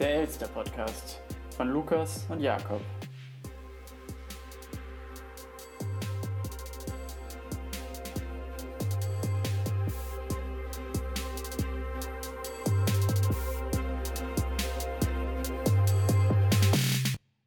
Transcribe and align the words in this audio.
Der 0.00 0.14
Elster 0.14 0.48
Podcast 0.48 1.20
von 1.54 1.68
Lukas 1.68 2.24
und 2.30 2.40
Jakob. 2.40 2.80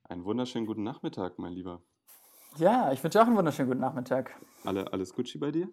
Einen 0.07 0.23
wunderschönen 0.23 0.67
guten 0.67 0.83
Nachmittag, 0.83 1.39
mein 1.39 1.53
Lieber. 1.53 1.81
Ja, 2.57 2.91
ich 2.91 3.03
wünsche 3.03 3.19
auch 3.19 3.25
einen 3.25 3.35
wunderschönen 3.35 3.69
guten 3.69 3.81
Nachmittag. 3.81 4.39
Alle, 4.63 4.93
alles 4.93 5.15
Gucci 5.15 5.39
bei 5.39 5.49
dir? 5.49 5.69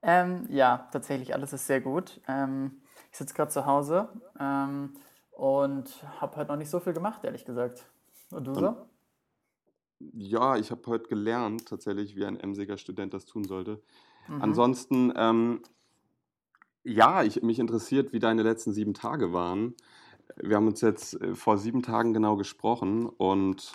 Ähm, 0.00 0.46
ja, 0.48 0.88
tatsächlich, 0.92 1.34
alles 1.34 1.52
ist 1.52 1.66
sehr 1.66 1.82
gut. 1.82 2.22
Ähm, 2.26 2.80
ich 3.12 3.18
sitze 3.18 3.34
gerade 3.34 3.50
zu 3.50 3.66
Hause 3.66 4.08
ähm, 4.40 4.94
und 5.30 6.04
habe 6.20 6.36
heute 6.36 6.50
noch 6.50 6.56
nicht 6.58 6.70
so 6.70 6.80
viel 6.80 6.92
gemacht, 6.92 7.24
ehrlich 7.24 7.44
gesagt. 7.44 7.84
Und 8.30 8.46
du 8.46 8.54
so? 8.54 8.76
Ja, 10.14 10.56
ich 10.56 10.70
habe 10.70 10.82
heute 10.86 11.08
gelernt, 11.08 11.68
tatsächlich, 11.68 12.16
wie 12.16 12.24
ein 12.24 12.38
emsiger 12.38 12.78
Student 12.78 13.12
das 13.12 13.26
tun 13.26 13.44
sollte. 13.44 13.82
Mhm. 14.28 14.42
Ansonsten, 14.42 15.12
ähm, 15.16 15.62
ja, 16.84 17.22
ich, 17.22 17.42
mich 17.42 17.58
interessiert, 17.58 18.12
wie 18.12 18.18
deine 18.18 18.42
letzten 18.42 18.72
sieben 18.72 18.94
Tage 18.94 19.32
waren. 19.32 19.74
Wir 20.36 20.56
haben 20.56 20.66
uns 20.66 20.80
jetzt 20.80 21.20
äh, 21.20 21.34
vor 21.34 21.58
sieben 21.58 21.82
Tagen 21.82 22.14
genau 22.14 22.36
gesprochen 22.36 23.06
und 23.06 23.74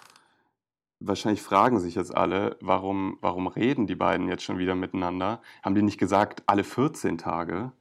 wahrscheinlich 0.99 1.41
fragen 1.41 1.79
sich 1.79 1.95
jetzt 1.95 2.15
alle, 2.15 2.57
warum, 2.61 3.17
warum 3.21 3.47
reden 3.47 3.85
die 3.85 3.95
beiden 3.95 4.27
jetzt 4.27 4.43
schon 4.43 4.57
wieder 4.57 4.75
miteinander? 4.75 5.41
Haben 5.61 5.75
die 5.75 5.81
nicht 5.83 5.99
gesagt, 5.99 6.43
alle 6.47 6.63
14 6.63 7.17
Tage? 7.17 7.71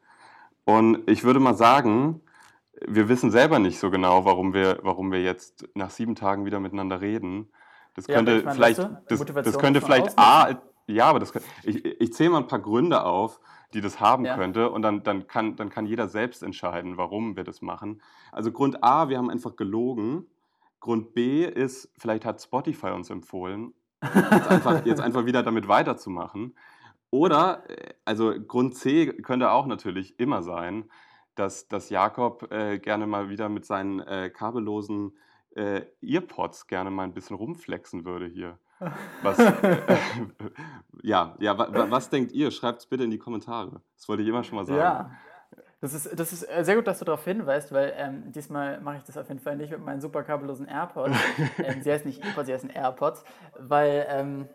Und 0.65 1.09
ich 1.09 1.25
würde 1.25 1.41
mal 1.41 1.55
sagen, 1.55 2.20
wir 2.86 3.08
wissen 3.08 3.30
selber 3.30 3.58
nicht 3.58 3.78
so 3.78 3.91
genau, 3.91 4.25
warum 4.25 4.55
wir, 4.55 4.78
warum 4.83 5.12
wir 5.12 5.22
jetzt 5.22 5.69
nach 5.75 5.91
sieben 5.91 6.14
Tagen 6.14 6.44
wieder 6.44 6.61
miteinander 6.61 7.00
reden. 7.00 7.50
Das 7.94 8.06
Ja, 8.06 8.17
könnte 8.17 8.42
meine, 8.44 8.55
vielleicht, 8.55 8.78
das, 9.08 9.25
das 9.25 9.58
könnte 9.58 9.80
vielleicht. 9.80 10.19
A, 10.19 10.61
ja, 10.86 11.06
aber 11.06 11.20
das 11.20 11.33
könnte, 11.33 11.48
ich, 11.62 11.84
ich 11.84 12.12
zähle 12.12 12.30
mal 12.30 12.39
ein 12.39 12.47
paar 12.47 12.58
Gründe 12.58 13.05
auf, 13.05 13.41
die 13.72 13.80
das 13.80 14.00
haben 14.00 14.25
Ja. 14.25 14.36
könnte 14.36 14.70
und 14.70 14.83
dann, 14.83 15.02
dann, 15.02 15.27
kann, 15.27 15.56
dann 15.56 15.70
kann 15.70 15.86
jeder 15.86 16.08
selbst 16.08 16.42
entscheiden, 16.42 16.97
warum 16.97 17.36
wir 17.36 17.45
das 17.45 17.62
machen. 17.62 18.02
Also 18.33 18.52
Grund 18.52 18.83
A, 18.83 19.08
wir 19.08 19.19
haben 19.19 19.30
einfach 19.30 19.56
gelogen. 19.56 20.27
Grund 20.80 21.14
B 21.14 21.45
ist, 21.45 21.91
vielleicht 21.97 22.25
hat 22.27 22.42
Spotify 22.42 22.89
uns 22.89 23.08
empfohlen, 23.08 23.72
jetzt 24.02 24.48
einfach, 24.48 24.84
jetzt 24.84 25.00
einfach 25.00 25.25
wieder 25.25 25.42
damit 25.42 25.67
weiterzumachen. 25.67 26.55
Oder, 27.11 27.62
äh, 27.70 27.95
also 28.05 28.34
Grund 28.47 28.75
C 28.75 29.06
könnte 29.06 29.50
auch 29.50 29.67
natürlich 29.67 30.19
immer 30.20 30.42
sein, 30.42 30.91
dass, 31.35 31.69
dass 31.69 31.91
Jakob 31.91 32.51
äh, 32.53 32.79
gerne 32.79 33.07
mal 33.07 33.29
wieder 33.29 33.49
mit 33.49 33.65
seinen 33.65 34.01
äh, 34.01 34.31
kabellosen 34.31 35.17
äh, 35.55 35.83
Earpods 36.03 36.67
gerne 36.67 36.91
mal 36.91 37.05
ein 37.05 37.15
bisschen 37.15 37.37
rumflexen 37.37 38.05
würde 38.05 38.27
hier. 38.27 38.59
Was, 39.23 39.39
ja, 41.03 41.37
ja 41.39 41.59
wa, 41.59 41.69
wa, 41.73 41.91
was 41.91 42.11
denkt 42.11 42.33
ihr? 42.33 42.51
Schreibt 42.51 42.81
es 42.81 42.87
bitte 42.87 43.05
in 43.05 43.11
die 43.11 43.19
Kommentare. 43.19 43.81
Das 43.97 44.09
wollte 44.09 44.23
ich 44.23 44.29
immer 44.29 44.45
schon 44.45 44.57
mal 44.57 44.67
sagen. 44.67 44.79
Ja. 44.79 45.11
Das 45.81 45.93
ist, 45.93 46.19
das 46.19 46.33
ist 46.33 46.45
äh, 46.45 46.65
sehr 46.65 46.77
gut, 46.77 46.87
dass 46.87 47.01
du 47.01 47.05
darauf 47.05 47.25
hinweist, 47.25 47.71
weil 47.71 47.93
ähm, 47.98 48.33
diesmal 48.33 48.81
mache 48.81 48.97
ich 48.97 49.03
das 49.03 49.19
auf 49.19 49.29
jeden 49.29 49.41
Fall 49.41 49.57
nicht 49.57 49.71
mit 49.71 49.85
meinen 49.85 50.01
super 50.01 50.23
kabellosen 50.23 50.67
AirPods. 50.67 51.15
ähm, 51.59 51.83
sie 51.83 51.93
heißen 51.93 52.07
nicht 52.07 52.25
AirPods, 52.25 52.47
sie 52.47 52.55
heißen 52.55 52.71
AirPods, 52.71 53.25
weil 53.59 54.07
ähm, 54.09 54.48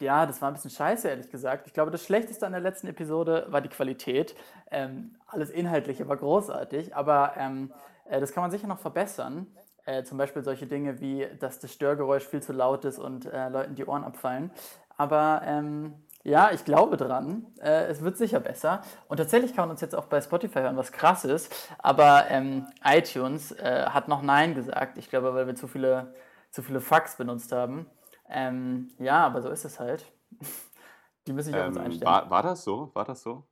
ja, 0.00 0.26
das 0.26 0.42
war 0.42 0.50
ein 0.50 0.54
bisschen 0.54 0.70
scheiße, 0.70 1.08
ehrlich 1.08 1.30
gesagt. 1.30 1.66
Ich 1.66 1.72
glaube, 1.72 1.90
das 1.90 2.04
Schlechteste 2.04 2.46
an 2.46 2.52
der 2.52 2.60
letzten 2.60 2.86
Episode 2.88 3.46
war 3.48 3.60
die 3.60 3.68
Qualität. 3.68 4.34
Ähm, 4.70 5.16
alles 5.26 5.50
Inhaltliche 5.50 6.08
war 6.08 6.16
großartig, 6.16 6.94
aber 6.94 7.34
ähm, 7.36 7.72
äh, 8.08 8.20
das 8.20 8.32
kann 8.32 8.42
man 8.42 8.50
sicher 8.50 8.66
noch 8.66 8.78
verbessern. 8.78 9.46
Äh, 9.84 10.02
zum 10.02 10.18
Beispiel 10.18 10.42
solche 10.42 10.66
Dinge 10.66 11.00
wie, 11.00 11.26
dass 11.38 11.60
das 11.60 11.72
Störgeräusch 11.72 12.26
viel 12.26 12.42
zu 12.42 12.52
laut 12.52 12.84
ist 12.84 12.98
und 12.98 13.26
äh, 13.26 13.48
Leuten 13.48 13.74
die 13.74 13.86
Ohren 13.86 14.04
abfallen. 14.04 14.50
Aber 14.96 15.42
ähm, 15.44 15.94
ja, 16.24 16.50
ich 16.50 16.64
glaube 16.64 16.96
dran. 16.96 17.46
Äh, 17.60 17.84
es 17.84 18.02
wird 18.02 18.16
sicher 18.16 18.40
besser. 18.40 18.80
Und 19.06 19.18
tatsächlich 19.18 19.54
kann 19.54 19.62
man 19.62 19.70
uns 19.70 19.80
jetzt 19.80 19.94
auch 19.94 20.06
bei 20.06 20.20
Spotify 20.20 20.58
hören, 20.58 20.76
was 20.76 20.90
krass 20.90 21.24
ist. 21.24 21.54
Aber 21.78 22.24
ähm, 22.28 22.66
iTunes 22.84 23.52
äh, 23.52 23.84
hat 23.86 24.08
noch 24.08 24.22
Nein 24.22 24.56
gesagt. 24.56 24.98
Ich 24.98 25.08
glaube, 25.08 25.34
weil 25.34 25.46
wir 25.46 25.54
zu 25.54 25.68
viele, 25.68 26.12
zu 26.50 26.62
viele 26.62 26.80
Fucks 26.80 27.16
benutzt 27.16 27.52
haben. 27.52 27.86
Ähm, 28.28 28.90
ja, 28.98 29.24
aber 29.26 29.42
so 29.42 29.50
ist 29.50 29.64
es 29.64 29.78
halt. 29.80 30.04
Die 31.26 31.32
müssen 31.32 31.52
sich 31.52 31.56
auf 31.60 31.66
uns 31.68 31.76
Ähm, 31.76 31.82
einstellen. 31.84 32.06
war, 32.12 32.30
war 32.30 32.42
das 32.42 32.62
so? 32.64 32.90
War 32.94 33.04
das 33.04 33.22
so? 33.22 33.46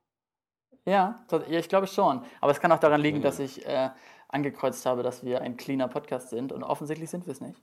Ja, 0.85 1.25
ja, 1.31 1.59
ich 1.59 1.67
glaube 1.69 1.87
schon. 1.87 2.23
Aber 2.41 2.51
es 2.51 2.59
kann 2.59 2.71
auch 2.71 2.79
daran 2.79 3.01
liegen, 3.01 3.17
Okay. 3.17 3.23
dass 3.27 3.39
ich 3.39 3.65
äh, 3.65 3.89
angekreuzt 4.29 4.85
habe, 4.85 5.01
dass 5.03 5.23
wir 5.25 5.41
ein 5.41 5.57
cleaner 5.57 5.87
Podcast 5.87 6.29
sind. 6.29 6.51
Und 6.51 6.63
offensichtlich 6.63 7.09
sind 7.09 7.25
wir 7.25 7.31
es 7.33 7.41
nicht. 7.41 7.61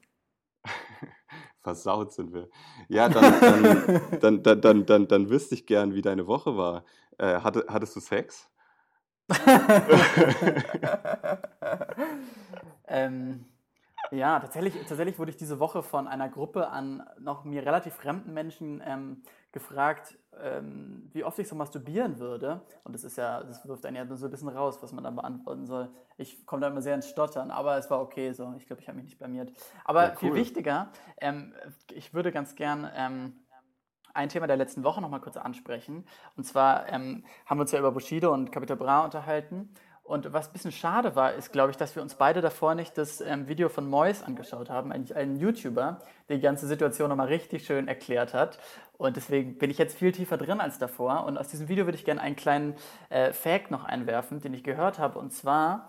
Versaut 1.62 2.12
sind 2.12 2.32
wir. 2.34 2.48
Ja, 2.88 3.08
dann, 3.08 3.40
dann, 3.40 4.00
dann, 4.20 4.42
dann, 4.42 4.60
dann, 4.60 4.86
dann, 4.86 5.08
dann 5.08 5.30
wüsste 5.30 5.54
ich 5.54 5.66
gern, 5.66 5.94
wie 5.94 6.02
deine 6.02 6.26
Woche 6.26 6.56
war. 6.56 6.84
Äh, 7.18 7.40
hatte, 7.40 7.64
hattest 7.68 7.94
du 7.96 8.00
Sex? 8.00 8.50
ähm, 12.88 13.44
ja, 14.12 14.38
tatsächlich, 14.40 14.74
tatsächlich 14.74 15.18
wurde 15.18 15.30
ich 15.30 15.38
diese 15.38 15.58
Woche 15.58 15.82
von 15.82 16.06
einer 16.06 16.28
Gruppe 16.28 16.68
an 16.68 17.02
noch 17.18 17.44
mir 17.44 17.64
relativ 17.64 17.94
fremden 17.94 18.34
Menschen 18.34 18.82
ähm, 18.84 19.22
gefragt, 19.52 20.18
ähm, 20.38 21.08
wie 21.12 21.24
oft 21.24 21.38
ich 21.38 21.48
so 21.48 21.54
masturbieren 21.54 22.18
würde. 22.18 22.60
Und 22.84 22.94
das 22.94 23.04
ist 23.04 23.16
ja, 23.16 23.42
das 23.42 23.66
wirft 23.66 23.86
einen 23.86 23.96
ja 23.96 24.16
so 24.16 24.26
ein 24.26 24.30
bisschen 24.30 24.48
raus, 24.48 24.82
was 24.82 24.92
man 24.92 25.02
dann 25.02 25.16
beantworten 25.16 25.66
soll. 25.66 25.88
Ich 26.18 26.44
komme 26.46 26.60
da 26.60 26.68
immer 26.68 26.82
sehr 26.82 26.94
ins 26.94 27.08
Stottern, 27.08 27.50
aber 27.50 27.78
es 27.78 27.90
war 27.90 28.02
okay 28.02 28.32
so. 28.32 28.52
Ich 28.58 28.66
glaube, 28.66 28.82
ich 28.82 28.88
habe 28.88 28.96
mich 28.96 29.06
nicht 29.06 29.18
blamiert. 29.18 29.50
Aber 29.84 30.08
Ja, 30.08 30.14
viel 30.16 30.30
cool. 30.30 30.36
wichtiger, 30.36 30.92
ähm, 31.20 31.54
ich 31.90 32.12
würde 32.12 32.32
ganz 32.32 32.54
gern 32.54 32.90
ähm, 32.94 33.32
ein 34.14 34.28
Thema 34.28 34.46
der 34.46 34.56
letzten 34.58 34.84
Woche 34.84 35.00
noch 35.00 35.08
mal 35.08 35.20
kurz 35.20 35.38
ansprechen. 35.38 36.06
Und 36.36 36.44
zwar 36.44 36.88
ähm, 36.88 37.24
haben 37.46 37.58
wir 37.58 37.62
uns 37.62 37.72
ja 37.72 37.78
über 37.78 37.92
Bushido 37.92 38.32
und 38.32 38.52
Capital 38.52 38.76
Bra 38.76 39.04
unterhalten. 39.04 39.74
Und 40.04 40.32
was 40.32 40.48
ein 40.48 40.52
bisschen 40.52 40.72
schade 40.72 41.14
war, 41.14 41.32
ist, 41.32 41.52
glaube 41.52 41.70
ich, 41.70 41.76
dass 41.76 41.94
wir 41.94 42.02
uns 42.02 42.16
beide 42.16 42.40
davor 42.40 42.74
nicht 42.74 42.98
das 42.98 43.20
ähm, 43.20 43.46
Video 43.46 43.68
von 43.68 43.88
Mois 43.88 44.22
angeschaut 44.24 44.68
haben, 44.68 44.90
eigentlich 44.92 45.16
einen 45.16 45.36
YouTuber, 45.36 46.00
der 46.28 46.36
die 46.36 46.42
ganze 46.42 46.66
Situation 46.66 47.08
nochmal 47.08 47.28
richtig 47.28 47.64
schön 47.64 47.86
erklärt 47.86 48.34
hat. 48.34 48.58
Und 48.98 49.16
deswegen 49.16 49.58
bin 49.58 49.70
ich 49.70 49.78
jetzt 49.78 49.96
viel 49.96 50.12
tiefer 50.12 50.36
drin 50.36 50.60
als 50.60 50.78
davor. 50.78 51.24
Und 51.24 51.38
aus 51.38 51.48
diesem 51.48 51.68
Video 51.68 51.86
würde 51.86 51.96
ich 51.96 52.04
gerne 52.04 52.20
einen 52.20 52.36
kleinen 52.36 52.74
äh, 53.10 53.32
Fact 53.32 53.70
noch 53.70 53.84
einwerfen, 53.84 54.40
den 54.40 54.54
ich 54.54 54.64
gehört 54.64 54.98
habe. 54.98 55.18
Und 55.18 55.32
zwar 55.32 55.88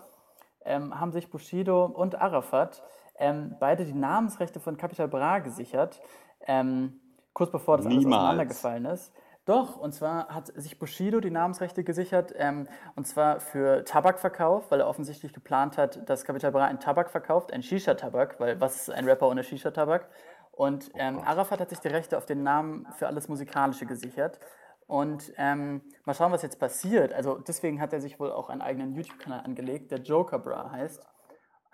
ähm, 0.64 0.98
haben 0.98 1.12
sich 1.12 1.28
Bushido 1.28 1.84
und 1.84 2.20
Arafat 2.20 2.82
ähm, 3.18 3.56
beide 3.58 3.84
die 3.84 3.92
Namensrechte 3.92 4.60
von 4.60 4.76
Capital 4.76 5.08
Bra 5.08 5.40
gesichert, 5.40 6.00
ähm, 6.46 7.00
kurz 7.32 7.50
bevor 7.50 7.76
das 7.76 7.86
alles 7.86 7.98
Niemals. 7.98 8.16
auseinandergefallen 8.16 8.84
ist. 8.86 9.12
Doch, 9.46 9.76
und 9.76 9.92
zwar 9.92 10.28
hat 10.28 10.46
sich 10.56 10.78
Bushido 10.78 11.20
die 11.20 11.30
Namensrechte 11.30 11.84
gesichert, 11.84 12.32
ähm, 12.36 12.66
und 12.96 13.06
zwar 13.06 13.40
für 13.40 13.84
Tabakverkauf, 13.84 14.70
weil 14.70 14.80
er 14.80 14.88
offensichtlich 14.88 15.34
geplant 15.34 15.76
hat, 15.76 16.08
dass 16.08 16.24
Capital 16.24 16.50
Bra 16.50 16.64
einen 16.64 16.80
Tabak 16.80 17.10
verkauft, 17.10 17.52
einen 17.52 17.62
Shisha-Tabak, 17.62 18.40
weil 18.40 18.58
was 18.60 18.76
ist 18.76 18.90
ein 18.90 19.04
Rapper 19.06 19.28
ohne 19.28 19.44
Shisha-Tabak? 19.44 20.08
Und 20.52 20.90
ähm, 20.94 21.18
Arafat 21.18 21.60
hat 21.60 21.68
sich 21.68 21.80
die 21.80 21.88
Rechte 21.88 22.16
auf 22.16 22.24
den 22.24 22.42
Namen 22.42 22.86
für 22.92 23.06
alles 23.06 23.28
Musikalische 23.28 23.84
gesichert. 23.84 24.40
Und 24.86 25.32
ähm, 25.36 25.82
mal 26.04 26.14
schauen, 26.14 26.32
was 26.32 26.42
jetzt 26.42 26.58
passiert. 26.58 27.12
Also 27.12 27.38
deswegen 27.38 27.80
hat 27.80 27.92
er 27.92 28.00
sich 28.00 28.20
wohl 28.20 28.30
auch 28.30 28.48
einen 28.48 28.62
eigenen 28.62 28.94
YouTube-Kanal 28.94 29.40
angelegt, 29.40 29.90
der 29.90 30.00
Joker 30.00 30.38
Bra 30.38 30.70
heißt. 30.70 31.06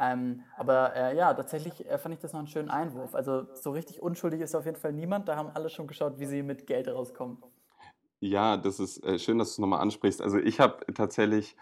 Ähm, 0.01 0.45
aber 0.57 0.97
äh, 0.97 1.17
ja, 1.17 1.35
tatsächlich 1.35 1.89
äh, 1.89 1.99
fand 1.99 2.15
ich 2.15 2.21
das 2.21 2.33
noch 2.33 2.41
einen 2.41 2.49
schönen 2.49 2.71
Einwurf. 2.71 3.15
Also 3.15 3.55
so 3.55 3.71
richtig 3.71 4.01
unschuldig 4.01 4.41
ist 4.41 4.55
auf 4.55 4.65
jeden 4.65 4.79
Fall 4.79 4.93
niemand. 4.93 5.29
Da 5.29 5.37
haben 5.37 5.51
alle 5.51 5.69
schon 5.69 5.87
geschaut, 5.87 6.19
wie 6.19 6.27
sie 6.27 6.43
mit 6.43 6.67
Geld 6.67 6.89
rauskommen. 6.89 7.39
Ja, 8.21 8.57
das 8.57 8.81
ist 8.81 9.03
äh, 9.05 9.19
schön, 9.19 9.39
dass 9.39 9.49
du 9.49 9.53
es 9.53 9.59
nochmal 9.59 9.81
ansprichst. 9.81 10.21
Also 10.21 10.39
ich 10.39 10.61
habe 10.61 10.85
tatsächlich 10.93 11.57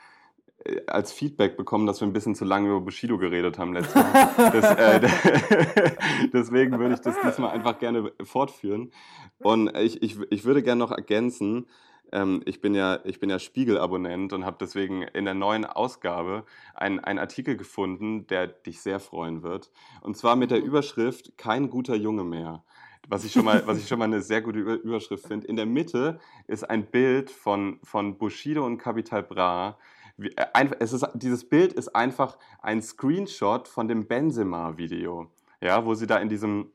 äh, 0.65 0.81
als 0.87 1.13
Feedback 1.13 1.57
bekommen, 1.57 1.87
dass 1.87 2.01
wir 2.01 2.09
ein 2.09 2.13
bisschen 2.13 2.35
zu 2.35 2.45
lange 2.45 2.69
über 2.69 2.81
Bushido 2.81 3.17
geredet 3.17 3.59
haben 3.59 3.73
letztes 3.73 3.95
Mal. 3.95 4.51
Das, 4.53 4.65
äh, 4.77 5.97
deswegen 6.33 6.79
würde 6.79 6.95
ich 6.95 7.01
das 7.01 7.15
diesmal 7.25 7.51
einfach 7.51 7.79
gerne 7.79 8.13
fortführen. 8.25 8.91
Und 9.39 9.77
ich, 9.77 10.03
ich, 10.03 10.19
ich 10.31 10.45
würde 10.45 10.63
gerne 10.65 10.81
noch 10.81 10.91
ergänzen, 10.91 11.67
ähm, 12.13 12.43
ich 12.45 12.61
bin 12.61 12.75
ja, 12.75 13.01
ich 13.05 13.21
bin 13.21 13.31
ja 13.31 13.39
Spiegel-Abonnent 13.39 14.33
und 14.33 14.45
habe 14.45 14.57
deswegen 14.61 15.03
in 15.03 15.25
der 15.25 15.35
neuen 15.35 15.65
Ausgabe 15.65 16.45
einen, 16.75 17.01
einen 17.01 17.19
Artikel 17.19 17.57
gefunden, 17.57 18.27
der 18.27 18.47
dich 18.47 18.81
sehr 18.81 19.01
freuen 19.01 19.43
wird. 19.43 19.71
Und 20.01 20.17
zwar 20.17 20.37
mit 20.37 20.51
der 20.51 20.63
Überschrift 20.63 21.37
Kein 21.37 21.71
guter 21.71 21.95
Junge 21.95 22.25
mehr. 22.25 22.65
Was 23.11 23.25
ich 23.25 23.33
schon 23.33 23.47
mal, 23.47 23.67
was 23.67 23.79
ich 23.79 23.89
schon 23.89 23.99
mal 23.99 24.05
eine 24.05 24.21
sehr 24.21 24.43
gute 24.43 24.59
Über- 24.59 24.75
Überschrift 24.75 25.27
finde. 25.27 25.47
In 25.47 25.57
der 25.57 25.65
Mitte 25.65 26.21
ist 26.47 26.69
ein 26.69 26.85
Bild 26.87 27.31
von, 27.31 27.81
von 27.83 28.19
Bushido 28.19 28.67
und 28.67 28.77
Capital 28.77 29.23
Bra. 29.23 29.79
Äh, 30.19 30.69
es 30.79 30.93
ist, 30.93 31.07
dieses 31.15 31.49
Bild 31.49 31.73
ist 31.73 31.89
einfach 31.97 32.37
ein 32.61 32.83
Screenshot 32.83 33.67
von 33.67 33.89
dem 33.89 34.07
Benzema-Video. 34.07 35.31
Ja, 35.63 35.87
wo 35.87 35.95
sie 35.95 36.07
da 36.07 36.19
in 36.19 36.29
diesem, 36.29 36.71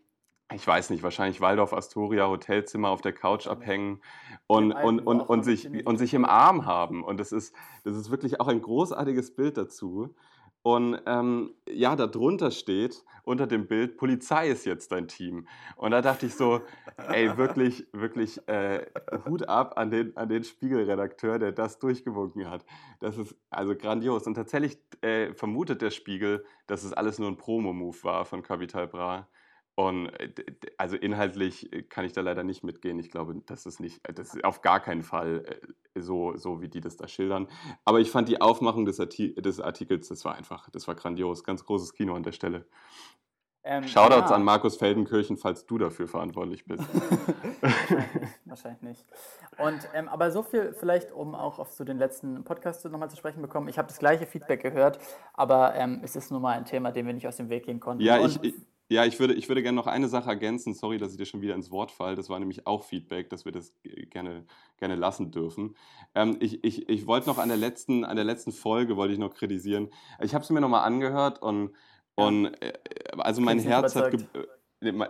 ich 0.52 0.66
weiß 0.66 0.90
nicht, 0.90 1.04
wahrscheinlich 1.04 1.40
Waldorf 1.40 1.72
Astoria 1.72 2.28
Hotelzimmer 2.28 2.90
auf 2.90 3.02
der 3.02 3.14
Couch 3.14 3.46
abhängen 3.46 4.02
und, 4.48 4.72
und, 4.72 5.02
und, 5.02 5.22
und, 5.22 5.44
sich, 5.44 5.86
und 5.86 5.98
sich 5.98 6.16
im 6.16 6.26
Arm 6.26 6.66
haben. 6.66 7.04
Und 7.04 7.20
das 7.20 7.32
ist, 7.32 7.56
das 7.84 7.96
ist 7.96 8.10
wirklich 8.10 8.40
auch 8.40 8.48
ein 8.48 8.62
großartiges 8.62 9.36
Bild 9.36 9.58
dazu. 9.58 10.16
Und 10.64 11.02
ähm, 11.06 11.54
ja, 11.68 11.96
darunter 11.98 12.50
steht, 12.50 13.04
unter 13.24 13.48
dem 13.48 13.68
Bild, 13.68 13.98
Polizei 13.98 14.48
ist 14.48 14.66
jetzt 14.66 14.94
dein 14.94 15.10
Team. 15.10 15.46
Und 15.76 15.92
da 15.92 16.02
dachte 16.02 16.26
ich 16.26 16.36
so, 16.36 16.62
ey, 17.10 17.38
wirklich, 17.38 17.86
wirklich 17.92 18.48
äh, 18.48 18.86
Hut 19.26 19.48
ab 19.50 19.78
an 19.78 19.92
den, 19.92 20.16
an 20.16 20.30
den 20.30 20.46
Spiegelredakteur, 20.46 21.38
der 21.38 21.52
das 21.52 21.80
durchgewunken 21.80 22.50
hat. 22.50 22.66
Das 23.02 23.18
ist 23.18 23.36
also 23.50 23.76
grandios. 23.76 24.26
Und 24.26 24.36
tatsächlich 24.36 24.78
äh, 25.02 25.34
vermutet 25.34 25.82
der 25.82 25.92
Spiegel, 25.92 26.46
dass 26.68 26.84
es 26.84 26.94
alles 26.94 27.20
nur 27.20 27.30
ein 27.30 27.38
Promo-Move 27.38 27.98
war 28.04 28.24
von 28.24 28.42
Capital 28.42 28.88
Bra. 28.88 29.28
Und 29.76 30.08
äh, 30.20 30.32
also 30.78 30.96
inhaltlich 30.96 31.74
äh, 31.74 31.82
kann 31.82 32.06
ich 32.06 32.14
da 32.14 32.22
leider 32.22 32.44
nicht 32.44 32.64
mitgehen. 32.64 33.00
Ich 33.00 33.10
glaube, 33.10 33.42
das 33.46 33.66
ist 33.66 33.80
nicht, 33.80 34.02
das 34.18 34.36
ist 34.36 34.44
auf 34.44 34.62
gar 34.62 34.80
keinen 34.80 35.04
Fall 35.04 35.46
äh, 35.96 36.02
so, 36.02 36.38
so 36.38 36.62
wie 36.62 36.70
die 36.70 36.82
das 36.82 36.98
da 36.98 37.08
schildern. 37.08 37.48
Aber 37.84 38.00
ich 38.00 38.12
fand 38.12 38.30
die 38.30 38.40
Aufmachung 38.40 38.86
des, 38.86 39.00
Arti 39.00 39.34
des 39.36 39.60
Artikels, 39.60 40.10
das 40.10 40.26
war 40.26 40.36
einfach, 40.36 40.70
das 40.70 40.88
war 40.88 40.96
grandios. 40.96 41.44
Ganz 41.44 41.66
großes 41.66 41.94
Kino 41.94 42.14
an 42.14 42.24
der 42.24 42.34
Stelle. 42.34 42.66
Ähm, 43.66 43.88
Shoutouts 43.88 44.30
ja. 44.30 44.36
an 44.36 44.44
Markus 44.44 44.76
Feldenkirchen, 44.76 45.38
falls 45.38 45.66
du 45.66 45.78
dafür 45.78 46.08
verantwortlich 46.10 46.66
bist. 46.66 46.84
wahrscheinlich, 47.62 48.30
wahrscheinlich 48.44 48.82
nicht. 48.82 49.06
Und, 49.58 49.88
ähm, 49.94 50.10
aber 50.10 50.32
so 50.32 50.44
viel 50.44 50.74
vielleicht, 50.74 51.14
um 51.14 51.34
auch 51.34 51.60
auf 51.60 51.72
so 51.72 51.86
den 51.86 51.98
letzten 51.98 52.44
Podcast 52.44 52.84
nochmal 52.86 53.10
zu 53.10 53.16
sprechen 53.16 53.42
bekommen. 53.42 53.70
Ich 53.70 53.78
habe 53.78 53.88
das 53.88 54.00
gleiche 54.00 54.26
Feedback 54.28 54.62
gehört, 54.62 55.00
aber 55.34 55.76
ähm, 55.76 56.02
es 56.04 56.18
ist 56.18 56.30
nun 56.30 56.42
mal 56.42 56.58
ein 56.58 56.66
Thema, 56.66 56.92
dem 56.92 57.08
wir 57.08 57.14
nicht 57.14 57.28
aus 57.28 57.38
dem 57.38 57.48
Weg 57.48 57.64
gehen 57.64 57.80
konnten. 57.80 58.04
Ja, 58.04 58.24
ich, 58.26 58.44
ich, 58.44 58.54
ja, 58.90 59.06
ich 59.06 59.20
würde, 59.20 59.34
ich 59.34 59.48
würde 59.48 59.64
gerne 59.64 59.76
noch 59.76 59.88
eine 59.88 60.08
Sache 60.08 60.30
ergänzen. 60.30 60.74
Sorry, 60.74 60.98
dass 60.98 61.12
ich 61.12 61.18
dir 61.18 61.26
schon 61.26 61.42
wieder 61.42 61.56
ins 61.56 61.72
Wort 61.72 61.92
falle. 61.92 62.16
Das 62.16 62.30
war 62.30 62.40
nämlich 62.40 62.68
auch 62.68 62.84
Feedback, 62.84 63.30
dass 63.30 63.46
wir 63.46 63.52
das 63.52 63.74
gerne, 64.10 64.46
gerne 64.78 64.96
lassen 64.96 65.32
dürfen. 65.32 65.76
Ähm, 66.16 66.38
ich 66.40 66.64
ich, 66.64 66.90
ich 66.90 67.08
wollte 67.08 67.28
noch 67.28 67.38
an 67.38 67.50
der, 67.50 67.58
letzten, 67.58 68.04
an 68.04 68.16
der 68.16 68.26
letzten 68.26 68.52
Folge, 68.52 68.98
wollte 68.98 69.14
ich 69.14 69.20
noch 69.20 69.34
kritisieren. 69.34 69.90
Ich 70.22 70.34
habe 70.34 70.44
es 70.44 70.50
mir 70.50 70.62
nochmal 70.62 70.86
angehört 70.86 71.42
und, 71.42 71.72
und 72.16 72.46
äh, 72.62 72.74
also 73.18 73.42
mein 73.42 73.60
Herz 73.60 73.96
hat... 73.96 74.14
Äh, 74.14 74.48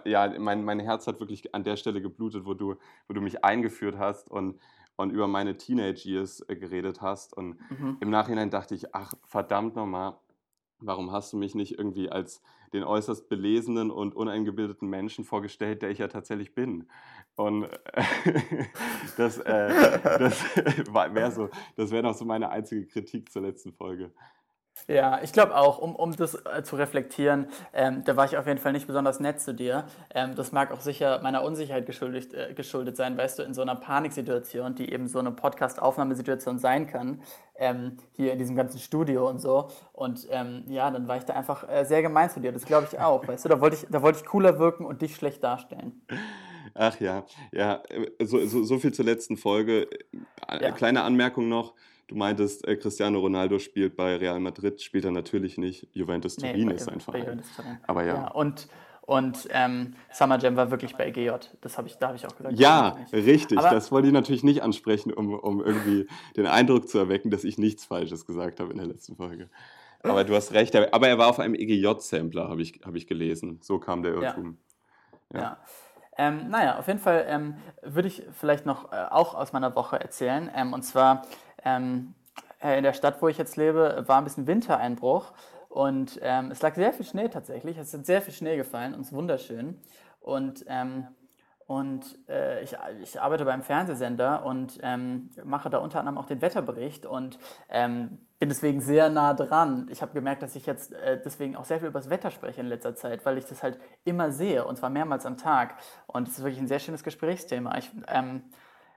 ja, 0.05 0.31
mein, 0.39 0.63
mein 0.63 0.79
Herz 0.79 1.07
hat 1.07 1.19
wirklich 1.19 1.55
an 1.55 1.63
der 1.63 1.77
Stelle 1.77 1.99
geblutet, 1.99 2.45
wo 2.45 2.53
du, 2.53 2.75
wo 3.07 3.13
du 3.15 3.21
mich 3.21 3.43
eingeführt 3.43 3.97
hast 3.97 4.29
und, 4.29 4.59
und 4.97 5.09
über 5.09 5.27
meine 5.27 5.57
Teenage 5.57 6.07
Years 6.07 6.41
äh, 6.47 6.55
geredet 6.55 7.01
hast. 7.01 7.35
Und 7.35 7.57
mhm. 7.71 7.97
im 7.99 8.11
Nachhinein 8.11 8.51
dachte 8.51 8.75
ich, 8.75 8.93
ach, 8.93 9.15
verdammt 9.23 9.75
nochmal, 9.75 10.17
warum 10.79 11.11
hast 11.11 11.33
du 11.33 11.37
mich 11.37 11.55
nicht 11.55 11.77
irgendwie 11.79 12.11
als 12.11 12.43
den 12.73 12.83
äußerst 12.83 13.29
belesenen 13.29 13.91
und 13.91 14.15
uneingebildeten 14.15 14.89
Menschen 14.89 15.23
vorgestellt, 15.23 15.81
der 15.81 15.91
ich 15.91 15.99
ja 15.99 16.07
tatsächlich 16.07 16.53
bin? 16.53 16.89
Und 17.35 17.63
äh, 17.63 18.03
das, 19.17 19.37
äh, 19.39 19.99
das 20.03 20.43
wäre 20.93 21.31
so, 21.31 21.49
das 21.75 21.91
wäre 21.91 22.03
noch 22.03 22.15
so 22.15 22.25
meine 22.25 22.49
einzige 22.49 22.85
Kritik 22.85 23.31
zur 23.31 23.43
letzten 23.43 23.73
Folge. 23.73 24.11
Ja, 24.87 25.21
ich 25.23 25.31
glaube 25.31 25.55
auch, 25.55 25.77
um, 25.77 25.95
um 25.95 26.15
das 26.15 26.35
äh, 26.35 26.63
zu 26.63 26.75
reflektieren, 26.75 27.47
ähm, 27.73 28.03
da 28.03 28.17
war 28.17 28.25
ich 28.25 28.37
auf 28.37 28.47
jeden 28.47 28.59
Fall 28.59 28.73
nicht 28.73 28.87
besonders 28.87 29.19
nett 29.19 29.39
zu 29.39 29.53
dir. 29.53 29.85
Ähm, 30.13 30.35
das 30.35 30.51
mag 30.51 30.71
auch 30.71 30.81
sicher 30.81 31.21
meiner 31.21 31.43
Unsicherheit 31.43 31.85
geschuldet, 31.85 32.33
äh, 32.33 32.53
geschuldet 32.53 32.97
sein, 32.97 33.17
weißt 33.17 33.39
du, 33.39 33.43
in 33.43 33.53
so 33.53 33.61
einer 33.61 33.75
Paniksituation, 33.75 34.75
die 34.75 34.91
eben 34.91 35.07
so 35.07 35.19
eine 35.19 35.31
Podcast-Aufnahmesituation 35.31 36.59
sein 36.59 36.87
kann, 36.87 37.21
ähm, 37.55 37.97
hier 38.11 38.33
in 38.33 38.39
diesem 38.39 38.55
ganzen 38.55 38.79
Studio 38.79 39.29
und 39.29 39.39
so. 39.39 39.69
Und 39.93 40.27
ähm, 40.31 40.63
ja, 40.67 40.91
dann 40.91 41.07
war 41.07 41.17
ich 41.17 41.23
da 41.23 41.33
einfach 41.33 41.69
äh, 41.69 41.85
sehr 41.85 42.01
gemein 42.01 42.29
zu 42.29 42.41
dir, 42.41 42.51
das 42.51 42.65
glaube 42.65 42.87
ich 42.91 42.99
auch, 42.99 43.25
weißt 43.25 43.45
du, 43.45 43.49
da 43.49 43.61
wollte 43.61 43.77
ich, 43.77 43.87
da 43.89 44.01
wollte 44.01 44.19
ich 44.19 44.25
cooler 44.25 44.59
wirken 44.59 44.85
und 44.85 45.01
dich 45.01 45.15
schlecht 45.15 45.43
darstellen. 45.43 46.01
Ach 46.73 46.99
ja, 46.99 47.25
ja, 47.51 47.81
äh, 47.89 48.25
so, 48.25 48.45
so, 48.47 48.63
so 48.63 48.79
viel 48.79 48.93
zur 48.93 49.05
letzten 49.05 49.37
Folge. 49.37 49.87
Äh, 50.47 50.61
ja. 50.61 50.71
Kleine 50.71 51.03
Anmerkung 51.03 51.47
noch. 51.47 51.73
Du 52.07 52.15
meintest, 52.15 52.67
äh, 52.67 52.75
Cristiano 52.75 53.19
Ronaldo 53.19 53.59
spielt 53.59 53.95
bei 53.95 54.17
Real 54.17 54.39
Madrid, 54.39 54.81
spielt 54.81 55.05
er 55.05 55.11
natürlich 55.11 55.57
nicht. 55.57 55.87
Juventus 55.93 56.35
Turin 56.35 56.67
nee, 56.67 56.73
ist 56.73 56.85
sein 56.85 56.99
Verein. 56.99 57.41
Aber 57.87 58.03
ja. 58.03 58.15
ja 58.15 58.31
und 58.31 58.67
und 59.05 59.49
ähm, 59.51 59.95
Summer 60.13 60.39
Jam 60.39 60.55
war 60.55 60.71
wirklich 60.71 60.95
bei 60.95 61.07
EGJ. 61.07 61.31
Das 61.59 61.77
habe 61.77 61.89
ich, 61.89 61.97
da 61.97 62.07
habe 62.07 62.15
ich 62.15 62.25
auch 62.25 62.37
gesagt. 62.37 62.57
Ja, 62.57 62.95
richtig. 63.11 63.57
Aber 63.57 63.71
das 63.71 63.91
wollte 63.91 64.07
ich 64.07 64.13
natürlich 64.13 64.43
nicht 64.43 64.63
ansprechen, 64.63 65.11
um, 65.11 65.33
um 65.33 65.61
irgendwie 65.61 66.07
den 66.37 66.47
Eindruck 66.47 66.87
zu 66.87 66.99
erwecken, 66.99 67.29
dass 67.29 67.43
ich 67.43 67.57
nichts 67.57 67.83
Falsches 67.83 68.25
gesagt 68.25 68.61
habe 68.61 68.71
in 68.71 68.77
der 68.77 68.87
letzten 68.87 69.17
Folge. 69.17 69.49
Aber 70.03 70.23
du 70.23 70.33
hast 70.33 70.53
recht. 70.53 70.75
Aber 70.75 71.07
er 71.07 71.17
war 71.17 71.27
auf 71.27 71.39
einem 71.39 71.55
EGJ-Sampler, 71.55 72.47
habe 72.47 72.61
ich, 72.61 72.79
hab 72.85 72.95
ich 72.95 73.05
gelesen. 73.05 73.59
So 73.61 73.77
kam 73.77 74.03
der 74.03 74.13
Irrtum. 74.13 74.57
Ja. 75.33 75.39
ja. 75.39 75.57
Ähm, 76.17 76.49
naja, 76.49 76.77
auf 76.77 76.87
jeden 76.87 76.99
Fall 76.99 77.25
ähm, 77.27 77.55
würde 77.81 78.07
ich 78.07 78.23
vielleicht 78.33 78.65
noch 78.65 78.91
äh, 78.91 79.05
auch 79.09 79.33
aus 79.33 79.51
meiner 79.51 79.75
Woche 79.75 79.99
erzählen. 79.99 80.49
Ähm, 80.55 80.71
und 80.73 80.83
zwar 80.83 81.23
ähm, 81.65 82.13
äh, 82.61 82.77
in 82.77 82.83
der 82.83 82.93
Stadt, 82.93 83.21
wo 83.21 83.27
ich 83.27 83.37
jetzt 83.37 83.57
lebe, 83.57 84.03
war 84.07 84.17
ein 84.17 84.23
bisschen 84.23 84.47
Wintereinbruch 84.47 85.33
und 85.73 86.19
ähm, 86.21 86.51
es 86.51 86.61
lag 86.61 86.75
sehr 86.75 86.93
viel 86.93 87.05
Schnee 87.05 87.29
tatsächlich. 87.29 87.77
Es 87.79 87.93
ist 87.93 88.05
sehr 88.05 88.21
viel 88.21 88.33
Schnee 88.33 88.57
gefallen 88.57 88.93
und 88.93 89.01
es 89.01 89.07
ist 89.07 89.13
wunderschön. 89.13 89.79
Und, 90.21 90.63
ähm, 90.67 91.07
und 91.65 92.19
äh, 92.29 92.61
ich, 92.61 92.75
ich 93.01 93.19
arbeite 93.19 93.43
beim 93.43 93.63
Fernsehsender 93.63 94.45
und 94.45 94.79
ähm, 94.83 95.31
mache 95.43 95.71
da 95.71 95.79
unter 95.79 95.99
anderem 95.99 96.19
auch 96.19 96.27
den 96.27 96.41
Wetterbericht 96.41 97.07
und 97.07 97.39
ähm, 97.69 98.19
bin 98.37 98.49
deswegen 98.49 98.81
sehr 98.81 99.09
nah 99.09 99.33
dran. 99.33 99.87
Ich 99.89 100.03
habe 100.03 100.13
gemerkt, 100.13 100.43
dass 100.43 100.55
ich 100.55 100.67
jetzt 100.67 100.93
äh, 100.93 101.19
deswegen 101.25 101.55
auch 101.55 101.65
sehr 101.65 101.79
viel 101.79 101.87
über 101.87 101.99
das 101.99 102.11
Wetter 102.11 102.29
spreche 102.29 102.61
in 102.61 102.67
letzter 102.67 102.93
Zeit, 102.93 103.25
weil 103.25 103.39
ich 103.39 103.45
das 103.45 103.63
halt 103.63 103.79
immer 104.03 104.31
sehe 104.31 104.65
und 104.65 104.77
zwar 104.77 104.91
mehrmals 104.91 105.25
am 105.25 105.37
Tag. 105.37 105.75
Und 106.05 106.27
es 106.27 106.37
ist 106.37 106.43
wirklich 106.43 106.61
ein 106.61 106.67
sehr 106.67 106.79
schönes 106.79 107.03
Gesprächsthema. 107.03 107.77
Ich, 107.79 107.89
ähm, 108.09 108.43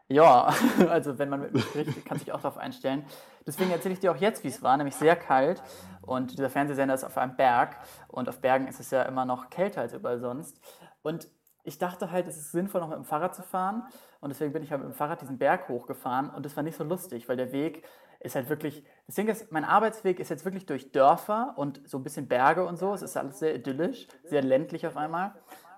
ja, 0.09 0.53
also 0.89 1.19
wenn 1.19 1.29
man 1.29 1.41
mit 1.41 1.55
mir 1.55 1.61
spricht, 1.61 2.05
kann 2.05 2.19
sich 2.19 2.33
auch 2.33 2.41
darauf 2.41 2.59
einstellen. 2.59 3.05
Deswegen 3.47 3.71
erzähle 3.71 3.95
ich 3.95 4.01
dir 4.01 4.13
auch 4.13 4.17
jetzt, 4.17 4.45
wie 4.45 4.49
es 4.49 4.63
war, 4.63 4.77
nämlich 4.77 4.95
sehr 4.95 5.17
kalt. 5.17 5.63
Und 6.03 6.33
dieser 6.33 6.51
Fernsehsender 6.51 6.95
ist 6.95 7.05
auf 7.05 7.19
einem 7.19 7.37
Berg. 7.37 7.77
Und 8.09 8.29
auf 8.29 8.41
Bergen 8.41 8.69
ist 8.69 8.81
es 8.81 8.91
ja 8.91 9.03
immer 9.03 9.25
noch 9.25 9.51
kälter 9.51 9.81
als 9.81 9.93
überall 9.93 10.21
sonst. 10.21 10.61
Und 11.03 11.29
ich 11.65 11.79
dachte 11.79 12.13
halt, 12.13 12.29
es 12.29 12.37
ist 12.37 12.53
sinnvoll, 12.53 12.81
noch 12.81 12.89
mit 12.89 12.97
dem 12.97 13.05
Fahrrad 13.05 13.35
zu 13.35 13.43
fahren. 13.43 13.83
Und 14.21 14.31
deswegen 14.31 14.53
bin 14.53 14.63
ich 14.63 14.71
halt 14.71 14.83
mit 14.83 14.93
dem 14.93 14.97
Fahrrad 14.97 15.21
diesen 15.21 15.39
Berg 15.39 15.69
hochgefahren. 15.69 16.31
Und 16.31 16.47
das 16.47 16.57
war 16.57 16.63
nicht 16.63 16.77
so 16.77 16.85
lustig, 16.85 17.29
weil 17.29 17.37
der 17.37 17.51
Weg 17.51 17.85
ist 18.21 18.37
halt 18.37 18.49
wirklich. 18.49 18.85
Das 19.07 19.17
Ding 19.17 19.27
ist, 19.29 19.51
mein 19.51 19.65
Arbeitsweg 19.65 20.21
ist 20.21 20.29
jetzt 20.29 20.45
wirklich 20.45 20.67
durch 20.67 20.93
Dörfer 20.93 21.55
und 21.57 21.81
so 21.89 21.99
ein 21.99 22.05
bisschen 22.05 22.29
Berge 22.29 22.65
und 22.65 22.77
so. 22.77 22.95
Es 22.95 23.03
ist 23.03 23.17
alles 23.17 23.41
sehr 23.41 23.55
idyllisch, 23.57 24.07
sehr 24.25 24.43
ländlich 24.43 24.87
auf 24.87 24.97
einmal. 24.97 25.35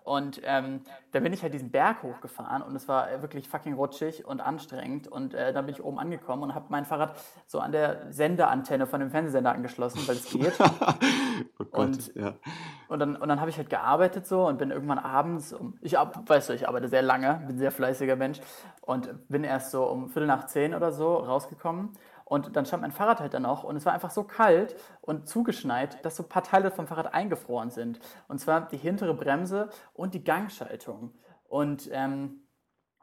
Und 0.09 0.41
ähm, 0.45 0.81
da 1.13 1.21
bin 1.21 1.35
ich 1.35 1.43
halt 1.43 1.53
diesen 1.53 1.71
Berg 1.71 2.03
hochgefahren 2.03 2.63
und 2.63 2.75
es 2.75 2.89
war 2.89 3.21
wirklich 3.21 3.47
fucking 3.47 3.75
rutschig 3.75 4.27
und 4.27 4.41
anstrengend. 4.41 5.07
Und 5.07 5.35
äh, 5.35 5.53
dann 5.53 5.67
bin 5.67 5.75
ich 5.75 5.85
oben 5.85 5.99
angekommen 5.99 6.45
und 6.45 6.55
habe 6.55 6.65
mein 6.71 6.87
Fahrrad 6.87 7.15
so 7.47 7.61
an 7.61 7.73
der 7.73 8.11
Sendeantenne 8.11 8.87
von 8.87 9.01
dem 9.01 9.11
Fernsehsender 9.11 9.53
angeschlossen, 9.53 10.01
weil 10.09 10.17
es 10.17 10.25
geht. 10.31 10.55
oh 11.59 11.65
Gott, 11.71 11.75
und, 11.75 12.15
ja. 12.15 12.33
und 12.89 13.01
dann, 13.01 13.17
und 13.17 13.29
dann 13.29 13.39
habe 13.39 13.51
ich 13.51 13.59
halt 13.59 13.69
gearbeitet 13.69 14.27
so 14.27 14.47
und 14.47 14.57
bin 14.57 14.71
irgendwann 14.71 14.99
abends, 14.99 15.53
um, 15.53 15.77
ich 15.83 15.93
weißt 15.93 16.49
du, 16.49 16.53
ich 16.55 16.67
arbeite 16.67 16.89
sehr 16.89 17.03
lange, 17.03 17.43
bin 17.47 17.57
ein 17.57 17.59
sehr 17.59 17.71
fleißiger 17.71 18.17
Mensch 18.17 18.41
und 18.81 19.29
bin 19.29 19.45
erst 19.45 19.73
so 19.73 19.85
um 19.85 20.09
Viertel 20.09 20.27
nach 20.27 20.47
zehn 20.47 20.75
oder 20.75 20.91
so 20.91 21.17
rausgekommen 21.17 21.91
und 22.29 22.57
dann 22.57 22.67
stand 22.67 22.83
mein 22.83 22.93
Fahrrad 22.93 23.21
halt 23.21 23.33
dann 23.33 23.43
noch 23.43 23.65
und 23.65 23.77
es 23.77 23.87
war 23.87 23.95
einfach 23.95 24.11
so 24.11 24.23
kalt 24.23 24.77
und 25.01 25.27
zugeschneit, 25.27 26.05
dass 26.05 26.17
so 26.17 26.23
ein 26.23 26.29
paar 26.29 26.45
Teile 26.45 26.71
vom 26.71 26.87
Fahrrad 26.87 27.15
eingefroren 27.15 27.71
sind. 27.71 28.01
Und 28.29 28.39
zwar 28.39 28.69
die 28.69 28.77
hintere 28.77 29.15
Bremse 29.15 29.71
und 29.95 30.13
die 30.13 30.23
Gangschaltung. 30.23 31.15
Und 31.49 31.89
ähm, 31.91 32.43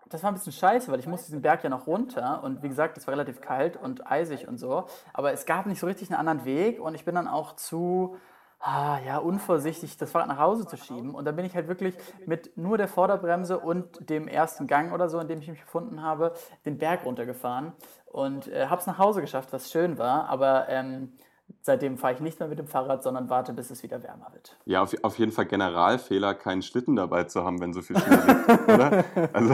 das 0.10 0.22
war 0.22 0.30
ein 0.32 0.36
bisschen 0.36 0.54
scheiße, 0.54 0.92
weil 0.92 1.00
ich 1.00 1.08
musste 1.08 1.26
diesen 1.26 1.42
Berg 1.42 1.64
ja 1.64 1.72
noch 1.72 1.88
runter 1.88 2.44
und 2.44 2.62
wie 2.62 2.70
gesagt, 2.70 3.00
es 3.00 3.08
war 3.08 3.14
relativ 3.14 3.42
kalt 3.42 3.78
und 3.78 4.06
eisig 4.06 4.48
und 4.48 4.60
so. 4.60 4.86
Aber 5.12 5.34
es 5.34 5.48
gab 5.48 5.66
nicht 5.66 5.80
so 5.80 5.88
richtig 5.88 6.12
einen 6.12 6.20
anderen 6.20 6.46
Weg 6.46 6.80
und 6.80 6.94
ich 6.94 7.04
bin 7.04 7.16
dann 7.16 7.28
auch 7.28 7.56
zu 7.56 8.18
ah, 8.66 9.00
ja, 9.06 9.18
unvorsichtig 9.20 9.96
das 9.98 10.12
Fahrrad 10.12 10.28
nach 10.28 10.40
Hause 10.40 10.66
zu 10.66 10.76
schieben. 10.76 11.14
Und 11.14 11.26
dann 11.26 11.36
bin 11.36 11.46
ich 11.46 11.56
halt 11.56 11.68
wirklich 11.68 11.96
mit 12.26 12.58
nur 12.58 12.78
der 12.78 12.88
Vorderbremse 12.88 13.60
und 13.60 14.10
dem 14.10 14.28
ersten 14.28 14.66
Gang 14.66 14.92
oder 14.92 15.08
so, 15.08 15.20
in 15.20 15.28
dem 15.28 15.40
ich 15.40 15.48
mich 15.48 15.62
befunden 15.62 16.02
habe, 16.02 16.34
den 16.66 16.78
Berg 16.80 17.06
runtergefahren 17.06 17.74
und 18.08 18.48
äh, 18.48 18.66
habe 18.66 18.82
es 18.82 18.88
nach 18.88 18.98
Hause 18.98 19.22
geschafft, 19.22 19.54
was 19.54 19.72
schön 19.72 20.00
war. 20.00 20.28
Aber 20.30 20.68
ähm, 20.70 21.14
seitdem 21.62 21.98
fahre 21.98 22.14
ich 22.14 22.20
nicht 22.20 22.40
mehr 22.40 22.48
mit 22.48 22.60
dem 22.60 22.68
Fahrrad, 22.68 23.04
sondern 23.04 23.30
warte, 23.30 23.54
bis 23.54 23.72
es 23.72 23.84
wieder 23.84 24.02
wärmer 24.04 24.32
wird. 24.34 24.58
Ja, 24.66 24.84
auf, 24.84 24.96
auf 25.04 25.20
jeden 25.20 25.32
Fall 25.32 25.46
Generalfehler, 25.46 26.36
keinen 26.36 26.62
Schlitten 26.62 26.96
dabei 26.96 27.26
zu 27.26 27.44
haben, 27.44 27.60
wenn 27.60 27.74
so 27.74 27.82
viel 27.82 27.98
Schnee 27.98 28.16
liegt, 28.16 28.50
oder? 28.70 29.04
Also 29.34 29.54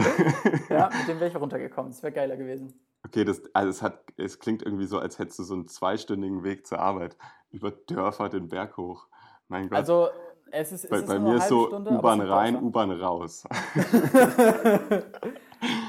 ja, 0.68 0.90
mit 0.96 1.08
dem 1.08 1.20
wäre 1.20 1.28
ich 1.28 1.36
runtergekommen. 1.36 1.92
Das 1.92 2.02
wäre 2.02 2.12
geiler 2.12 2.36
gewesen. 2.36 2.72
Okay, 3.04 3.24
das, 3.24 3.42
also 3.54 3.70
es, 3.70 3.82
hat, 3.82 4.04
es 4.16 4.38
klingt 4.38 4.62
irgendwie 4.62 4.86
so, 4.86 4.98
als 4.98 5.18
hättest 5.18 5.40
du 5.40 5.42
so 5.42 5.54
einen 5.54 5.66
zweistündigen 5.66 6.44
Weg 6.44 6.66
zur 6.66 6.78
Arbeit 6.78 7.16
über 7.50 7.70
Dörfer 7.70 8.28
den 8.28 8.48
Berg 8.48 8.76
hoch. 8.76 9.08
Mein 9.48 9.68
Gott. 9.68 9.78
Also 9.78 10.08
es 10.50 10.70
ist, 10.70 10.84
es 10.84 10.90
bei, 10.90 10.98
ist 10.98 11.08
bei 11.08 11.18
mir 11.18 11.36
ist 11.36 11.48
so 11.48 11.74
U-Bahn 11.74 12.20
rein, 12.20 12.62
U-Bahn 12.62 12.90
raus. 12.90 13.44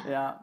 ja. 0.09 0.41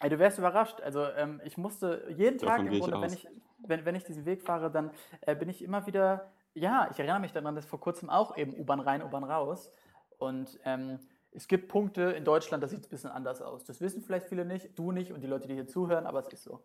Ey, 0.00 0.10
du 0.10 0.18
wärst 0.18 0.38
überrascht. 0.38 0.80
Also 0.80 1.04
ähm, 1.16 1.40
ich 1.44 1.58
musste 1.58 2.06
jeden 2.16 2.38
Tag 2.38 2.60
im 2.60 2.68
Grunde, 2.68 3.00
wenn 3.00 3.12
ich, 3.12 3.28
wenn, 3.66 3.84
wenn 3.84 3.94
ich 3.94 4.04
diesen 4.04 4.24
Weg 4.24 4.42
fahre, 4.42 4.70
dann 4.70 4.90
äh, 5.22 5.34
bin 5.34 5.48
ich 5.48 5.62
immer 5.62 5.86
wieder, 5.86 6.32
ja, 6.54 6.88
ich 6.90 6.98
erinnere 6.98 7.20
mich 7.20 7.32
daran, 7.32 7.54
dass 7.54 7.66
vor 7.66 7.80
kurzem 7.80 8.10
auch 8.10 8.36
eben 8.36 8.54
U-Bahn 8.54 8.80
rein, 8.80 9.02
U-Bahn 9.02 9.24
raus. 9.24 9.70
Und 10.18 10.58
ähm, 10.64 10.98
es 11.30 11.48
gibt 11.48 11.68
Punkte 11.68 12.02
in 12.12 12.24
Deutschland, 12.24 12.62
da 12.62 12.68
sieht 12.68 12.80
es 12.80 12.86
ein 12.86 12.90
bisschen 12.90 13.10
anders 13.10 13.40
aus. 13.42 13.64
Das 13.64 13.80
wissen 13.80 14.02
vielleicht 14.02 14.26
viele 14.26 14.44
nicht, 14.44 14.78
du 14.78 14.92
nicht 14.92 15.12
und 15.12 15.22
die 15.22 15.26
Leute, 15.26 15.48
die 15.48 15.54
hier 15.54 15.66
zuhören, 15.66 16.06
aber 16.06 16.20
es 16.20 16.28
ist 16.28 16.44
so. 16.44 16.60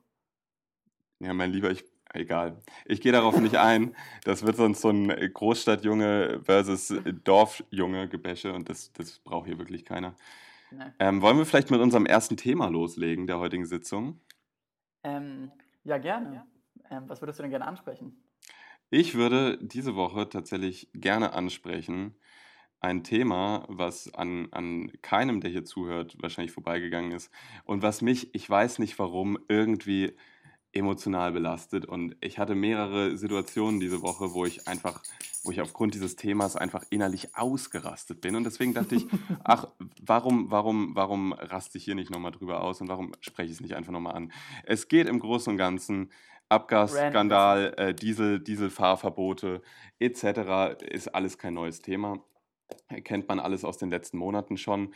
Ja, 1.19 1.33
mein 1.33 1.51
Lieber, 1.51 1.71
ich, 1.71 1.83
Egal. 2.13 2.57
Ich 2.85 3.01
gehe 3.01 3.11
darauf 3.11 3.39
nicht 3.39 3.55
ein. 3.55 3.95
Das 4.23 4.45
wird 4.45 4.55
sonst 4.55 4.81
so 4.81 4.89
ein 4.89 5.09
Großstadtjunge 5.09 6.41
versus 6.43 6.93
Dorfjunge 7.23 8.07
Gebäsche 8.07 8.53
und 8.53 8.69
das, 8.69 8.91
das 8.93 9.19
braucht 9.19 9.47
hier 9.47 9.57
wirklich 9.57 9.83
keiner. 9.85 10.15
Ähm, 10.99 11.21
wollen 11.21 11.37
wir 11.37 11.45
vielleicht 11.45 11.71
mit 11.71 11.79
unserem 11.79 12.05
ersten 12.05 12.37
Thema 12.37 12.67
loslegen 12.67 13.27
der 13.27 13.39
heutigen 13.39 13.65
Sitzung? 13.65 14.19
Ähm, 15.03 15.51
ja, 15.83 15.97
gerne. 15.97 16.45
Ähm, 16.89 17.03
was 17.07 17.21
würdest 17.21 17.39
du 17.39 17.43
denn 17.43 17.51
gerne 17.51 17.67
ansprechen? 17.67 18.23
Ich 18.89 19.15
würde 19.15 19.57
diese 19.61 19.95
Woche 19.95 20.29
tatsächlich 20.29 20.89
gerne 20.93 21.33
ansprechen 21.33 22.15
ein 22.79 23.03
Thema, 23.03 23.65
was 23.67 24.13
an, 24.13 24.49
an 24.51 24.91
keinem, 25.01 25.41
der 25.41 25.49
hier 25.49 25.65
zuhört, 25.65 26.15
wahrscheinlich 26.21 26.51
vorbeigegangen 26.51 27.11
ist 27.11 27.31
und 27.65 27.81
was 27.81 28.01
mich, 28.01 28.33
ich 28.35 28.47
weiß 28.49 28.79
nicht 28.79 28.99
warum, 28.99 29.37
irgendwie 29.47 30.15
emotional 30.73 31.31
belastet. 31.31 31.85
Und 31.85 32.15
ich 32.21 32.37
hatte 32.37 32.53
mehrere 32.53 33.17
Situationen 33.17 33.79
diese 33.79 34.01
Woche, 34.01 34.33
wo 34.33 34.45
ich 34.45 34.67
einfach, 34.67 35.01
wo 35.43 35.51
ich 35.51 35.61
aufgrund 35.61 35.95
dieses 35.95 36.15
Themas 36.15 36.55
einfach 36.55 36.83
innerlich 36.89 37.35
ausgerastet 37.35 38.21
bin. 38.21 38.35
Und 38.35 38.43
deswegen 38.43 38.73
dachte 38.73 38.95
ich, 38.95 39.07
ach, 39.43 39.67
warum, 40.01 40.51
warum, 40.51 40.91
warum 40.93 41.33
raste 41.33 41.77
ich 41.77 41.85
hier 41.85 41.95
nicht 41.95 42.11
nochmal 42.11 42.31
drüber 42.31 42.61
aus 42.61 42.79
und 42.81 42.89
warum 42.89 43.13
spreche 43.21 43.49
ich 43.49 43.57
es 43.57 43.61
nicht 43.61 43.75
einfach 43.75 43.91
nochmal 43.91 44.15
an? 44.15 44.31
Es 44.63 44.87
geht 44.87 45.07
im 45.07 45.19
Großen 45.19 45.51
und 45.51 45.57
Ganzen 45.57 46.11
Abgasskandal, 46.49 47.73
äh, 47.77 47.93
Diesel, 47.93 48.39
Dieselfahrverbote 48.39 49.61
etc. 49.99 50.81
ist 50.81 51.07
alles 51.09 51.37
kein 51.37 51.53
neues 51.53 51.81
Thema 51.81 52.23
kennt 53.03 53.27
man 53.27 53.39
alles 53.39 53.63
aus 53.63 53.77
den 53.77 53.89
letzten 53.89 54.17
Monaten 54.17 54.57
schon. 54.57 54.93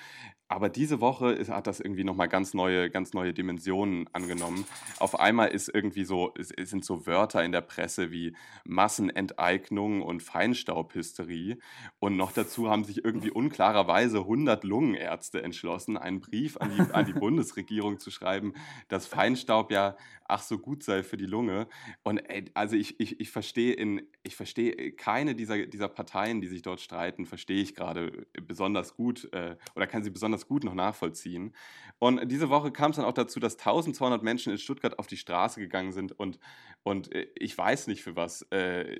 Aber 0.51 0.67
diese 0.67 0.99
Woche 0.99 1.31
ist, 1.31 1.49
hat 1.49 1.65
das 1.65 1.79
irgendwie 1.79 2.03
nochmal 2.03 2.27
ganz 2.27 2.53
neue, 2.53 2.89
ganz 2.89 3.13
neue 3.13 3.33
Dimensionen 3.33 4.09
angenommen. 4.11 4.65
Auf 4.99 5.17
einmal 5.17 5.47
ist 5.47 5.69
irgendwie 5.73 6.03
so, 6.03 6.33
es 6.37 6.49
sind 6.49 6.83
so 6.83 7.05
Wörter 7.07 7.41
in 7.41 7.53
der 7.53 7.61
Presse 7.61 8.11
wie 8.11 8.35
Massenenteignung 8.65 10.01
und 10.01 10.21
Feinstaubhysterie. 10.21 11.57
Und 11.99 12.17
noch 12.17 12.33
dazu 12.33 12.69
haben 12.69 12.83
sich 12.83 13.05
irgendwie 13.05 13.31
unklarerweise 13.31 14.17
100 14.17 14.65
Lungenärzte 14.65 15.41
entschlossen, 15.41 15.95
einen 15.95 16.19
Brief 16.19 16.57
an 16.57 16.69
die, 16.75 16.93
an 16.93 17.05
die 17.05 17.13
Bundesregierung 17.13 17.99
zu 17.99 18.11
schreiben, 18.11 18.51
dass 18.89 19.07
Feinstaub 19.07 19.71
ja 19.71 19.95
ach 20.31 20.41
so 20.41 20.57
gut 20.57 20.83
sei 20.83 21.03
für 21.03 21.17
die 21.17 21.25
Lunge. 21.25 21.67
Und 22.03 22.17
ey, 22.17 22.45
also 22.53 22.75
ich, 22.75 22.99
ich, 22.99 23.19
ich 23.19 23.29
verstehe 23.29 23.73
in, 23.73 24.01
ich 24.23 24.35
verstehe 24.35 24.93
keine 24.93 25.35
dieser, 25.35 25.65
dieser 25.67 25.89
Parteien, 25.89 26.41
die 26.41 26.47
sich 26.47 26.61
dort 26.61 26.79
streiten, 26.79 27.25
verstehe 27.25 27.61
ich 27.61 27.75
gerade 27.75 28.25
besonders 28.47 28.95
gut 28.95 29.31
äh, 29.33 29.57
oder 29.75 29.87
kann 29.87 30.03
sie 30.03 30.09
besonders 30.09 30.40
gut 30.47 30.63
noch 30.63 30.73
nachvollziehen. 30.73 31.53
Und 31.99 32.31
diese 32.31 32.49
Woche 32.49 32.71
kam 32.71 32.91
es 32.91 32.97
dann 32.97 33.05
auch 33.05 33.13
dazu, 33.13 33.39
dass 33.39 33.57
1200 33.59 34.23
Menschen 34.23 34.51
in 34.51 34.57
Stuttgart 34.57 34.97
auf 34.97 35.07
die 35.07 35.17
Straße 35.17 35.59
gegangen 35.59 35.91
sind 35.91 36.11
und, 36.11 36.39
und 36.83 37.13
äh, 37.13 37.27
ich 37.35 37.57
weiß 37.57 37.87
nicht 37.87 38.03
für 38.03 38.15
was 38.15 38.41
äh, 38.51 38.99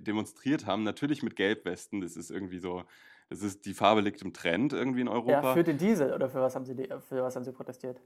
demonstriert 0.00 0.66
haben. 0.66 0.84
Natürlich 0.84 1.22
mit 1.22 1.36
Gelbwesten, 1.36 2.00
das 2.00 2.16
ist 2.16 2.30
irgendwie 2.30 2.58
so. 2.58 2.84
Das 3.28 3.42
ist, 3.42 3.64
die 3.64 3.72
Farbe 3.72 4.02
liegt 4.02 4.20
im 4.20 4.34
Trend 4.34 4.74
irgendwie 4.74 5.00
in 5.00 5.08
Europa. 5.08 5.42
Ja, 5.42 5.54
für 5.54 5.64
den 5.64 5.78
Diesel 5.78 6.12
oder 6.12 6.28
für 6.28 6.40
was 6.40 6.54
haben 6.54 6.66
Sie, 6.66 6.74
für 6.74 7.22
was 7.22 7.34
haben 7.34 7.44
Sie 7.44 7.52
protestiert? 7.52 7.98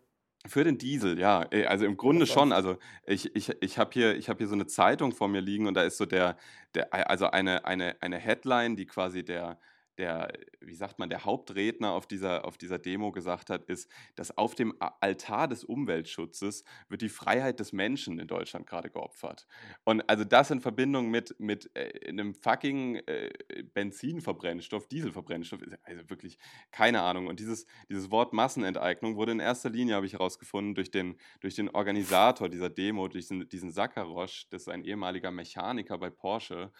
Für 0.47 0.65
den 0.65 0.79
Diesel, 0.79 1.19
ja. 1.19 1.45
Äh, 1.51 1.67
also 1.67 1.85
im 1.85 1.97
Grunde 1.97 2.27
schon. 2.27 2.53
Also 2.53 2.79
ich, 3.05 3.35
ich, 3.35 3.51
ich 3.61 3.79
habe 3.79 3.91
hier, 3.93 4.19
hab 4.19 4.39
hier 4.39 4.47
so 4.47 4.55
eine 4.55 4.67
Zeitung 4.67 5.13
vor 5.13 5.29
mir 5.29 5.41
liegen 5.41 5.67
und 5.67 5.75
da 5.75 5.83
ist 5.83 5.97
so 5.97 6.07
der, 6.07 6.37
der 6.75 6.93
also 7.11 7.27
eine, 7.27 7.65
eine, 7.65 7.97
eine 8.01 8.19
Headline, 8.19 8.77
die 8.77 8.87
quasi 8.87 9.25
der, 9.25 9.59
der, 9.99 10.33
wie 10.61 10.75
sagt 10.75 10.99
man, 10.99 11.09
der 11.09 11.25
Hauptredner 11.25 11.93
auf 11.93 12.07
dieser, 12.07 12.45
auf 12.45 12.59
dieser 12.59 12.79
Demo 12.79 13.13
gesagt 13.13 13.51
hat, 13.51 13.65
ist, 13.65 13.91
dass 14.15 14.37
auf 14.37 14.55
dem 14.55 14.75
Altar 14.79 15.49
des 15.49 15.65
Umweltschutzes 15.65 16.65
wird 16.89 17.03
die 17.03 17.09
Freiheit 17.09 17.61
des 17.61 17.73
Menschen 17.73 18.19
in 18.19 18.29
Deutschland 18.29 18.67
gerade 18.67 18.91
geopfert. 18.91 19.47
Und 19.85 20.09
also 20.09 20.25
das 20.25 20.51
in 20.51 20.61
Verbindung 20.61 21.11
mit, 21.11 21.39
mit 21.39 21.71
äh, 21.75 22.09
einem 22.09 22.35
fucking 22.35 22.97
äh, 23.07 23.31
Benzinverbrennstoff, 23.75 24.87
Dieselverbrennstoff, 24.89 25.61
also 25.85 26.11
wirklich 26.11 26.39
keine 26.71 27.03
Ahnung. 27.03 27.27
Und 27.27 27.41
dieses, 27.41 27.67
dieses 27.89 28.11
Wort 28.11 28.33
Massenenteignung 28.33 29.17
wurde 29.17 29.33
in 29.33 29.41
erster 29.41 29.71
Linie, 29.71 29.95
habe 29.95 30.07
ich 30.07 30.15
herausgefunden, 30.15 30.75
durch 30.75 30.91
den, 30.91 31.17
durch 31.41 31.55
den 31.55 31.71
Organisator 31.71 32.49
dieser 32.49 32.71
Demo, 32.71 33.09
durch 33.09 33.25
diesen, 33.25 33.49
diesen 33.49 33.71
Sakarosch, 33.71 34.49
das 34.51 34.63
ist 34.63 34.69
ein 34.69 34.85
ehemaliger 34.85 35.31
Mechaniker 35.31 35.99
bei 35.99 36.11
Porsche, 36.11 36.71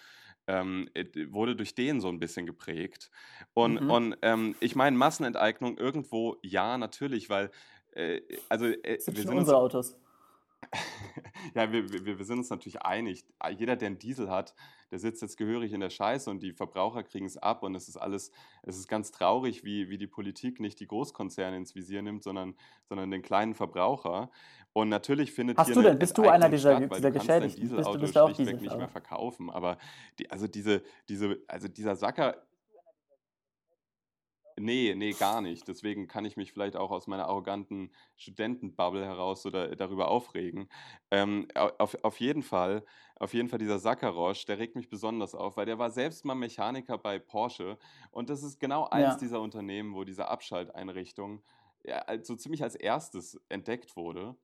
ähm, 0.47 0.89
äh, 0.95 1.05
wurde 1.31 1.57
durch 1.57 1.75
den 1.75 2.01
so 2.01 2.09
ein 2.09 2.19
bisschen 2.19 2.47
geprägt. 2.47 3.11
Und, 3.55 3.83
mhm. 3.83 3.91
und 3.91 4.17
ähm, 4.23 4.55
ich 4.61 4.77
meine, 4.77 4.97
Massenenteignung 4.97 5.79
irgendwo 5.79 6.37
ja, 6.43 6.79
natürlich, 6.79 7.31
weil 7.31 7.51
äh, 7.93 8.21
also 8.49 8.67
äh, 8.67 8.97
das 8.97 9.07
wir 9.07 9.15
sind 9.15 9.35
unsere 9.35 9.57
uns, 9.57 9.75
Autos. 9.75 9.99
ja, 11.55 11.73
wir, 11.73 11.91
wir, 11.91 12.19
wir 12.19 12.25
sind 12.25 12.39
uns 12.39 12.51
natürlich 12.51 12.83
einig. 12.83 13.25
Jeder, 13.57 13.77
der 13.77 13.87
einen 13.87 13.99
Diesel 13.99 14.31
hat, 14.31 14.55
der 14.91 14.99
sitzt 14.99 15.23
jetzt 15.23 15.37
gehörig 15.37 15.73
in 15.73 15.81
der 15.81 15.91
Scheiße 15.91 16.31
und 16.31 16.43
die 16.43 16.53
Verbraucher 16.53 17.03
kriegen 17.03 17.27
es 17.27 17.37
ab 17.37 17.63
und 17.63 17.75
es 17.75 17.89
ist 17.89 17.97
alles, 17.97 18.31
es 18.63 18.77
ist 18.77 18.89
ganz 18.89 19.11
traurig, 19.11 19.65
wie, 19.65 19.89
wie 19.89 19.99
die 19.99 20.07
Politik 20.07 20.61
nicht 20.61 20.79
die 20.79 20.87
Großkonzerne 20.87 21.57
ins 21.57 21.75
Visier 21.75 22.03
nimmt, 22.03 22.23
sondern, 22.23 22.55
sondern 22.89 23.11
den 23.11 23.23
kleinen 23.23 23.55
Verbraucher. 23.55 24.31
Und 24.73 24.89
natürlich 24.89 25.33
findet 25.33 25.59
Hast 25.59 25.69
hier 25.69 25.75
du 25.75 25.83
denn, 25.83 25.99
bist 25.99 26.17
du 26.19 26.29
einer 26.29 26.49
dieser, 26.49 26.77
statt, 26.77 26.97
dieser 26.97 27.11
Geschädigten? 27.11 27.69
Bist 27.77 27.89
du, 27.89 27.99
bist 27.99 28.15
du 28.15 28.21
auch 28.21 28.35
schlichtweg 28.35 28.61
nicht 28.61 28.77
mehr 28.77 28.89
verkaufen. 28.89 29.51
Aber 29.51 29.79
die, 30.19 30.31
also 30.31 30.47
diese, 30.47 30.83
diese, 31.09 31.41
also 31.49 31.67
dieser 31.67 31.97
Sacker, 31.97 32.46
Nee, 34.59 34.95
nee, 34.97 35.13
gar 35.13 35.43
nicht. 35.43 35.69
Deswegen 35.69 36.09
kann 36.09 36.25
ich 36.25 36.39
mich 36.39 36.53
vielleicht 36.53 36.77
auch 36.77 36.91
aus 36.91 37.07
meiner 37.07 37.27
arroganten 37.27 37.91
Studentenbubble 38.17 39.05
heraus 39.05 39.45
oder 39.45 39.77
darüber 39.77 40.09
aufregen. 40.09 40.71
Ähm, 41.11 41.47
auf, 41.55 41.97
auf 42.03 42.21
jeden 42.21 42.43
Fall, 42.43 42.83
auf 43.17 43.35
jeden 43.35 43.51
Fall 43.51 43.59
dieser 43.59 43.79
Sakarosch, 43.79 44.47
der 44.47 44.59
regt 44.59 44.75
mich 44.75 44.89
besonders 44.89 45.35
auf, 45.35 45.59
weil 45.59 45.67
der 45.67 45.79
war 45.79 45.91
selbst 45.91 46.25
mal 46.25 46.35
Mechaniker 46.35 46.97
bei 46.97 47.19
Porsche 47.19 47.79
und 48.11 48.31
das 48.31 48.43
ist 48.43 48.59
genau 48.59 48.89
eins 48.89 49.15
ja. 49.15 49.19
dieser 49.19 49.43
Unternehmen, 49.43 49.95
wo 49.95 50.05
diese 50.05 50.29
Abschalteinrichtung 50.29 51.43
ja, 51.85 52.01
so 52.01 52.07
also 52.07 52.37
ziemlich 52.37 52.63
als 52.63 52.75
erstes 52.75 53.41
entdeckt 53.49 53.95
wurde. 53.95 54.37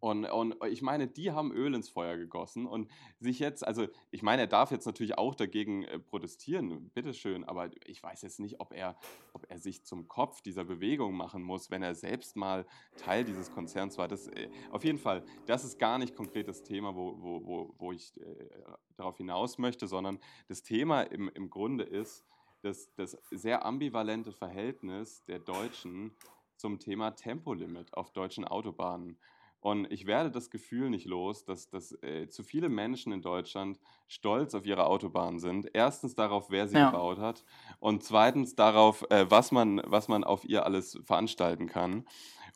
Und, 0.00 0.24
und 0.26 0.56
ich 0.68 0.82
meine, 0.82 1.08
die 1.08 1.32
haben 1.32 1.52
Öl 1.52 1.74
ins 1.74 1.88
Feuer 1.88 2.16
gegossen 2.16 2.66
und 2.66 2.90
sich 3.18 3.38
jetzt, 3.38 3.66
also 3.66 3.86
ich 4.10 4.22
meine, 4.22 4.42
er 4.42 4.46
darf 4.46 4.70
jetzt 4.70 4.86
natürlich 4.86 5.16
auch 5.16 5.34
dagegen 5.34 5.84
äh, 5.84 5.98
protestieren, 5.98 6.90
bitteschön, 6.90 7.44
aber 7.44 7.70
ich 7.86 8.02
weiß 8.02 8.22
jetzt 8.22 8.40
nicht, 8.40 8.60
ob 8.60 8.72
er, 8.72 8.96
ob 9.32 9.46
er 9.48 9.58
sich 9.58 9.84
zum 9.84 10.08
Kopf 10.08 10.42
dieser 10.42 10.64
Bewegung 10.64 11.14
machen 11.14 11.42
muss, 11.42 11.70
wenn 11.70 11.82
er 11.82 11.94
selbst 11.94 12.36
mal 12.36 12.66
Teil 12.96 13.24
dieses 13.24 13.50
Konzerns 13.52 13.98
war. 13.98 14.08
Das, 14.08 14.28
äh, 14.28 14.48
auf 14.70 14.84
jeden 14.84 14.98
Fall, 14.98 15.24
das 15.46 15.64
ist 15.64 15.78
gar 15.78 15.98
nicht 15.98 16.14
konkret 16.14 16.48
das 16.48 16.62
Thema, 16.62 16.94
wo, 16.94 17.16
wo, 17.20 17.46
wo, 17.46 17.74
wo 17.78 17.92
ich 17.92 18.16
äh, 18.20 18.48
darauf 18.96 19.16
hinaus 19.16 19.58
möchte, 19.58 19.86
sondern 19.86 20.18
das 20.48 20.62
Thema 20.62 21.02
im, 21.02 21.28
im 21.34 21.50
Grunde 21.50 21.84
ist 21.84 22.24
das, 22.62 22.92
das 22.94 23.16
sehr 23.30 23.64
ambivalente 23.64 24.32
Verhältnis 24.32 25.24
der 25.24 25.38
Deutschen 25.38 26.16
zum 26.56 26.78
Thema 26.78 27.12
Tempolimit 27.12 27.94
auf 27.94 28.10
deutschen 28.10 28.44
Autobahnen. 28.44 29.18
Und 29.66 29.90
ich 29.90 30.06
werde 30.06 30.30
das 30.30 30.50
Gefühl 30.50 30.90
nicht 30.90 31.06
los, 31.06 31.44
dass, 31.44 31.68
dass 31.68 31.90
äh, 32.00 32.28
zu 32.28 32.44
viele 32.44 32.68
Menschen 32.68 33.12
in 33.12 33.20
Deutschland 33.20 33.80
stolz 34.06 34.54
auf 34.54 34.64
ihre 34.64 34.86
Autobahn 34.86 35.40
sind. 35.40 35.68
Erstens 35.72 36.14
darauf, 36.14 36.52
wer 36.52 36.68
sie 36.68 36.76
ja. 36.76 36.92
gebaut 36.92 37.18
hat. 37.18 37.44
Und 37.80 38.04
zweitens 38.04 38.54
darauf, 38.54 39.04
äh, 39.10 39.28
was, 39.28 39.50
man, 39.50 39.82
was 39.84 40.06
man 40.06 40.22
auf 40.22 40.44
ihr 40.44 40.64
alles 40.64 41.00
veranstalten 41.04 41.66
kann. 41.66 42.04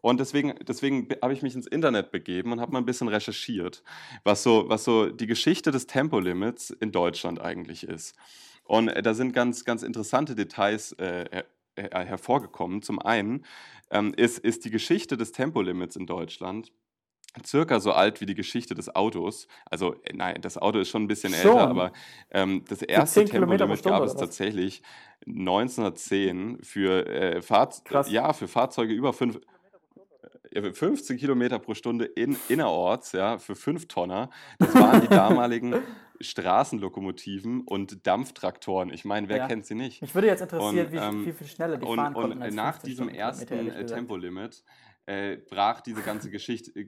Und 0.01 0.21
deswegen, 0.21 0.55
deswegen 0.69 1.09
habe 1.21 1.33
ich 1.33 1.43
mich 1.43 1.57
ins 1.57 1.67
Internet 1.67 2.13
begeben 2.13 2.53
und 2.53 2.61
habe 2.61 2.71
mal 2.71 2.79
ein 2.79 2.87
bisschen 2.87 3.09
recherchiert, 3.09 3.83
was 4.23 4.45
so, 4.45 4.69
was 4.69 4.85
so 4.85 5.11
die 5.11 5.27
Geschichte 5.27 5.73
des 5.73 5.89
Tempolimits 5.89 6.71
in 6.71 6.93
Deutschland 6.93 7.41
eigentlich 7.41 7.83
ist. 7.83 8.15
Und 8.63 8.87
äh, 8.87 9.03
da 9.03 9.15
sind 9.15 9.33
ganz, 9.33 9.65
ganz 9.65 9.83
interessante 9.83 10.37
Details 10.37 10.93
äh, 10.93 11.25
her 11.29 11.47
hervorgekommen. 12.07 12.83
Zum 12.83 13.01
einen 13.01 13.45
ähm, 13.91 14.15
ist, 14.15 14.39
ist 14.39 14.65
die 14.65 14.71
Geschichte 14.71 15.17
des 15.17 15.33
Tempolimits 15.33 15.97
in 15.97 16.07
Deutschland 16.07 16.73
circa 17.45 17.81
so 17.81 17.93
alt 17.93 18.21
wie 18.21 18.27
die 18.27 18.35
Geschichte 18.35 18.75
des 18.75 18.95
Autos. 18.95 19.47
Also, 19.71 19.95
äh, 20.05 20.13
nein, 20.15 20.41
das 20.41 20.59
Auto 20.59 20.79
ist 20.79 20.89
schon 20.89 21.05
ein 21.05 21.09
bisschen 21.09 21.33
schon. 21.35 21.53
älter, 21.53 21.69
aber 21.69 21.93
ähm, 22.31 22.65
das 22.69 22.83
erste 22.83 23.25
Tempolimit 23.25 23.83
gab 23.83 24.03
es 24.03 24.15
tatsächlich 24.15 24.83
1910 25.27 26.59
für, 26.63 27.07
äh, 27.07 27.43
Fahr 27.43 27.71
ja, 28.09 28.33
für 28.33 28.49
Fahrzeuge 28.49 28.93
über 28.93 29.13
5. 29.13 29.41
15 30.73 31.17
äh, 31.17 31.19
Kilometer 31.21 31.61
pro 31.61 31.75
Stunde 31.75 32.07
in, 32.07 32.37
innerorts, 32.49 33.13
ja, 33.13 33.39
für 33.39 33.55
5 33.55 33.87
Tonner. 33.87 34.31
Das 34.59 34.75
waren 34.75 35.01
die 35.01 35.09
damaligen 35.09 35.77
Straßenlokomotiven 36.21 37.63
und 37.63 38.07
Dampftraktoren. 38.07 38.93
Ich 38.93 39.05
meine, 39.05 39.29
wer 39.29 39.39
ja. 39.39 39.47
kennt 39.47 39.65
sie 39.65 39.75
nicht? 39.75 40.03
Mich 40.03 40.15
würde 40.15 40.27
jetzt 40.27 40.43
interessieren, 40.43 40.87
und, 40.87 40.95
ähm, 40.95 41.23
wie, 41.23 41.27
wie 41.29 41.33
viel 41.33 41.47
schneller 41.47 41.77
die 41.79 41.87
und, 41.87 41.97
fahren 41.97 42.15
konnten. 42.15 42.43
Und 42.43 42.55
nach 42.55 42.79
diesem 42.79 43.09
ersten 43.09 43.69
äh, 43.69 43.87
Tempolimit 43.87 44.63
äh, 45.11 45.37
brach 45.37 45.81
diese 45.81 46.03
ganze 46.03 46.31
Geschichte. 46.31 46.71
Äh, 46.79 46.87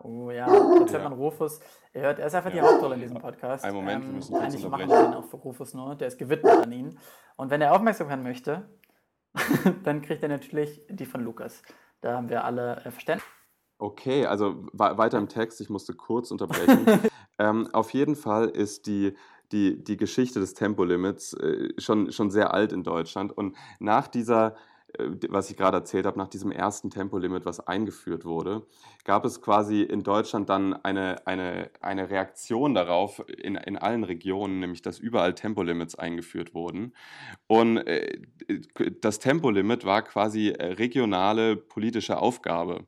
oh 0.00 0.30
ja, 0.30 0.46
jetzt 0.78 0.92
hört 0.92 1.04
man 1.04 1.12
Rufus. 1.12 1.60
Er, 1.92 2.02
hört, 2.02 2.18
er 2.20 2.26
ist 2.26 2.34
einfach 2.34 2.54
ja. 2.54 2.62
die 2.62 2.68
Hauptrolle 2.68 2.94
in 2.94 3.00
diesem 3.00 3.18
Podcast. 3.18 3.64
Ein 3.64 3.74
Moment, 3.74 4.04
ähm, 4.04 4.10
wir 4.10 4.16
müssen 4.16 4.32
kurz 4.32 4.44
Eigentlich 4.44 4.68
machen 4.68 4.88
wir 4.88 5.02
den 5.02 5.14
auch 5.14 5.24
für 5.24 5.36
Rufus 5.36 5.74
nur, 5.74 5.96
der 5.96 6.08
ist 6.08 6.18
gewidmet 6.18 6.52
an 6.52 6.72
ihn. 6.72 6.98
Und 7.36 7.50
wenn 7.50 7.60
er 7.60 7.74
Aufmerksamkeit 7.74 8.22
möchte, 8.22 8.68
dann 9.84 10.02
kriegt 10.02 10.22
er 10.22 10.28
natürlich 10.28 10.82
die 10.88 11.06
von 11.06 11.22
Lukas. 11.22 11.62
Da 12.00 12.16
haben 12.16 12.28
wir 12.28 12.44
alle 12.44 12.76
äh, 12.84 12.90
Verständnis. 12.90 13.28
Okay, 13.78 14.24
also 14.24 14.66
weiter 14.72 15.18
im 15.18 15.28
Text, 15.28 15.60
ich 15.60 15.68
musste 15.68 15.94
kurz 15.94 16.30
unterbrechen. 16.30 16.86
ähm, 17.40 17.68
auf 17.72 17.90
jeden 17.90 18.14
Fall 18.14 18.48
ist 18.48 18.86
die, 18.86 19.16
die, 19.50 19.82
die 19.82 19.96
Geschichte 19.96 20.38
des 20.38 20.54
Tempolimits 20.54 21.34
äh, 21.34 21.70
schon, 21.78 22.12
schon 22.12 22.30
sehr 22.30 22.54
alt 22.54 22.72
in 22.72 22.84
Deutschland. 22.84 23.36
Und 23.36 23.56
nach 23.80 24.06
dieser 24.06 24.54
was 25.28 25.50
ich 25.50 25.56
gerade 25.56 25.78
erzählt 25.78 26.06
habe, 26.06 26.18
nach 26.18 26.28
diesem 26.28 26.52
ersten 26.52 26.90
Tempolimit, 26.90 27.44
was 27.44 27.60
eingeführt 27.60 28.24
wurde, 28.24 28.66
gab 29.04 29.24
es 29.24 29.42
quasi 29.42 29.82
in 29.82 30.02
Deutschland 30.02 30.48
dann 30.48 30.72
eine, 30.72 31.26
eine, 31.26 31.70
eine 31.80 32.10
Reaktion 32.10 32.74
darauf 32.74 33.22
in, 33.28 33.56
in 33.56 33.76
allen 33.76 34.04
Regionen, 34.04 34.60
nämlich 34.60 34.82
dass 34.82 34.98
überall 34.98 35.34
Tempolimits 35.34 35.94
eingeführt 35.94 36.54
wurden. 36.54 36.94
Und 37.46 37.78
äh, 37.78 38.18
das 39.00 39.18
Tempolimit 39.18 39.84
war 39.84 40.02
quasi 40.02 40.48
regionale 40.48 41.56
politische 41.56 42.18
Aufgabe 42.18 42.86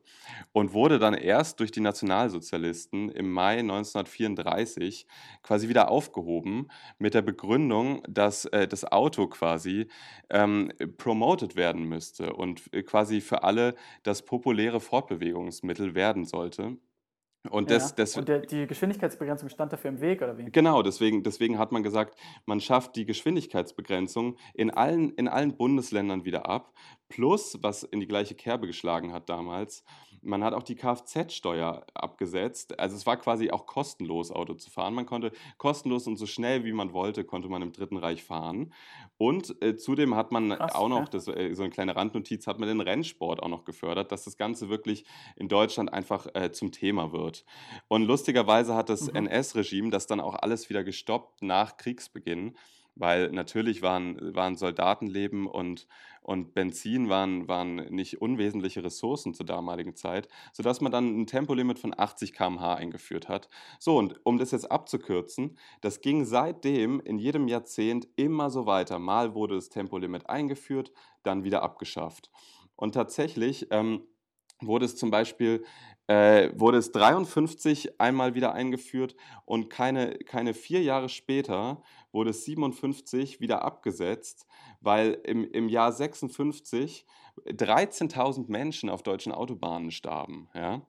und 0.53 0.73
wurde 0.73 0.99
dann 0.99 1.13
erst 1.13 1.59
durch 1.59 1.71
die 1.71 1.81
Nationalsozialisten 1.81 3.09
im 3.09 3.31
Mai 3.31 3.59
1934 3.59 5.07
quasi 5.43 5.69
wieder 5.69 5.89
aufgehoben 5.89 6.67
mit 6.97 7.13
der 7.13 7.21
Begründung, 7.21 8.01
dass 8.07 8.45
äh, 8.45 8.67
das 8.67 8.85
Auto 8.91 9.27
quasi 9.27 9.87
ähm, 10.29 10.71
promoted 10.97 11.55
werden 11.55 11.83
müsste 11.83 11.96
müsste 11.97 12.33
und 12.33 12.71
äh, 12.73 12.83
quasi 12.83 13.21
für 13.21 13.43
alle 13.43 13.75
das 14.03 14.23
populäre 14.23 14.79
Fortbewegungsmittel 14.79 15.95
werden 15.95 16.25
sollte. 16.25 16.77
Und, 17.49 17.71
das, 17.71 17.91
ja. 17.91 17.95
das, 17.97 18.17
und 18.17 18.27
der, 18.27 18.39
die 18.39 18.67
Geschwindigkeitsbegrenzung 18.67 19.49
stand 19.49 19.71
dafür 19.71 19.89
im 19.89 20.01
Weg, 20.01 20.21
oder 20.21 20.37
wie? 20.37 20.51
Genau, 20.51 20.81
deswegen, 20.81 21.23
deswegen 21.23 21.57
hat 21.57 21.71
man 21.71 21.83
gesagt, 21.83 22.17
man 22.45 22.59
schafft 22.59 22.95
die 22.95 23.05
Geschwindigkeitsbegrenzung 23.05 24.37
in 24.53 24.71
allen, 24.71 25.11
in 25.11 25.27
allen 25.27 25.55
Bundesländern 25.55 26.25
wieder 26.25 26.49
ab. 26.49 26.73
Plus, 27.09 27.57
was 27.61 27.83
in 27.83 27.99
die 28.01 28.07
gleiche 28.07 28.35
Kerbe 28.35 28.67
geschlagen 28.67 29.13
hat 29.13 29.29
damals, 29.29 29.83
man 30.21 30.43
hat 30.43 30.53
auch 30.53 30.63
die 30.63 30.75
Kfz-Steuer 30.75 31.85
abgesetzt. 31.93 32.79
Also 32.79 32.95
es 32.95 33.05
war 33.05 33.17
quasi 33.17 33.51
auch 33.51 33.65
kostenlos, 33.65 34.31
Auto 34.31 34.53
zu 34.55 34.69
fahren. 34.69 34.93
Man 34.93 35.05
konnte 35.05 35.31
kostenlos 35.57 36.07
und 36.07 36.17
so 36.17 36.25
schnell 36.25 36.63
wie 36.65 36.73
man 36.73 36.93
wollte, 36.93 37.23
konnte 37.23 37.49
man 37.49 37.61
im 37.61 37.71
Dritten 37.71 37.97
Reich 37.97 38.23
fahren. 38.23 38.73
Und 39.17 39.61
äh, 39.61 39.75
zudem 39.75 40.15
hat 40.15 40.31
man 40.31 40.49
Krass, 40.49 40.75
auch 40.75 40.89
noch, 40.89 40.99
ja. 40.99 41.05
das, 41.05 41.27
äh, 41.27 41.53
so 41.53 41.63
eine 41.63 41.71
kleine 41.71 41.95
Randnotiz, 41.95 42.47
hat 42.47 42.59
man 42.59 42.67
den 42.67 42.81
Rennsport 42.81 43.41
auch 43.41 43.47
noch 43.47 43.65
gefördert, 43.65 44.11
dass 44.11 44.25
das 44.25 44.37
Ganze 44.37 44.69
wirklich 44.69 45.05
in 45.35 45.47
Deutschland 45.47 45.91
einfach 45.91 46.27
äh, 46.33 46.51
zum 46.51 46.71
Thema 46.71 47.11
wird. 47.13 47.26
Und 47.87 48.03
lustigerweise 48.03 48.75
hat 48.75 48.89
das 48.89 49.11
mhm. 49.11 49.27
NS-Regime 49.27 49.89
das 49.89 50.07
dann 50.07 50.19
auch 50.19 50.35
alles 50.35 50.69
wieder 50.69 50.83
gestoppt 50.83 51.41
nach 51.41 51.77
Kriegsbeginn 51.77 52.55
weil 52.99 53.29
natürlich 53.31 53.81
waren, 53.81 54.35
waren 54.35 54.55
Soldatenleben 54.55 55.47
und, 55.47 55.87
und 56.21 56.53
Benzin 56.53 57.09
waren, 57.09 57.47
waren 57.47 57.75
nicht 57.89 58.21
unwesentliche 58.21 58.83
Ressourcen 58.83 59.33
zur 59.33 59.45
damaligen 59.45 59.95
Zeit, 59.95 60.27
sodass 60.51 60.81
man 60.81 60.91
dann 60.91 61.21
ein 61.21 61.27
Tempolimit 61.27 61.79
von 61.79 61.97
80 61.97 62.33
km/h 62.33 62.75
eingeführt 62.75 63.29
hat. 63.29 63.49
So, 63.79 63.97
und 63.97 64.19
um 64.23 64.37
das 64.37 64.51
jetzt 64.51 64.71
abzukürzen, 64.71 65.57
das 65.81 66.01
ging 66.01 66.25
seitdem 66.25 66.99
in 66.99 67.19
jedem 67.19 67.47
Jahrzehnt 67.47 68.07
immer 68.15 68.49
so 68.49 68.65
weiter. 68.65 68.99
Mal 68.99 69.33
wurde 69.33 69.55
das 69.55 69.69
Tempolimit 69.69 70.29
eingeführt, 70.29 70.91
dann 71.23 71.43
wieder 71.43 71.61
abgeschafft. 71.61 72.31
Und 72.75 72.93
tatsächlich 72.93 73.67
ähm, 73.71 74.03
wurde 74.61 74.85
es 74.85 74.95
zum 74.95 75.11
Beispiel 75.11 75.63
äh, 76.07 76.51
wurde 76.55 76.77
es 76.77 76.91
53 76.93 77.99
einmal 77.99 78.33
wieder 78.33 78.53
eingeführt 78.53 79.15
und 79.45 79.69
keine, 79.69 80.17
keine 80.19 80.53
vier 80.53 80.81
Jahre 80.81 81.09
später 81.09 81.81
wurde 82.11 82.29
es 82.29 82.45
57 82.45 83.41
wieder 83.41 83.63
abgesetzt, 83.65 84.47
weil 84.79 85.19
im, 85.25 85.43
im 85.51 85.67
Jahr 85.67 85.91
56 85.91 87.05
13.000 87.45 88.45
Menschen 88.49 88.89
auf 88.89 89.03
deutschen 89.03 89.31
Autobahnen 89.31 89.91
starben. 89.91 90.49
Ja? 90.53 90.81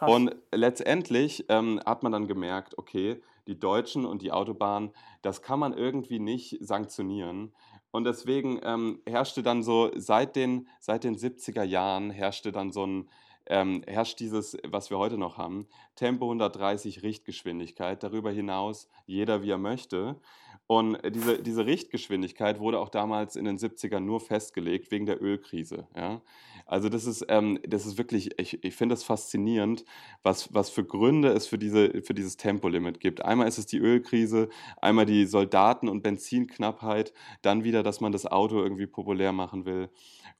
Und 0.00 0.36
letztendlich 0.52 1.46
ähm, 1.48 1.80
hat 1.84 2.02
man 2.02 2.12
dann 2.12 2.28
gemerkt, 2.28 2.78
okay, 2.78 3.20
die 3.46 3.58
Deutschen 3.58 4.04
und 4.04 4.22
die 4.22 4.30
Autobahn, 4.30 4.92
das 5.22 5.42
kann 5.42 5.58
man 5.58 5.72
irgendwie 5.72 6.18
nicht 6.18 6.58
sanktionieren. 6.60 7.52
Und 7.90 8.04
deswegen 8.04 8.60
ähm, 8.62 9.00
herrschte 9.06 9.42
dann 9.42 9.62
so 9.62 9.90
seit 9.96 10.36
den, 10.36 10.68
seit 10.78 11.04
den 11.04 11.16
70er 11.16 11.62
Jahren 11.62 12.10
herrschte 12.10 12.52
dann 12.52 12.70
so 12.70 12.86
ein 12.86 13.08
ähm, 13.48 13.82
herrscht 13.86 14.20
dieses, 14.20 14.56
was 14.66 14.90
wir 14.90 14.98
heute 14.98 15.16
noch 15.16 15.38
haben, 15.38 15.66
Tempo 15.94 16.26
130 16.26 17.02
Richtgeschwindigkeit, 17.02 18.02
darüber 18.02 18.30
hinaus 18.30 18.88
jeder 19.06 19.42
wie 19.42 19.50
er 19.50 19.58
möchte. 19.58 20.20
Und 20.68 20.98
diese, 21.14 21.42
diese 21.42 21.64
Richtgeschwindigkeit 21.64 22.60
wurde 22.60 22.78
auch 22.78 22.90
damals 22.90 23.36
in 23.36 23.46
den 23.46 23.56
70ern 23.56 24.00
nur 24.00 24.20
festgelegt 24.20 24.90
wegen 24.90 25.06
der 25.06 25.22
Ölkrise. 25.22 25.88
Ja? 25.96 26.20
Also 26.66 26.90
das 26.90 27.06
ist, 27.06 27.24
ähm, 27.30 27.58
das 27.66 27.86
ist 27.86 27.96
wirklich, 27.96 28.38
ich, 28.38 28.62
ich 28.62 28.76
finde 28.76 28.92
das 28.92 29.02
faszinierend, 29.02 29.86
was, 30.22 30.52
was 30.52 30.68
für 30.68 30.84
Gründe 30.84 31.30
es 31.30 31.46
für, 31.46 31.56
diese, 31.56 32.02
für 32.02 32.12
dieses 32.12 32.36
Tempolimit 32.36 33.00
gibt. 33.00 33.24
Einmal 33.24 33.48
ist 33.48 33.56
es 33.56 33.64
die 33.64 33.78
Ölkrise, 33.78 34.50
einmal 34.82 35.06
die 35.06 35.24
Soldaten- 35.24 35.88
und 35.88 36.02
Benzinknappheit, 36.02 37.14
dann 37.40 37.64
wieder, 37.64 37.82
dass 37.82 38.02
man 38.02 38.12
das 38.12 38.26
Auto 38.26 38.62
irgendwie 38.62 38.86
populär 38.86 39.32
machen 39.32 39.64
will. 39.64 39.88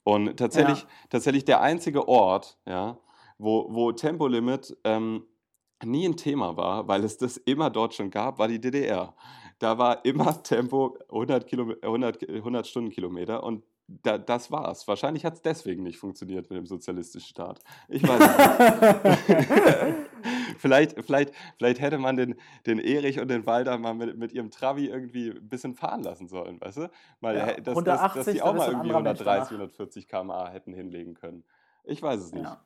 Und 0.04 0.36
tatsächlich, 0.36 0.80
ja. 0.80 0.88
tatsächlich 1.08 1.46
der 1.46 1.62
einzige 1.62 2.06
Ort, 2.06 2.58
ja, 2.66 2.98
wo, 3.38 3.72
wo 3.72 3.92
Tempolimit 3.92 4.76
ähm, 4.84 5.24
nie 5.82 6.06
ein 6.06 6.18
Thema 6.18 6.58
war, 6.58 6.86
weil 6.86 7.02
es 7.04 7.16
das 7.16 7.38
immer 7.38 7.70
dort 7.70 7.94
schon 7.94 8.10
gab, 8.10 8.38
war 8.38 8.48
die 8.48 8.60
DDR. 8.60 9.14
Da 9.58 9.78
war 9.78 10.04
immer 10.04 10.42
Tempo 10.42 10.98
100, 11.08 11.46
Kilom 11.46 11.74
100, 11.82 12.28
100 12.28 12.66
Stundenkilometer 12.66 13.42
und 13.42 13.64
da, 13.88 14.18
das 14.18 14.50
war's. 14.52 14.86
Wahrscheinlich 14.86 15.24
hat 15.24 15.34
es 15.34 15.42
deswegen 15.42 15.82
nicht 15.82 15.98
funktioniert 15.98 16.50
mit 16.50 16.58
dem 16.58 16.66
sozialistischen 16.66 17.30
Staat. 17.30 17.60
Ich 17.88 18.06
weiß 18.06 18.20
nicht. 18.20 19.96
vielleicht, 20.58 21.02
vielleicht, 21.02 21.32
vielleicht 21.56 21.80
hätte 21.80 21.96
man 21.96 22.16
den, 22.16 22.34
den 22.66 22.78
Erich 22.78 23.18
und 23.18 23.28
den 23.28 23.46
Walter 23.46 23.78
mal 23.78 23.94
mit, 23.94 24.16
mit 24.18 24.32
ihrem 24.32 24.50
Travi 24.50 24.86
irgendwie 24.86 25.30
ein 25.30 25.48
bisschen 25.48 25.74
fahren 25.74 26.02
lassen 26.02 26.28
sollen, 26.28 26.60
weißt 26.60 26.76
du? 26.78 26.90
Weil 27.20 27.36
ja, 27.36 27.46
dass, 27.54 27.68
180, 27.68 28.14
dass, 28.14 28.26
dass 28.26 28.34
die 28.34 28.42
auch 28.42 28.54
mal 28.54 28.68
irgendwie 28.68 28.90
130, 28.90 29.52
140 29.52 30.06
km/h 30.06 30.50
hätten 30.50 30.74
hinlegen 30.74 31.14
können. 31.14 31.44
Ich 31.84 32.02
weiß 32.02 32.20
es 32.20 32.32
nicht. 32.32 32.44
Ja. 32.44 32.60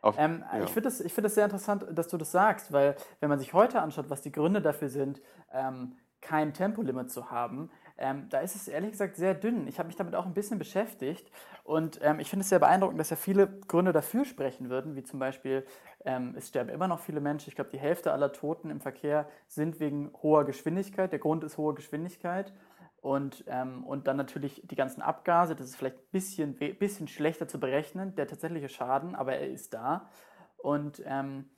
Auf, 0.00 0.14
ähm, 0.16 0.44
ja. 0.52 0.64
Ich 0.64 0.70
finde 0.70 0.88
es 0.88 1.12
find 1.12 1.30
sehr 1.30 1.44
interessant, 1.44 1.84
dass 1.90 2.08
du 2.08 2.16
das 2.16 2.30
sagst, 2.30 2.72
weil 2.72 2.96
wenn 3.20 3.28
man 3.28 3.38
sich 3.38 3.52
heute 3.52 3.82
anschaut, 3.82 4.08
was 4.08 4.22
die 4.22 4.32
Gründe 4.32 4.62
dafür 4.62 4.88
sind, 4.88 5.20
ähm, 5.52 5.96
kein 6.20 6.52
Tempolimit 6.52 7.10
zu 7.10 7.30
haben, 7.30 7.70
ähm, 7.98 8.28
da 8.30 8.40
ist 8.40 8.54
es 8.54 8.68
ehrlich 8.68 8.92
gesagt 8.92 9.16
sehr 9.16 9.34
dünn. 9.34 9.66
Ich 9.66 9.78
habe 9.78 9.88
mich 9.88 9.96
damit 9.96 10.14
auch 10.14 10.24
ein 10.24 10.34
bisschen 10.34 10.58
beschäftigt 10.58 11.30
und 11.64 11.98
ähm, 12.02 12.20
ich 12.20 12.30
finde 12.30 12.42
es 12.42 12.48
sehr 12.48 12.60
beeindruckend, 12.60 13.00
dass 13.00 13.10
ja 13.10 13.16
viele 13.16 13.48
Gründe 13.66 13.92
dafür 13.92 14.24
sprechen 14.24 14.70
würden, 14.70 14.94
wie 14.94 15.02
zum 15.02 15.18
Beispiel, 15.18 15.66
ähm, 16.04 16.34
es 16.36 16.48
sterben 16.48 16.70
immer 16.70 16.86
noch 16.86 17.00
viele 17.00 17.20
Menschen. 17.20 17.48
Ich 17.48 17.56
glaube, 17.56 17.70
die 17.70 17.78
Hälfte 17.78 18.12
aller 18.12 18.32
Toten 18.32 18.70
im 18.70 18.80
Verkehr 18.80 19.28
sind 19.48 19.80
wegen 19.80 20.12
hoher 20.22 20.44
Geschwindigkeit. 20.44 21.10
Der 21.10 21.18
Grund 21.18 21.42
ist 21.42 21.58
hohe 21.58 21.74
Geschwindigkeit. 21.74 22.52
Und, 23.00 23.44
ähm, 23.48 23.84
und 23.84 24.06
dann 24.06 24.16
natürlich 24.16 24.62
die 24.64 24.74
ganzen 24.74 25.02
Abgase, 25.02 25.54
das 25.54 25.68
ist 25.68 25.76
vielleicht 25.76 25.98
ein 25.98 26.10
bisschen, 26.10 26.54
bisschen 26.54 27.08
schlechter 27.08 27.46
zu 27.46 27.60
berechnen, 27.60 28.14
der 28.16 28.26
tatsächliche 28.26 28.68
Schaden, 28.68 29.14
aber 29.14 29.34
er 29.34 29.48
ist 29.48 29.74
da. 29.74 30.08
Und, 30.56 31.02
ähm, 31.04 31.48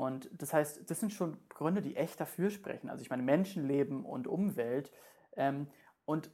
und 0.00 0.30
das 0.32 0.54
heißt, 0.54 0.90
das 0.90 0.98
sind 0.98 1.12
schon 1.12 1.36
Gründe, 1.50 1.82
die 1.82 1.94
echt 1.94 2.18
dafür 2.18 2.48
sprechen. 2.48 2.88
Also 2.88 3.02
ich 3.02 3.10
meine, 3.10 3.22
Menschenleben 3.22 4.06
und 4.06 4.26
Umwelt. 4.26 4.90
Ähm, 5.36 5.66
und, 6.06 6.30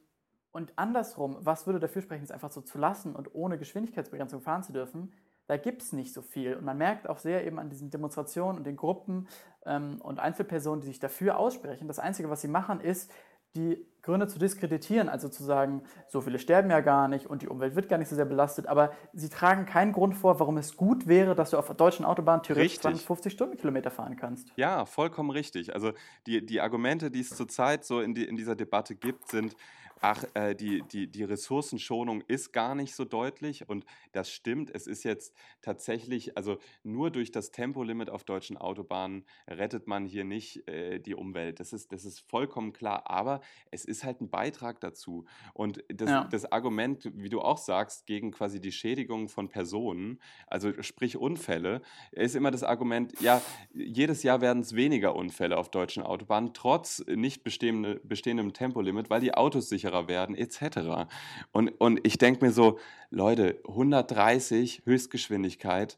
und 0.53 0.73
andersrum, 0.77 1.39
was 1.41 1.67
würde 1.67 1.81
dafür 1.81 2.01
sprechen, 2.01 2.23
es 2.23 2.31
einfach 2.31 2.53
so 2.53 2.61
zu 2.61 2.79
lassen 2.79 3.17
und 3.17 3.35
ohne 3.35 3.59
Geschwindigkeitsbegrenzung 3.59 4.41
fahren 4.41 4.63
zu 4.63 4.73
dürfen? 4.73 5.13
Da 5.49 5.57
gibt 5.57 5.83
es 5.83 5.93
nicht 5.93 6.15
so 6.15 6.23
viel. 6.23 6.55
Und 6.55 6.65
man 6.65 6.79
merkt 6.79 7.09
auch 7.09 7.19
sehr 7.19 7.45
eben 7.45 7.59
an 7.59 7.69
diesen 7.69 7.91
Demonstrationen 7.91 8.57
und 8.57 8.65
den 8.65 8.77
Gruppen 8.77 9.27
ähm, 9.65 10.01
und 10.01 10.21
Einzelpersonen, 10.21 10.83
die 10.83 10.87
sich 10.87 11.01
dafür 11.01 11.37
aussprechen. 11.37 11.89
Das 11.89 11.99
Einzige, 11.99 12.31
was 12.31 12.43
sie 12.43 12.49
machen, 12.49 12.81
ist, 12.81 13.11
die 13.57 13.85
Gründe 14.07 14.29
zu 14.29 14.39
diskreditieren, 14.39 15.09
also 15.09 15.29
zu 15.29 15.43
sagen, 15.43 15.83
so 16.07 16.21
viele 16.21 16.39
sterben 16.39 16.71
ja 16.71 16.81
gar 16.81 17.09
nicht 17.09 17.27
und 17.27 17.43
die 17.43 17.49
Umwelt 17.49 17.75
wird 17.75 17.89
gar 17.89 17.99
nicht 17.99 18.09
so 18.09 18.15
sehr 18.15 18.25
belastet, 18.25 18.69
aber 18.69 18.93
sie 19.13 19.29
tragen 19.29 19.67
keinen 19.67 19.93
Grund 19.93 20.15
vor, 20.15 20.39
warum 20.39 20.59
es 20.59 20.77
gut 20.77 21.09
wäre, 21.09 21.35
dass 21.35 21.51
du 21.51 21.59
auf 21.59 21.67
der 21.67 21.75
deutschen 21.75 22.07
Autobahn 22.07 22.41
theoretisch 22.45 22.79
250 22.79 23.33
Stundenkilometer 23.33 23.91
fahren 23.91 24.17
kannst. 24.17 24.53
Ja, 24.55 24.87
vollkommen 24.87 25.31
richtig. 25.31 25.75
Also 25.75 25.93
die, 26.29 26.47
die 26.47 26.61
Argumente, 26.61 27.11
die 27.11 27.21
es 27.21 27.31
zurzeit 27.31 27.85
so 27.85 28.01
in, 28.01 28.15
die, 28.15 28.25
in 28.25 28.37
dieser 28.37 28.55
Debatte 28.55 28.95
gibt, 28.95 29.29
sind, 29.29 29.57
ach, 30.01 30.25
äh, 30.35 30.55
die, 30.55 30.83
die, 30.83 31.07
die 31.07 31.25
Ressourcenschonung 31.25 32.23
ist 32.29 32.53
gar 32.53 32.75
nicht 32.75 32.95
so 32.95 33.05
deutlich 33.05 33.69
und 33.69 33.85
das 34.13 34.31
stimmt. 34.31 34.71
Es 34.75 34.87
ist 34.87 35.05
jetzt 35.05 35.35
tatsächlich, 35.63 36.37
also 36.37 36.59
nur 36.83 37.11
durch 37.11 37.31
das 37.31 37.51
Tempolimit 37.51 38.11
auf 38.11 38.25
deutschen 38.25 38.57
Autobahnen 38.57 39.25
rettet 39.49 39.87
man 39.87 40.05
hier 40.05 40.25
nicht 40.25 40.69
äh, 40.69 40.99
die 40.99 41.15
Umwelt. 41.15 41.61
Das 41.61 41.73
ist, 41.73 41.93
das 41.93 42.05
ist 42.05 42.21
vollkommen 42.21 42.73
klar, 42.73 43.11
aber 43.11 43.41
es 43.71 43.85
ist 43.85 44.05
halt 44.05 44.21
ein 44.21 44.31
Beitrag 44.31 44.81
dazu. 44.81 45.25
Und 45.55 45.83
das, 45.89 46.11
ja. 46.11 46.25
das 46.25 46.51
Argument, 46.53 47.11
wie 47.15 47.29
du 47.29 47.41
auch 47.41 47.59
sagst, 47.59 48.07
gegen 48.07 48.31
quasi 48.31 48.61
die 48.61 48.73
Schädigung 48.73 49.29
von 49.29 49.49
Personen, 49.49 50.21
also 50.47 50.73
sprich 50.83 51.17
Unfälle, 51.17 51.83
ist 52.13 52.37
immer 52.37 52.51
das 52.51 52.63
Argument, 52.63 53.19
ja, 53.21 53.41
jedes 53.73 54.23
Jahr 54.23 54.41
werden 54.41 54.63
es 54.63 54.75
weniger 54.75 55.17
Unfälle 55.17 55.57
auf 55.57 55.71
deutschen 55.71 56.03
Autobahnen, 56.03 56.53
trotz 56.53 57.05
nicht 57.07 57.43
bestehendem 57.45 58.53
Tempolimit, 58.53 59.11
weil 59.11 59.21
die 59.21 59.35
Autos 59.35 59.69
sicher 59.69 59.86
sicherer 59.87 60.09
werden, 60.09 60.37
etc. 60.37 61.09
Und, 61.53 61.69
und 61.79 62.01
ich 62.05 62.19
denke 62.19 62.45
mir 62.45 62.53
so, 62.53 62.79
Leute, 63.11 63.61
130 63.67 64.83
Höchstgeschwindigkeit, 64.85 65.97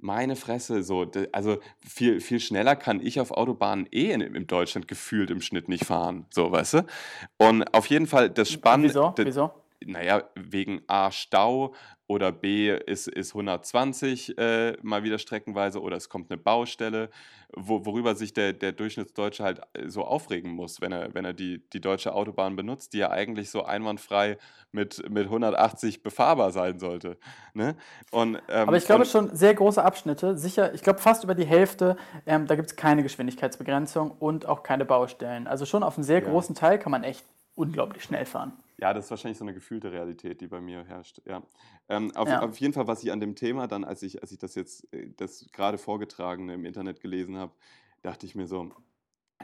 meine 0.00 0.36
Fresse, 0.36 0.82
so, 0.84 1.10
also 1.32 1.58
viel, 1.80 2.20
viel 2.20 2.38
schneller 2.38 2.76
kann 2.76 3.04
ich 3.04 3.20
auf 3.20 3.32
Autobahnen 3.32 3.88
eh 3.90 4.12
in, 4.12 4.20
in 4.20 4.46
Deutschland 4.46 4.86
gefühlt 4.86 5.30
im 5.30 5.40
Schnitt 5.40 5.68
nicht 5.68 5.84
fahren, 5.84 6.26
so, 6.30 6.52
weißt 6.52 6.74
du? 6.74 6.86
Und 7.36 7.74
auf 7.74 7.86
jeden 7.86 8.06
Fall 8.06 8.30
das 8.30 8.50
Spannende. 8.50 8.90
Wieso? 8.90 9.14
Wieso? 9.16 9.57
Naja, 9.84 10.24
wegen 10.34 10.82
A, 10.86 11.10
Stau 11.10 11.74
oder 12.08 12.32
B 12.32 12.74
ist, 12.74 13.06
ist 13.06 13.34
120 13.34 14.38
äh, 14.38 14.76
mal 14.82 15.02
wieder 15.02 15.18
streckenweise 15.18 15.80
oder 15.80 15.96
es 15.96 16.08
kommt 16.08 16.30
eine 16.30 16.38
Baustelle, 16.38 17.10
wo, 17.54 17.84
worüber 17.84 18.14
sich 18.14 18.32
der, 18.32 18.54
der 18.54 18.72
Durchschnittsdeutsche 18.72 19.44
halt 19.44 19.60
äh, 19.74 19.88
so 19.88 20.04
aufregen 20.04 20.50
muss, 20.50 20.80
wenn 20.80 20.90
er, 20.90 21.14
wenn 21.14 21.26
er 21.26 21.34
die, 21.34 21.62
die 21.70 21.82
deutsche 21.82 22.14
Autobahn 22.14 22.56
benutzt, 22.56 22.94
die 22.94 22.98
ja 22.98 23.10
eigentlich 23.10 23.50
so 23.50 23.62
einwandfrei 23.62 24.38
mit, 24.72 25.08
mit 25.10 25.24
180 25.24 26.02
befahrbar 26.02 26.50
sein 26.50 26.78
sollte. 26.78 27.18
Ne? 27.52 27.76
Und, 28.10 28.36
ähm, 28.48 28.68
Aber 28.68 28.78
ich 28.78 28.86
glaube 28.86 29.04
schon 29.04 29.34
sehr 29.36 29.54
große 29.54 29.82
Abschnitte, 29.82 30.36
sicher, 30.38 30.72
ich 30.72 30.82
glaube 30.82 31.00
fast 31.00 31.24
über 31.24 31.34
die 31.34 31.46
Hälfte, 31.46 31.98
ähm, 32.26 32.46
da 32.46 32.56
gibt 32.56 32.70
es 32.70 32.76
keine 32.76 33.02
Geschwindigkeitsbegrenzung 33.02 34.10
und 34.12 34.46
auch 34.46 34.62
keine 34.62 34.86
Baustellen. 34.86 35.46
Also 35.46 35.66
schon 35.66 35.82
auf 35.82 35.96
einem 35.96 36.04
sehr 36.04 36.22
ja. 36.22 36.28
großen 36.28 36.54
Teil 36.54 36.78
kann 36.78 36.90
man 36.90 37.04
echt 37.04 37.24
unglaublich 37.54 38.02
schnell 38.02 38.24
fahren. 38.24 38.52
Ja, 38.80 38.94
das 38.94 39.06
ist 39.06 39.10
wahrscheinlich 39.10 39.38
so 39.38 39.44
eine 39.44 39.54
gefühlte 39.54 39.90
Realität, 39.90 40.40
die 40.40 40.46
bei 40.46 40.60
mir 40.60 40.84
herrscht. 40.84 41.20
Ja. 41.26 41.42
Ähm, 41.88 42.14
auf, 42.14 42.28
ja. 42.28 42.42
auf, 42.42 42.58
jeden 42.60 42.72
Fall, 42.72 42.86
was 42.86 43.02
ich 43.02 43.10
an 43.10 43.18
dem 43.18 43.34
Thema 43.34 43.66
dann, 43.66 43.84
als 43.84 44.02
ich, 44.02 44.22
als 44.22 44.30
ich 44.30 44.38
das 44.38 44.54
jetzt, 44.54 44.92
äh, 44.92 45.10
das 45.16 45.46
gerade 45.52 45.78
vorgetragene 45.78 46.54
im 46.54 46.64
Internet 46.64 47.00
gelesen 47.00 47.36
habe, 47.36 47.52
dachte 48.02 48.24
ich 48.24 48.36
mir 48.36 48.46
so, 48.46 48.70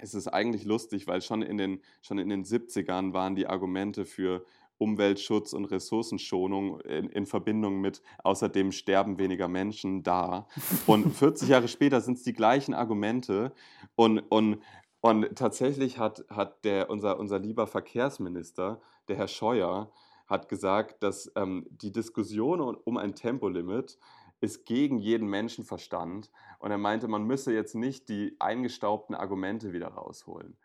es 0.01 0.15
ist 0.15 0.29
eigentlich 0.29 0.65
lustig, 0.65 1.07
weil 1.07 1.21
schon 1.21 1.43
in 1.43 1.59
den, 1.59 1.81
schon 2.03 2.19
in 2.19 2.29
den 2.29 2.45
70ern 2.45 3.13
waren 3.13 3.35
die 3.35 3.47
Argumente 3.47 4.05
für 4.05 4.45
Umweltschutz 4.79 5.53
und 5.53 5.67
Ressourcenschonung 5.67 6.81
in, 6.81 7.09
in, 7.09 7.27
Verbindung 7.27 7.81
mit 7.81 8.03
außerdem 8.23 8.73
sterben 8.73 9.19
weniger 9.19 9.49
Menschen 9.49 10.03
da. 10.03 10.49
Und 10.87 11.13
40 11.17 11.49
Jahre 11.49 11.69
später 11.69 12.01
sind 12.01 12.19
es 12.19 12.25
die 12.25 12.33
gleichen 12.33 12.75
Argumente. 12.75 13.53
Und, 13.95 14.19
und, 14.31 14.61
und 15.01 15.37
tatsächlich 15.37 15.99
hat, 15.99 16.25
hat 16.29 16.65
der, 16.65 16.91
unser, 16.91 17.19
unser 17.19 17.39
lieber 17.39 17.67
Verkehrsminister 17.67 18.81
der 19.09 19.17
Herr 19.17 19.29
Scheuer 19.29 19.91
hat 20.27 20.49
gesagt, 20.49 21.03
dass 21.03 21.31
ähm, 21.37 21.67
die 21.71 21.93
Diskussion 21.93 22.61
um 22.61 22.97
ein 22.97 23.15
Tempolimit 23.15 23.99
ist 24.41 24.65
gegen 24.67 24.99
jeden 24.99 25.29
Menschenverstand. 25.29 26.31
Und 26.59 26.71
er 26.71 26.79
meinte, 26.79 27.09
man 27.09 27.25
müsse 27.25 27.53
jetzt 27.53 27.75
nicht 27.75 28.09
die 28.09 28.37
eingestaubten 28.39 29.15
Argumente 29.15 29.73
wieder 29.73 29.89
rausholen. 29.89 30.57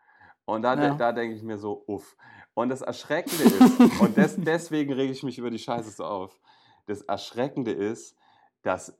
Und 0.46 0.64
da, 0.64 0.76
ja. 0.76 0.96
da 0.96 1.12
denke 1.12 1.36
ich 1.36 1.44
mir 1.44 1.58
so, 1.58 1.84
uff. 1.88 2.18
Und 2.54 2.70
das 2.70 2.82
Erschreckende 2.82 3.44
ist, 3.44 4.02
und 4.02 4.18
des, 4.18 4.36
deswegen 4.40 4.94
rege 4.94 5.12
ich 5.12 5.24
mich 5.24 5.38
über 5.38 5.52
die 5.52 5.60
Scheiße 5.60 5.92
so 5.92 6.06
auf, 6.06 6.40
das 6.88 7.02
Erschreckende 7.04 7.72
ist, 7.72 8.18
dass 8.64 8.98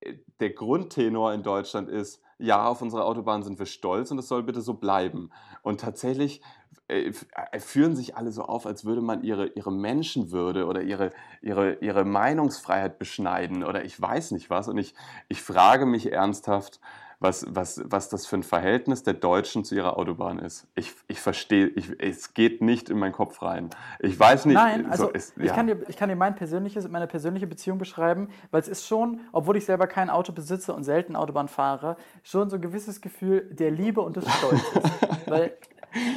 äh, 0.00 0.14
der 0.40 0.50
Grundtenor 0.50 1.34
in 1.34 1.42
Deutschland 1.42 1.88
ist, 1.88 2.22
ja, 2.38 2.66
auf 2.66 2.82
unsere 2.82 3.04
Autobahn 3.04 3.42
sind 3.42 3.58
wir 3.58 3.66
stolz 3.66 4.10
und 4.10 4.18
es 4.18 4.28
soll 4.28 4.42
bitte 4.42 4.60
so 4.60 4.74
bleiben. 4.74 5.30
Und 5.62 5.80
tatsächlich 5.80 6.42
äh, 6.88 7.12
äh, 7.52 7.60
führen 7.60 7.96
sich 7.96 8.16
alle 8.16 8.30
so 8.30 8.42
auf, 8.42 8.66
als 8.66 8.84
würde 8.84 9.00
man 9.00 9.22
ihre, 9.22 9.46
ihre 9.48 9.72
Menschenwürde 9.72 10.66
oder 10.66 10.82
ihre, 10.82 11.12
ihre, 11.40 11.74
ihre 11.76 12.04
Meinungsfreiheit 12.04 12.98
beschneiden 12.98 13.64
oder 13.64 13.84
ich 13.84 13.98
weiß 13.98 14.32
nicht 14.32 14.50
was. 14.50 14.68
Und 14.68 14.76
ich, 14.76 14.94
ich 15.28 15.40
frage 15.42 15.86
mich 15.86 16.12
ernsthaft, 16.12 16.80
was, 17.24 17.46
was, 17.48 17.82
was 17.86 18.10
das 18.10 18.26
für 18.26 18.36
ein 18.36 18.42
Verhältnis 18.44 19.02
der 19.02 19.14
Deutschen 19.14 19.64
zu 19.64 19.74
ihrer 19.74 19.98
Autobahn 19.98 20.38
ist. 20.38 20.68
Ich, 20.76 20.92
ich 21.08 21.20
verstehe, 21.20 21.66
ich, 21.68 21.90
es 21.98 22.34
geht 22.34 22.60
nicht 22.60 22.90
in 22.90 22.98
meinen 22.98 23.12
Kopf 23.12 23.42
rein. 23.42 23.70
Ich 23.98 24.20
weiß 24.20 24.44
nicht. 24.44 24.54
Nein, 24.54 24.86
also 24.86 25.06
so 25.06 25.40
ja. 25.40 25.46
ich, 25.46 25.52
kann 25.52 25.66
dir, 25.66 25.78
ich 25.88 25.96
kann 25.96 26.10
dir 26.10 26.16
mein 26.16 26.36
persönliches, 26.36 26.86
meine 26.88 27.06
persönliche 27.06 27.46
Beziehung 27.46 27.78
beschreiben, 27.78 28.28
weil 28.50 28.60
es 28.60 28.68
ist 28.68 28.86
schon, 28.86 29.20
obwohl 29.32 29.56
ich 29.56 29.64
selber 29.64 29.86
kein 29.86 30.10
Auto 30.10 30.32
besitze 30.32 30.74
und 30.74 30.84
selten 30.84 31.16
Autobahn 31.16 31.48
fahre, 31.48 31.96
schon 32.22 32.50
so 32.50 32.56
ein 32.56 32.62
gewisses 32.62 33.00
Gefühl 33.00 33.48
der 33.50 33.70
Liebe 33.70 34.02
und 34.02 34.16
des 34.16 34.30
Stolzes. 34.30 34.90
weil 35.26 35.56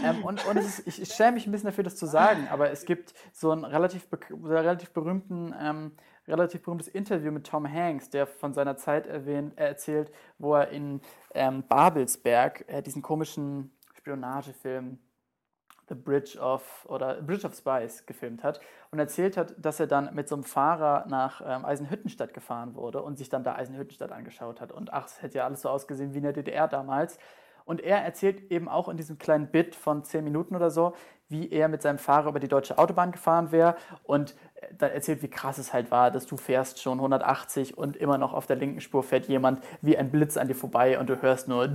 ähm, 0.03 0.23
und 0.23 0.45
und 0.45 0.57
ist, 0.57 0.85
ich, 0.87 1.01
ich 1.01 1.13
schäme 1.13 1.33
mich 1.33 1.47
ein 1.47 1.51
bisschen 1.51 1.69
dafür, 1.69 1.83
das 1.83 1.95
zu 1.95 2.05
sagen, 2.05 2.47
aber 2.51 2.71
es 2.71 2.83
gibt 2.85 3.13
so 3.31 3.51
einen 3.51 3.63
relativ, 3.63 4.07
relativ 4.43 4.89
berühmten, 4.91 5.53
ähm, 5.59 5.91
relativ 6.27 6.61
berühmtes 6.63 6.87
Interview 6.87 7.31
mit 7.31 7.47
Tom 7.47 7.71
Hanks, 7.71 8.09
der 8.09 8.27
von 8.27 8.53
seiner 8.53 8.77
Zeit 8.77 9.07
erwähnt, 9.07 9.57
erzählt, 9.57 10.11
wo 10.37 10.55
er 10.55 10.69
in 10.69 11.01
ähm, 11.33 11.63
Babelsberg 11.67 12.65
äh, 12.67 12.81
diesen 12.81 13.01
komischen 13.01 13.71
Spionagefilm 13.95 14.99
The 15.89 15.95
Bridge 15.95 16.37
of 16.39 16.85
oder 16.89 17.21
Bridge 17.21 17.47
of 17.47 17.55
Spies 17.55 18.05
gefilmt 18.05 18.43
hat 18.43 18.59
und 18.91 18.99
erzählt 18.99 19.37
hat, 19.37 19.55
dass 19.57 19.79
er 19.79 19.87
dann 19.87 20.13
mit 20.13 20.27
so 20.27 20.35
einem 20.35 20.43
Fahrer 20.43 21.05
nach 21.07 21.41
ähm, 21.45 21.63
Eisenhüttenstadt 21.63 22.33
gefahren 22.33 22.75
wurde 22.75 23.01
und 23.01 23.17
sich 23.17 23.29
dann 23.29 23.43
da 23.43 23.55
Eisenhüttenstadt 23.55 24.11
angeschaut 24.11 24.59
hat. 24.59 24.71
Und 24.71 24.91
ach, 24.91 25.05
es 25.05 25.21
hätte 25.21 25.37
ja 25.37 25.45
alles 25.45 25.61
so 25.61 25.69
ausgesehen 25.69 26.13
wie 26.13 26.17
in 26.17 26.23
der 26.23 26.33
DDR 26.33 26.67
damals. 26.67 27.17
Und 27.63 27.81
er 27.81 27.97
erzählt 27.97 28.49
eben 28.49 28.69
auch 28.69 28.87
in 28.87 28.95
diesem 28.95 29.17
kleinen 29.17 29.47
Bit 29.51 29.75
von 29.75 30.03
zehn 30.03 30.23
Minuten 30.23 30.55
oder 30.55 30.71
so, 30.71 30.93
wie 31.27 31.49
er 31.49 31.67
mit 31.67 31.81
seinem 31.81 31.97
Fahrer 31.97 32.29
über 32.29 32.39
die 32.39 32.47
deutsche 32.47 32.77
Autobahn 32.77 33.11
gefahren 33.11 33.51
wäre 33.51 33.75
und 34.03 34.35
dann 34.77 34.91
erzählt, 34.91 35.21
wie 35.21 35.27
krass 35.27 35.57
es 35.57 35.73
halt 35.73 35.91
war, 35.91 36.11
dass 36.11 36.25
du 36.25 36.37
fährst 36.37 36.81
schon 36.81 36.97
180 36.97 37.77
und 37.77 37.95
immer 37.95 38.17
noch 38.17 38.33
auf 38.33 38.47
der 38.47 38.55
linken 38.55 38.81
Spur 38.81 39.03
fährt 39.03 39.27
jemand 39.27 39.63
wie 39.81 39.97
ein 39.97 40.09
Blitz 40.09 40.37
an 40.37 40.47
dir 40.47 40.55
vorbei 40.55 40.99
und 40.99 41.09
du 41.09 41.21
hörst 41.21 41.47
nur 41.47 41.69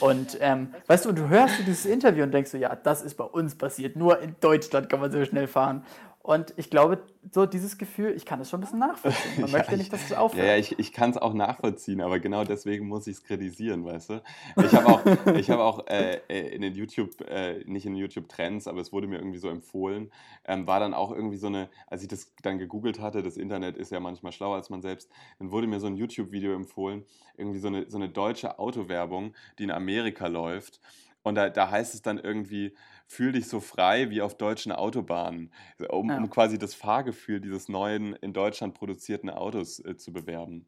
und 0.00 0.38
ähm, 0.40 0.74
weißt 0.86 1.04
du, 1.04 1.08
und 1.10 1.18
du 1.18 1.28
hörst 1.28 1.58
dieses 1.60 1.86
Interview 1.86 2.24
und 2.24 2.32
denkst 2.32 2.50
so, 2.50 2.58
ja, 2.58 2.74
das 2.76 3.02
ist 3.02 3.14
bei 3.16 3.24
uns 3.24 3.56
passiert, 3.56 3.96
nur 3.96 4.20
in 4.20 4.36
Deutschland 4.40 4.88
kann 4.88 5.00
man 5.00 5.10
so 5.10 5.24
schnell 5.24 5.46
fahren 5.46 5.84
und 6.26 6.52
ich 6.56 6.70
glaube, 6.70 6.98
so 7.30 7.46
dieses 7.46 7.78
Gefühl, 7.78 8.10
ich 8.16 8.26
kann 8.26 8.40
es 8.40 8.50
schon 8.50 8.58
ein 8.58 8.62
bisschen 8.62 8.80
nachvollziehen. 8.80 9.42
Man 9.42 9.46
ja, 9.52 9.58
möchte 9.58 9.76
nicht, 9.76 9.92
dass 9.92 10.06
es 10.06 10.12
aufhört. 10.12 10.44
Ja, 10.44 10.54
ja 10.54 10.58
ich, 10.58 10.76
ich 10.76 10.92
kann 10.92 11.10
es 11.10 11.16
auch 11.16 11.32
nachvollziehen, 11.34 12.00
aber 12.00 12.18
genau 12.18 12.42
deswegen 12.42 12.88
muss 12.88 13.06
ich 13.06 13.18
es 13.18 13.22
kritisieren, 13.22 13.84
weißt 13.84 14.10
du? 14.10 14.22
Ich 14.56 14.72
habe 14.72 14.86
auch, 14.86 15.02
ich 15.36 15.50
hab 15.50 15.60
auch 15.60 15.86
äh, 15.86 16.18
äh, 16.28 16.48
in 16.52 16.62
den 16.62 16.74
YouTube, 16.74 17.20
äh, 17.28 17.62
nicht 17.66 17.86
in 17.86 17.92
den 17.92 18.00
YouTube-Trends, 18.00 18.66
aber 18.66 18.80
es 18.80 18.92
wurde 18.92 19.06
mir 19.06 19.18
irgendwie 19.18 19.38
so 19.38 19.48
empfohlen, 19.48 20.10
ähm, 20.46 20.66
war 20.66 20.80
dann 20.80 20.94
auch 20.94 21.12
irgendwie 21.12 21.36
so 21.36 21.46
eine, 21.46 21.68
als 21.86 22.02
ich 22.02 22.08
das 22.08 22.34
dann 22.42 22.58
gegoogelt 22.58 22.98
hatte, 22.98 23.22
das 23.22 23.36
Internet 23.36 23.76
ist 23.76 23.92
ja 23.92 24.00
manchmal 24.00 24.32
schlauer 24.32 24.56
als 24.56 24.68
man 24.68 24.82
selbst, 24.82 25.08
dann 25.38 25.52
wurde 25.52 25.68
mir 25.68 25.78
so 25.78 25.86
ein 25.86 25.94
YouTube-Video 25.94 26.54
empfohlen, 26.54 27.04
irgendwie 27.36 27.60
so 27.60 27.68
eine, 27.68 27.88
so 27.88 27.98
eine 27.98 28.08
deutsche 28.08 28.58
Autowerbung, 28.58 29.32
die 29.60 29.62
in 29.62 29.70
Amerika 29.70 30.26
läuft. 30.26 30.80
Und 31.22 31.36
da, 31.36 31.50
da 31.50 31.70
heißt 31.70 31.94
es 31.94 32.02
dann 32.02 32.18
irgendwie, 32.18 32.74
fühl 33.06 33.32
dich 33.32 33.48
so 33.48 33.60
frei 33.60 34.10
wie 34.10 34.22
auf 34.22 34.36
deutschen 34.36 34.72
Autobahnen, 34.72 35.52
um, 35.88 36.10
ja. 36.10 36.18
um 36.18 36.28
quasi 36.28 36.58
das 36.58 36.74
Fahrgefühl 36.74 37.40
dieses 37.40 37.68
neuen 37.68 38.14
in 38.14 38.32
Deutschland 38.32 38.74
produzierten 38.74 39.30
Autos 39.30 39.78
äh, 39.84 39.96
zu 39.96 40.12
bewerben. 40.12 40.66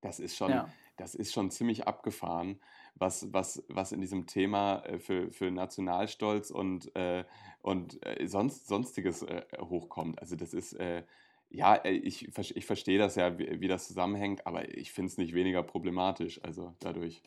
Das 0.00 0.20
ist 0.20 0.36
schon, 0.36 0.50
ja. 0.50 0.68
das 0.96 1.14
ist 1.14 1.32
schon 1.32 1.50
ziemlich 1.50 1.86
abgefahren, 1.86 2.60
was, 2.94 3.32
was, 3.32 3.64
was 3.68 3.92
in 3.92 4.00
diesem 4.00 4.26
Thema 4.26 4.84
äh, 4.84 4.98
für, 4.98 5.30
für 5.30 5.50
Nationalstolz 5.50 6.50
und, 6.50 6.94
äh, 6.96 7.24
und 7.62 8.04
äh, 8.04 8.26
sonst, 8.26 8.66
sonstiges 8.66 9.22
äh, 9.22 9.42
hochkommt. 9.60 10.20
Also 10.20 10.36
das 10.36 10.54
ist, 10.54 10.74
äh, 10.74 11.04
ja, 11.50 11.82
ich, 11.84 12.28
ich 12.36 12.66
verstehe 12.66 12.98
das 12.98 13.14
ja, 13.14 13.38
wie, 13.38 13.60
wie 13.60 13.68
das 13.68 13.86
zusammenhängt, 13.86 14.46
aber 14.46 14.76
ich 14.76 14.92
finde 14.92 15.10
es 15.10 15.16
nicht 15.18 15.34
weniger 15.34 15.62
problematisch, 15.62 16.42
also 16.42 16.74
dadurch. 16.80 17.22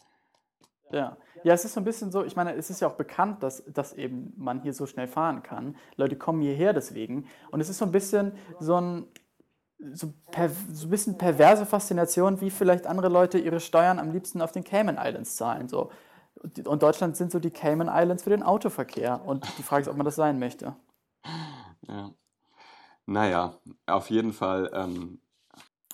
Ja. 0.91 1.17
ja, 1.43 1.54
es 1.54 1.65
ist 1.65 1.73
so 1.73 1.80
ein 1.80 1.84
bisschen 1.84 2.12
so, 2.12 2.23
ich 2.23 2.36
meine, 2.36 2.54
es 2.56 2.69
ist 2.69 2.82
ja 2.82 2.88
auch 2.88 2.95
bekannt, 2.95 3.43
dass, 3.43 3.63
dass 3.65 3.93
eben 3.93 4.34
man 4.38 4.62
hier 4.62 4.73
so 4.73 4.86
schnell 4.86 5.08
fahren 5.08 5.43
kann. 5.43 5.75
Leute 5.95 6.15
kommen 6.15 6.41
hierher 6.41 6.73
deswegen. 6.73 7.27
Und 7.51 7.62
es 7.62 7.69
ist 7.69 7.77
so 7.77 7.86
ein 7.86 7.91
bisschen 7.91 8.34
so 8.60 8.75
ein, 8.75 9.06
so, 9.93 10.13
so 10.71 10.88
ein 10.88 10.89
bisschen 10.89 11.17
perverse 11.17 11.65
Faszination, 11.65 12.41
wie 12.41 12.49
vielleicht 12.49 12.86
andere 12.86 13.10
Leute 13.10 13.39
ihre 13.39 13.60
Steuern 13.60 13.99
am 13.99 14.12
liebsten 14.12 14.41
auf 14.41 14.51
den 14.51 14.63
Cayman 14.63 14.97
Islands 14.99 15.36
zahlen. 15.36 15.67
So. 15.67 15.91
Und 16.65 16.84
Deutschland 16.84 17.17
sind 17.17 17.32
so 17.32 17.39
die 17.39 17.51
Cayman 17.51 17.89
Islands 17.91 18.23
für 18.23 18.30
den 18.30 18.43
Autoverkehr. 18.43 19.21
Und 19.25 19.45
die 19.58 19.63
Frage 19.63 19.84
ist, 19.84 19.88
ob 19.88 19.97
man 19.97 20.06
das 20.06 20.15
sein 20.15 20.39
möchte. 20.39 20.75
Ja. 21.88 22.12
Naja, 23.06 23.56
auf 23.88 24.10
jeden 24.10 24.32
Fall 24.32 24.69
ähm, 24.73 25.19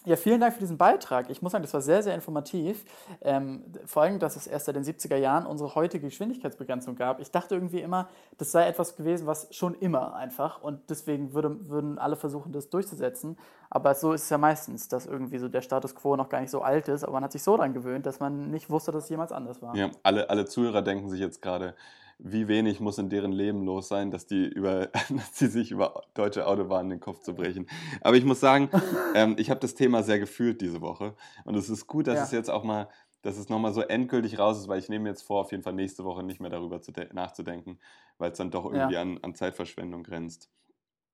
ja, 0.08 0.15
vielen 0.15 0.39
Dank 0.39 0.54
für 0.54 0.60
diesen 0.62 0.78
Beitrag. 0.78 1.30
Ich 1.30 1.41
muss 1.41 1.52
sagen, 1.52 1.63
das 1.63 1.74
war 1.74 1.82
sehr, 1.82 2.02
sehr 2.02 2.15
informativ. 2.15 2.86
Ähm, 3.22 3.65
vor 3.86 4.04
allem, 4.04 4.20
dass 4.20 4.38
es 4.38 4.48
erst 4.48 4.65
seit 4.65 4.78
den 4.78 4.84
70er 4.84 5.17
Jahren 5.17 5.46
unsere 5.46 5.76
heutige 5.76 6.08
Geschwindigkeitsbegrenzung 6.08 6.96
gab. 6.96 7.20
Ich 7.20 7.30
dachte 7.30 7.56
irgendwie 7.56 7.82
immer, 7.82 8.08
das 8.38 8.54
sei 8.54 8.67
etwas 8.67 8.96
gewesen, 8.96 9.28
was 9.28 9.54
schon 9.54 9.74
immer 9.76 10.15
einfach 10.15 10.62
und 10.62 10.89
deswegen 10.89 11.34
würde, 11.34 11.70
würden 11.70 12.00
alle 12.00 12.15
versuchen, 12.15 12.54
das 12.54 12.70
durchzusetzen. 12.70 13.38
Aber 13.70 13.93
so 13.96 14.13
ist 14.13 14.24
es 14.24 14.30
ja 14.30 14.38
meistens, 14.38 14.88
dass 14.88 15.06
irgendwie 15.06 15.39
so 15.39 15.50
der 15.50 15.62
Status 15.62 15.93
quo 15.93 16.15
noch 16.15 16.30
gar 16.30 16.39
nicht 16.39 16.52
so 16.52 16.62
alt 16.62 16.88
ist, 16.88 17.04
aber 17.04 17.13
man 17.13 17.26
hat 17.26 17.34
sich 17.34 17.43
so 17.43 17.58
daran 17.58 17.74
gewöhnt, 17.74 18.06
dass 18.06 18.22
man 18.22 18.50
nicht 18.50 18.70
wusste, 18.70 18.93
dass 18.93 19.04
es 19.04 19.10
jemals 19.10 19.34
anders 19.34 19.62
war. 19.62 19.76
Ja, 19.76 19.91
alle, 20.04 20.30
alle 20.30 20.46
Zuhörer 20.46 20.82
denken 20.82 21.10
sich 21.10 21.20
jetzt 21.20 21.41
gerade, 21.41 21.76
wie 22.19 22.47
wenig 22.47 22.80
muss 22.80 22.97
in 22.97 23.10
deren 23.10 23.32
Leben 23.32 23.63
los 23.63 23.88
sein, 23.88 24.10
dass 24.10 24.25
die, 24.25 24.45
über, 24.45 24.88
dass 25.10 25.32
die 25.39 25.47
sich 25.47 25.71
über 25.71 26.01
deutsche 26.13 26.47
Autobahnen 26.47 26.89
den 26.89 26.99
Kopf 26.99 27.21
zu 27.21 27.34
brechen. 27.34 27.67
Aber 28.01 28.15
ich 28.17 28.25
muss 28.25 28.39
sagen, 28.39 28.69
ähm, 29.15 29.36
ich 29.38 29.49
habe 29.49 29.60
das 29.60 29.75
Thema 29.75 30.03
sehr 30.03 30.19
gefühlt 30.19 30.62
diese 30.62 30.82
Woche. 30.82 31.15
Und 31.45 31.56
es 31.56 31.69
ist 31.69 31.88
gut, 31.88 32.08
dass 32.08 32.17
ja. 32.17 32.23
es 32.23 32.32
jetzt 32.32 32.49
auch 32.49 32.63
mal, 32.63 32.89
dass 33.21 33.38
es 33.38 33.49
nochmal 33.49 33.73
so 33.73 33.82
endgültig 33.82 34.39
raus 34.39 34.58
ist, 34.60 34.67
weil 34.67 34.80
ich 34.80 34.89
nehme 34.89 35.10
jetzt 35.10 35.23
vor, 35.23 35.41
auf 35.41 35.51
jeden 35.51 35.63
Fall 35.63 35.73
nächste 35.73 36.03
Woche 36.03 36.23
nicht 36.23 36.39
mehr 36.39 36.49
darüber 36.49 36.80
nachzudenken, 37.13 37.80
weil 38.17 38.32
es 38.32 38.38
dann 38.38 38.51
doch 38.51 38.65
irgendwie 38.65 38.95
ja. 38.95 39.01
an, 39.01 39.19
an 39.21 39.36
Zeitverschwendung 39.36 40.03
grenzt. 40.03 40.49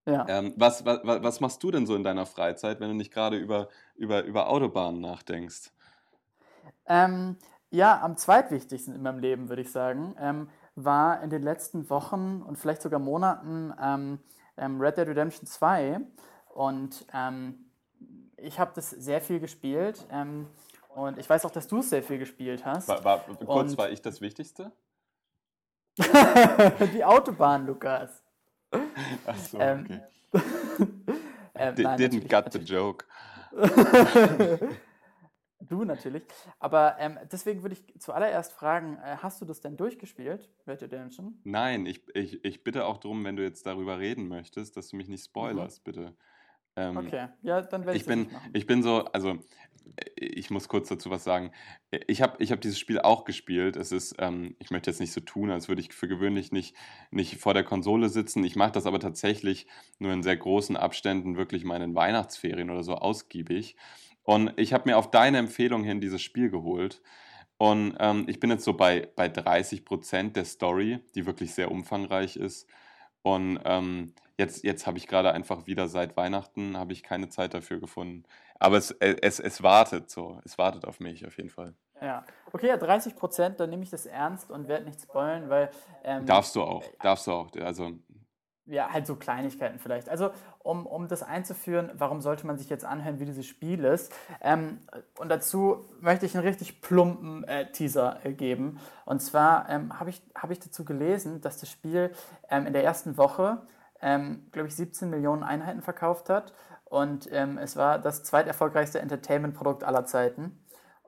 Ja. 0.05 0.25
Ähm, 0.27 0.53
was, 0.57 0.85
was, 0.85 0.99
was 1.03 1.39
machst 1.39 1.63
du 1.63 1.71
denn 1.71 1.85
so 1.85 1.95
in 1.95 2.03
deiner 2.03 2.25
Freizeit, 2.25 2.81
wenn 2.81 2.89
du 2.89 2.95
nicht 2.95 3.13
gerade 3.13 3.37
über, 3.37 3.69
über, 3.95 4.23
über 4.23 4.49
Autobahnen 4.49 4.99
nachdenkst? 4.99 5.71
Ähm, 6.85 7.37
ja, 7.69 8.01
am 8.01 8.17
zweitwichtigsten 8.17 8.93
in 8.93 9.01
meinem 9.01 9.19
Leben, 9.19 9.49
würde 9.49 9.61
ich 9.61 9.71
sagen, 9.71 10.15
ähm, 10.19 10.49
war 10.75 11.21
in 11.21 11.29
den 11.29 11.43
letzten 11.43 11.89
Wochen 11.89 12.41
und 12.41 12.57
vielleicht 12.57 12.81
sogar 12.81 12.99
Monaten 12.99 13.73
ähm, 13.81 14.19
ähm, 14.57 14.79
Red 14.79 14.97
Dead 14.97 15.07
Redemption 15.07 15.47
2. 15.47 16.01
Und 16.49 17.05
ähm, 17.13 17.65
ich 18.37 18.59
habe 18.59 18.71
das 18.75 18.89
sehr 18.89 19.21
viel 19.21 19.39
gespielt. 19.39 20.05
und 20.95 21.17
ich 21.17 21.29
weiß 21.29 21.45
auch, 21.45 21.51
dass 21.51 21.67
du 21.67 21.79
es 21.79 21.89
sehr 21.89 22.03
viel 22.03 22.19
gespielt 22.19 22.65
hast. 22.65 22.87
War, 22.87 23.03
war, 23.03 23.19
kurz, 23.19 23.71
und 23.71 23.77
war 23.77 23.89
ich 23.89 24.01
das 24.01 24.21
Wichtigste? 24.21 24.71
Die 26.93 27.03
Autobahn, 27.03 27.65
Lukas. 27.65 28.23
Ach 29.25 29.37
so, 29.37 29.57
okay. 29.57 30.01
ähm, 31.55 31.75
nein, 31.77 31.99
didn't 31.99 32.27
got 32.27 32.51
the 32.51 32.59
joke. 32.59 33.05
du 35.67 35.83
natürlich. 35.83 36.23
Aber 36.59 36.97
ähm, 36.99 37.17
deswegen 37.31 37.61
würde 37.63 37.75
ich 37.75 37.99
zuallererst 37.99 38.53
fragen, 38.53 38.97
äh, 38.97 39.17
hast 39.17 39.41
du 39.41 39.45
das 39.45 39.61
denn 39.61 39.77
durchgespielt, 39.77 40.49
Red 40.67 40.81
Dead 40.81 40.91
Redemption? 40.91 41.39
Nein, 41.43 41.85
ich, 41.85 42.03
ich, 42.15 42.43
ich 42.43 42.63
bitte 42.63 42.85
auch 42.85 42.97
darum, 42.97 43.23
wenn 43.23 43.35
du 43.35 43.43
jetzt 43.43 43.65
darüber 43.65 43.99
reden 43.99 44.27
möchtest, 44.27 44.77
dass 44.77 44.89
du 44.89 44.97
mich 44.97 45.07
nicht 45.07 45.25
spoilerst, 45.25 45.79
mhm. 45.79 45.83
bitte. 45.91 46.15
Ähm, 46.75 46.97
okay, 46.97 47.27
ja, 47.43 47.61
dann 47.61 47.85
werde 47.85 47.95
ich, 47.95 48.03
ich 48.03 48.07
bin, 48.07 48.27
Ich 48.53 48.65
bin 48.65 48.81
so, 48.81 49.05
also 49.05 49.37
ich 50.15 50.49
muss 50.49 50.67
kurz 50.67 50.89
dazu 50.89 51.09
was 51.09 51.23
sagen. 51.23 51.51
Ich 52.07 52.21
habe 52.21 52.41
ich 52.41 52.51
hab 52.51 52.61
dieses 52.61 52.79
Spiel 52.79 52.99
auch 52.99 53.25
gespielt. 53.25 53.75
Es 53.75 53.91
ist, 53.91 54.15
ähm, 54.17 54.55
ich 54.59 54.71
möchte 54.71 54.89
jetzt 54.89 54.99
nicht 54.99 55.11
so 55.11 55.21
tun, 55.21 55.51
als 55.51 55.67
würde 55.67 55.81
ich 55.81 55.93
für 55.93 56.07
gewöhnlich 56.07 56.51
nicht, 56.51 56.75
nicht 57.11 57.37
vor 57.37 57.53
der 57.53 57.63
Konsole 57.63 58.09
sitzen. 58.09 58.43
Ich 58.43 58.55
mache 58.55 58.71
das 58.71 58.85
aber 58.85 58.99
tatsächlich 58.99 59.67
nur 59.99 60.13
in 60.13 60.23
sehr 60.23 60.37
großen 60.37 60.77
Abständen, 60.77 61.37
wirklich 61.37 61.63
meinen 61.63 61.95
Weihnachtsferien 61.95 62.69
oder 62.69 62.83
so 62.83 62.95
ausgiebig. 62.95 63.75
Und 64.23 64.53
ich 64.57 64.73
habe 64.73 64.89
mir 64.89 64.97
auf 64.97 65.11
deine 65.11 65.37
Empfehlung 65.37 65.83
hin 65.83 66.01
dieses 66.01 66.21
Spiel 66.21 66.49
geholt. 66.49 67.01
Und 67.57 67.95
ähm, 67.99 68.25
ich 68.27 68.39
bin 68.39 68.49
jetzt 68.49 68.63
so 68.63 68.73
bei, 68.73 69.09
bei 69.15 69.29
30 69.29 69.85
Prozent 69.85 70.35
der 70.35 70.45
Story, 70.45 70.99
die 71.15 71.25
wirklich 71.25 71.53
sehr 71.53 71.71
umfangreich 71.71 72.35
ist. 72.35 72.67
Und 73.21 73.59
ähm, 73.63 74.13
jetzt, 74.37 74.63
jetzt 74.63 74.87
habe 74.87 74.97
ich 74.97 75.07
gerade 75.07 75.31
einfach 75.31 75.65
wieder 75.67 75.87
seit 75.87 76.17
Weihnachten, 76.17 76.77
habe 76.77 76.93
ich 76.93 77.03
keine 77.03 77.29
Zeit 77.29 77.53
dafür 77.53 77.79
gefunden. 77.79 78.23
Aber 78.59 78.77
es, 78.77 78.91
äh, 78.91 79.15
es, 79.21 79.39
es 79.39 79.63
wartet 79.63 80.09
so, 80.09 80.41
es 80.45 80.57
wartet 80.57 80.85
auf 80.85 80.99
mich 80.99 81.25
auf 81.25 81.37
jeden 81.37 81.49
Fall. 81.49 81.73
Ja, 82.01 82.25
okay, 82.51 82.67
ja, 82.67 82.77
30 82.77 83.15
Prozent, 83.15 83.59
dann 83.59 83.69
nehme 83.69 83.83
ich 83.83 83.89
das 83.89 84.05
ernst 84.05 84.51
und 84.51 84.67
werde 84.67 84.85
nicht 84.85 85.01
spoilen, 85.01 85.49
weil... 85.49 85.69
Ähm, 86.03 86.25
darfst 86.25 86.55
du 86.55 86.61
auch, 86.61 86.83
darfst 87.01 87.27
du 87.27 87.31
auch, 87.31 87.51
also... 87.61 87.91
Ja, 88.65 88.89
halt 88.89 89.05
so 89.05 89.17
Kleinigkeiten 89.17 89.77
vielleicht. 89.79 90.07
Also, 90.07 90.31
um, 90.63 90.85
um 90.85 91.07
das 91.07 91.21
einzuführen, 91.23 91.91
warum 91.93 92.21
sollte 92.21 92.47
man 92.47 92.57
sich 92.57 92.69
jetzt 92.69 92.85
anhören, 92.85 93.19
wie 93.19 93.25
dieses 93.25 93.45
Spiel 93.45 93.83
ist? 93.83 94.11
Ähm, 94.41 94.79
und 95.17 95.29
dazu 95.29 95.85
möchte 96.01 96.25
ich 96.25 96.35
einen 96.35 96.47
richtig 96.47 96.81
plumpen 96.81 97.43
äh, 97.43 97.71
Teaser 97.71 98.19
äh, 98.23 98.33
geben. 98.33 98.79
Und 99.05 99.21
zwar 99.21 99.69
ähm, 99.69 99.99
habe 99.99 100.09
ich, 100.09 100.21
hab 100.35 100.51
ich 100.51 100.59
dazu 100.59 100.85
gelesen, 100.85 101.41
dass 101.41 101.59
das 101.59 101.69
Spiel 101.69 102.11
ähm, 102.49 102.65
in 102.65 102.73
der 102.73 102.83
ersten 102.83 103.17
Woche 103.17 103.61
ähm, 104.03 104.43
glaube 104.51 104.67
ich, 104.67 104.75
17 104.75 105.09
Millionen 105.09 105.43
Einheiten 105.43 105.81
verkauft 105.81 106.29
hat. 106.29 106.53
Und 106.85 107.27
ähm, 107.31 107.57
es 107.57 107.75
war 107.75 107.97
das 107.97 108.23
zweiterfolgreichste 108.23 108.99
Entertainment-Produkt 108.99 109.83
aller 109.83 110.05
Zeiten. 110.05 110.59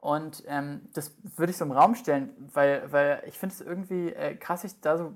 Und 0.06 0.44
ähm, 0.46 0.88
das 0.94 1.18
würde 1.36 1.50
ich 1.50 1.58
so 1.58 1.66
im 1.66 1.72
Raum 1.72 1.96
stellen, 1.96 2.30
weil, 2.54 2.92
weil 2.92 3.24
ich 3.26 3.40
finde 3.40 3.56
es 3.56 3.62
irgendwie 3.62 4.14
äh, 4.14 4.36
krass, 4.36 4.62
sich, 4.62 4.80
da 4.80 5.00
so, 5.00 5.16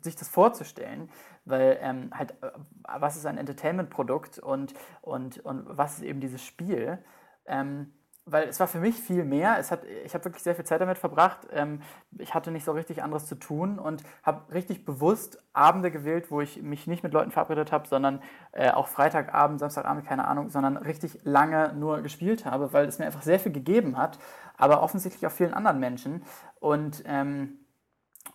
sich 0.00 0.16
das 0.16 0.28
vorzustellen, 0.28 1.10
weil 1.44 1.76
ähm, 1.82 2.10
halt, 2.14 2.30
äh, 2.42 2.50
was 2.84 3.16
ist 3.16 3.26
ein 3.26 3.36
Entertainment-Produkt 3.36 4.38
und, 4.38 4.72
und, 5.02 5.44
und 5.44 5.66
was 5.66 5.98
ist 5.98 6.04
eben 6.04 6.20
dieses 6.20 6.42
Spiel? 6.42 7.04
Ähm, 7.44 7.92
weil 8.30 8.48
es 8.48 8.60
war 8.60 8.68
für 8.68 8.80
mich 8.80 8.96
viel 8.96 9.24
mehr. 9.24 9.58
Es 9.58 9.70
hat, 9.70 9.84
ich 10.04 10.14
habe 10.14 10.24
wirklich 10.24 10.42
sehr 10.42 10.54
viel 10.54 10.64
Zeit 10.64 10.80
damit 10.80 10.98
verbracht. 10.98 11.46
Ähm, 11.52 11.82
ich 12.18 12.34
hatte 12.34 12.50
nicht 12.50 12.64
so 12.64 12.72
richtig 12.72 13.02
anderes 13.02 13.26
zu 13.26 13.34
tun 13.34 13.78
und 13.78 14.02
habe 14.22 14.52
richtig 14.52 14.84
bewusst 14.84 15.42
Abende 15.52 15.90
gewählt, 15.90 16.30
wo 16.30 16.40
ich 16.40 16.62
mich 16.62 16.86
nicht 16.86 17.02
mit 17.02 17.12
Leuten 17.12 17.30
verabredet 17.30 17.72
habe, 17.72 17.88
sondern 17.88 18.22
äh, 18.52 18.70
auch 18.70 18.88
Freitagabend, 18.88 19.60
Samstagabend, 19.60 20.06
keine 20.06 20.26
Ahnung, 20.26 20.48
sondern 20.50 20.76
richtig 20.76 21.20
lange 21.24 21.72
nur 21.74 22.02
gespielt 22.02 22.44
habe, 22.44 22.72
weil 22.72 22.86
es 22.86 22.98
mir 22.98 23.06
einfach 23.06 23.22
sehr 23.22 23.40
viel 23.40 23.52
gegeben 23.52 23.96
hat, 23.96 24.18
aber 24.56 24.82
offensichtlich 24.82 25.26
auch 25.26 25.32
vielen 25.32 25.54
anderen 25.54 25.80
Menschen. 25.80 26.22
Und 26.60 27.02
ähm, 27.06 27.60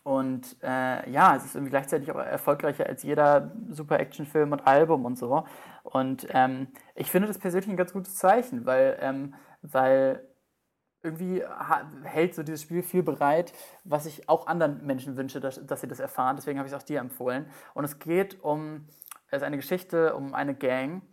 und 0.03 0.57
äh, 0.61 1.09
ja, 1.09 1.35
es 1.35 1.45
ist 1.45 1.55
irgendwie 1.55 1.71
gleichzeitig 1.71 2.11
auch 2.11 2.17
erfolgreicher 2.17 2.85
als 2.85 3.03
jeder 3.03 3.51
Super-Action-Film 3.69 4.51
und 4.51 4.67
Album 4.67 5.05
und 5.05 5.17
so. 5.17 5.45
Und 5.83 6.27
ähm, 6.29 6.67
ich 6.95 7.11
finde 7.11 7.27
das 7.27 7.39
persönlich 7.39 7.69
ein 7.69 7.77
ganz 7.77 7.93
gutes 7.93 8.15
Zeichen, 8.15 8.65
weil 8.65 8.97
ähm, 9.01 9.33
weil 9.73 10.27
irgendwie 11.03 11.43
hält 12.03 12.33
so 12.33 12.41
dieses 12.41 12.63
Spiel 12.63 12.81
viel 12.81 13.03
bereit, 13.03 13.53
was 13.83 14.07
ich 14.07 14.27
auch 14.27 14.47
anderen 14.47 14.85
Menschen 14.85 15.15
wünsche, 15.15 15.39
dass, 15.39 15.63
dass 15.65 15.81
sie 15.81 15.87
das 15.87 15.99
erfahren. 15.99 16.35
Deswegen 16.35 16.57
habe 16.57 16.67
ich 16.67 16.73
es 16.73 16.79
auch 16.79 16.83
dir 16.83 16.99
empfohlen. 16.99 17.45
Und 17.75 17.85
es 17.85 17.99
geht 17.99 18.43
um, 18.43 18.87
es 19.29 19.37
ist 19.37 19.43
eine 19.43 19.57
Geschichte 19.57 20.15
um 20.15 20.33
eine 20.33 20.55
Gang, 20.55 21.03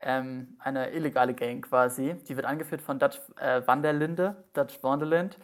ähm, 0.00 0.56
eine 0.58 0.90
illegale 0.92 1.34
Gang 1.34 1.62
quasi. 1.62 2.14
Die 2.28 2.36
wird 2.36 2.46
angeführt 2.46 2.80
von 2.80 2.98
Dutch 2.98 3.20
äh, 3.38 3.60
Wanderlinde, 3.66 4.42
Dutch 4.54 4.82
Wonderland. 4.82 5.38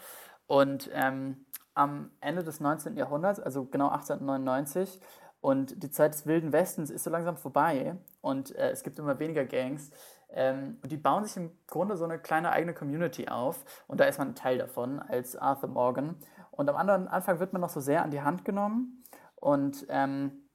Und 0.46 0.90
ähm, 0.94 1.44
am 1.74 2.11
Ende 2.20 2.42
des 2.42 2.61
19. 2.61 2.96
Jahrhunderts, 2.96 3.38
also 3.38 3.66
genau 3.66 3.88
1899, 3.90 5.00
und 5.40 5.83
die 5.83 5.90
Zeit 5.90 6.14
des 6.14 6.26
Wilden 6.26 6.52
Westens 6.52 6.90
ist 6.90 7.04
so 7.04 7.11
langsam 7.11 7.37
vorbei 7.37 7.96
und 8.20 8.54
äh, 8.57 8.70
es 8.70 8.83
gibt 8.83 8.98
immer 8.98 9.20
weniger 9.20 9.44
Gangs, 9.44 9.92
ähm, 10.30 10.78
und 10.82 10.92
die 10.92 10.96
bauen 10.96 11.24
sich 11.24 11.36
im 11.36 11.50
Grunde 11.66 11.96
so 11.96 12.04
eine 12.04 12.18
kleine 12.18 12.52
eigene 12.52 12.74
Community 12.74 13.28
auf. 13.28 13.64
Und 13.86 14.00
da 14.00 14.04
ist 14.04 14.18
man 14.18 14.28
ein 14.28 14.34
Teil 14.34 14.58
davon 14.58 15.00
als 15.00 15.36
Arthur 15.36 15.70
Morgan. 15.70 16.16
Und 16.50 16.68
am 16.68 16.76
anderen 16.76 17.08
Anfang 17.08 17.40
wird 17.40 17.52
man 17.52 17.62
noch 17.62 17.70
so 17.70 17.80
sehr 17.80 18.02
an 18.02 18.10
die 18.10 18.20
Hand 18.20 18.44
genommen 18.44 19.02
und, 19.36 19.86
ähm, 19.88 20.48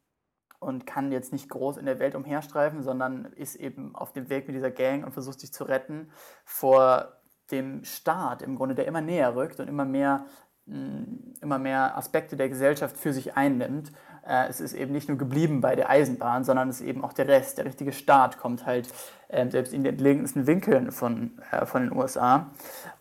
und 0.59 0.85
kann 0.85 1.11
jetzt 1.11 1.33
nicht 1.33 1.49
groß 1.49 1.77
in 1.77 1.85
der 1.85 1.99
Welt 1.99 2.15
umherstreifen, 2.15 2.83
sondern 2.83 3.25
ist 3.25 3.55
eben 3.55 3.95
auf 3.95 4.13
dem 4.13 4.29
Weg 4.29 4.47
mit 4.47 4.55
dieser 4.55 4.71
Gang 4.71 5.05
und 5.05 5.11
versucht 5.11 5.39
sich 5.39 5.53
zu 5.53 5.63
retten 5.63 6.11
vor 6.45 7.13
dem 7.51 7.83
Staat 7.83 8.41
im 8.41 8.55
Grunde, 8.55 8.75
der 8.75 8.85
immer 8.85 9.01
näher 9.01 9.35
rückt 9.35 9.59
und 9.59 9.67
immer 9.67 9.85
mehr, 9.85 10.25
mm, 10.65 11.33
immer 11.41 11.59
mehr 11.59 11.97
Aspekte 11.97 12.35
der 12.35 12.49
Gesellschaft 12.49 12.95
für 12.95 13.11
sich 13.11 13.35
einnimmt 13.35 13.91
äh, 14.25 14.47
es 14.47 14.61
ist 14.61 14.73
eben 14.73 14.91
nicht 14.91 15.09
nur 15.09 15.17
geblieben 15.17 15.61
bei 15.61 15.75
der 15.75 15.89
Eisenbahn, 15.89 16.43
sondern 16.43 16.69
es 16.69 16.81
ist 16.81 16.87
eben 16.87 17.03
auch 17.03 17.13
der 17.13 17.27
Rest. 17.27 17.57
Der 17.57 17.65
richtige 17.65 17.91
Staat 17.91 18.37
kommt 18.37 18.65
halt 18.65 18.87
ähm, 19.33 19.51
selbst 19.51 19.73
in 19.73 19.83
den 19.83 19.93
entlegensten 19.93 20.47
Winkeln 20.47 20.91
von, 20.91 21.31
äh, 21.51 21.65
von 21.65 21.83
den 21.83 21.97
USA. 21.97 22.47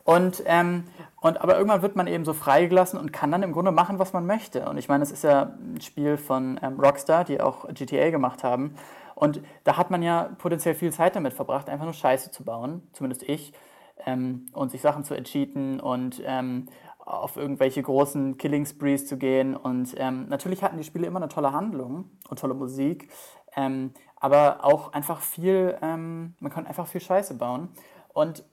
Und, 0.05 0.43
ähm, 0.47 0.85
und 1.21 1.41
aber 1.41 1.57
irgendwann 1.57 1.83
wird 1.83 1.95
man 1.95 2.07
eben 2.07 2.25
so 2.25 2.33
freigelassen 2.33 2.99
und 2.99 3.13
kann 3.13 3.31
dann 3.31 3.43
im 3.43 3.53
Grunde 3.53 3.71
machen, 3.71 3.99
was 3.99 4.13
man 4.13 4.27
möchte. 4.27 4.69
Und 4.69 4.79
ich 4.79 4.89
meine, 4.89 5.05
es 5.05 5.13
ist 5.13 5.25
ja 5.25 5.53
ein 5.61 5.81
Spiel 5.81 6.17
von 6.17 6.59
ähm, 6.63 6.81
Rockstar, 6.81 7.25
die 7.25 7.41
auch 7.41 7.69
GTA 7.73 8.11
gemacht 8.11 8.43
haben. 8.43 8.75
Und 9.15 9.41
da 9.63 9.77
hat 9.77 9.91
man 9.91 10.03
ja 10.03 10.31
potenziell 10.39 10.75
viel 10.75 10.93
Zeit 10.93 11.15
damit 11.15 11.33
verbracht, 11.33 11.69
einfach 11.69 11.85
nur 11.85 11.95
Scheiße 11.95 12.33
zu 12.33 12.45
bauen, 12.45 12.83
zumindest 12.93 13.23
ich, 13.23 13.53
ähm, 14.05 14.47
und 14.53 14.73
sich 14.73 14.81
Sachen 14.81 15.05
zu 15.05 15.15
entschieden 15.15 15.79
und 15.79 16.21
ähm, 16.25 16.67
auf 16.99 17.37
irgendwelche 17.37 17.83
großen 17.83 18.39
Killing 18.39 18.67
Sprees 18.67 19.07
zu 19.07 19.17
gehen. 19.19 19.57
Und 19.57 19.95
ähm, 19.99 20.27
natürlich 20.29 20.63
hatten 20.63 20.79
die 20.79 20.85
Spiele 20.85 21.07
immer 21.07 21.21
eine 21.21 21.29
tolle 21.29 21.53
Handlung 21.53 22.11
und 22.29 22.39
tolle 22.39 22.55
Musik, 22.55 23.11
ähm, 23.57 23.93
aber 24.17 24.65
auch 24.65 24.93
einfach 24.93 25.21
viel, 25.21 25.77
ähm, 25.83 26.35
man 26.39 26.53
kann 26.53 26.67
einfach 26.67 26.87
viel 26.87 27.01
Scheiße 27.01 27.35
bauen. 27.35 27.69
Und 28.09 28.45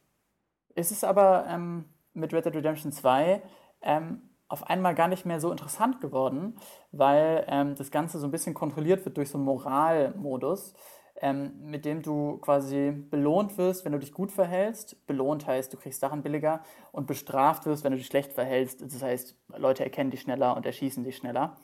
es 0.76 0.92
ist 0.92 1.04
aber 1.04 1.46
ähm, 1.48 1.86
mit 2.14 2.34
Red 2.34 2.46
Dead 2.46 2.56
Redemption 2.56 2.92
2 2.92 3.42
ähm, 3.82 4.22
auf 4.48 4.68
einmal 4.68 4.96
gar 4.96 5.08
nicht 5.08 5.26
mehr 5.26 5.40
so 5.40 5.52
interessant 5.52 6.02
geworden, 6.02 6.56
weil 6.92 7.46
ähm, 7.48 7.76
das 7.76 7.92
Ganze 7.92 8.18
so 8.20 8.28
ein 8.28 8.32
bisschen 8.32 8.56
kontrolliert 8.56 9.06
wird 9.06 9.18
durch 9.18 9.30
so 9.30 9.38
einen 9.38 9.46
Moralmodus 9.46 10.74
ähm, 11.22 11.52
mit 11.62 11.86
dem 11.86 12.02
du 12.02 12.38
quasi 12.38 12.92
belohnt 12.92 13.58
wirst, 13.58 13.86
wenn 13.86 13.92
du 13.92 14.00
dich 14.00 14.14
gut 14.14 14.32
verhältst. 14.32 15.06
Belohnt 15.08 15.46
heißt, 15.48 15.74
du 15.74 15.78
kriegst 15.78 16.00
Sachen 16.00 16.22
billiger 16.22 16.62
und 16.92 17.08
bestraft 17.08 17.66
wirst, 17.66 17.84
wenn 17.84 17.92
du 17.92 17.98
dich 17.98 18.08
schlecht 18.08 18.34
verhältst. 18.34 18.82
Das 18.82 19.02
heißt, 19.02 19.36
Leute 19.58 19.84
erkennen 19.84 20.12
dich 20.12 20.22
schneller 20.22 20.56
und 20.56 20.66
erschießen 20.66 21.04
dich 21.04 21.18
schneller. 21.18 21.58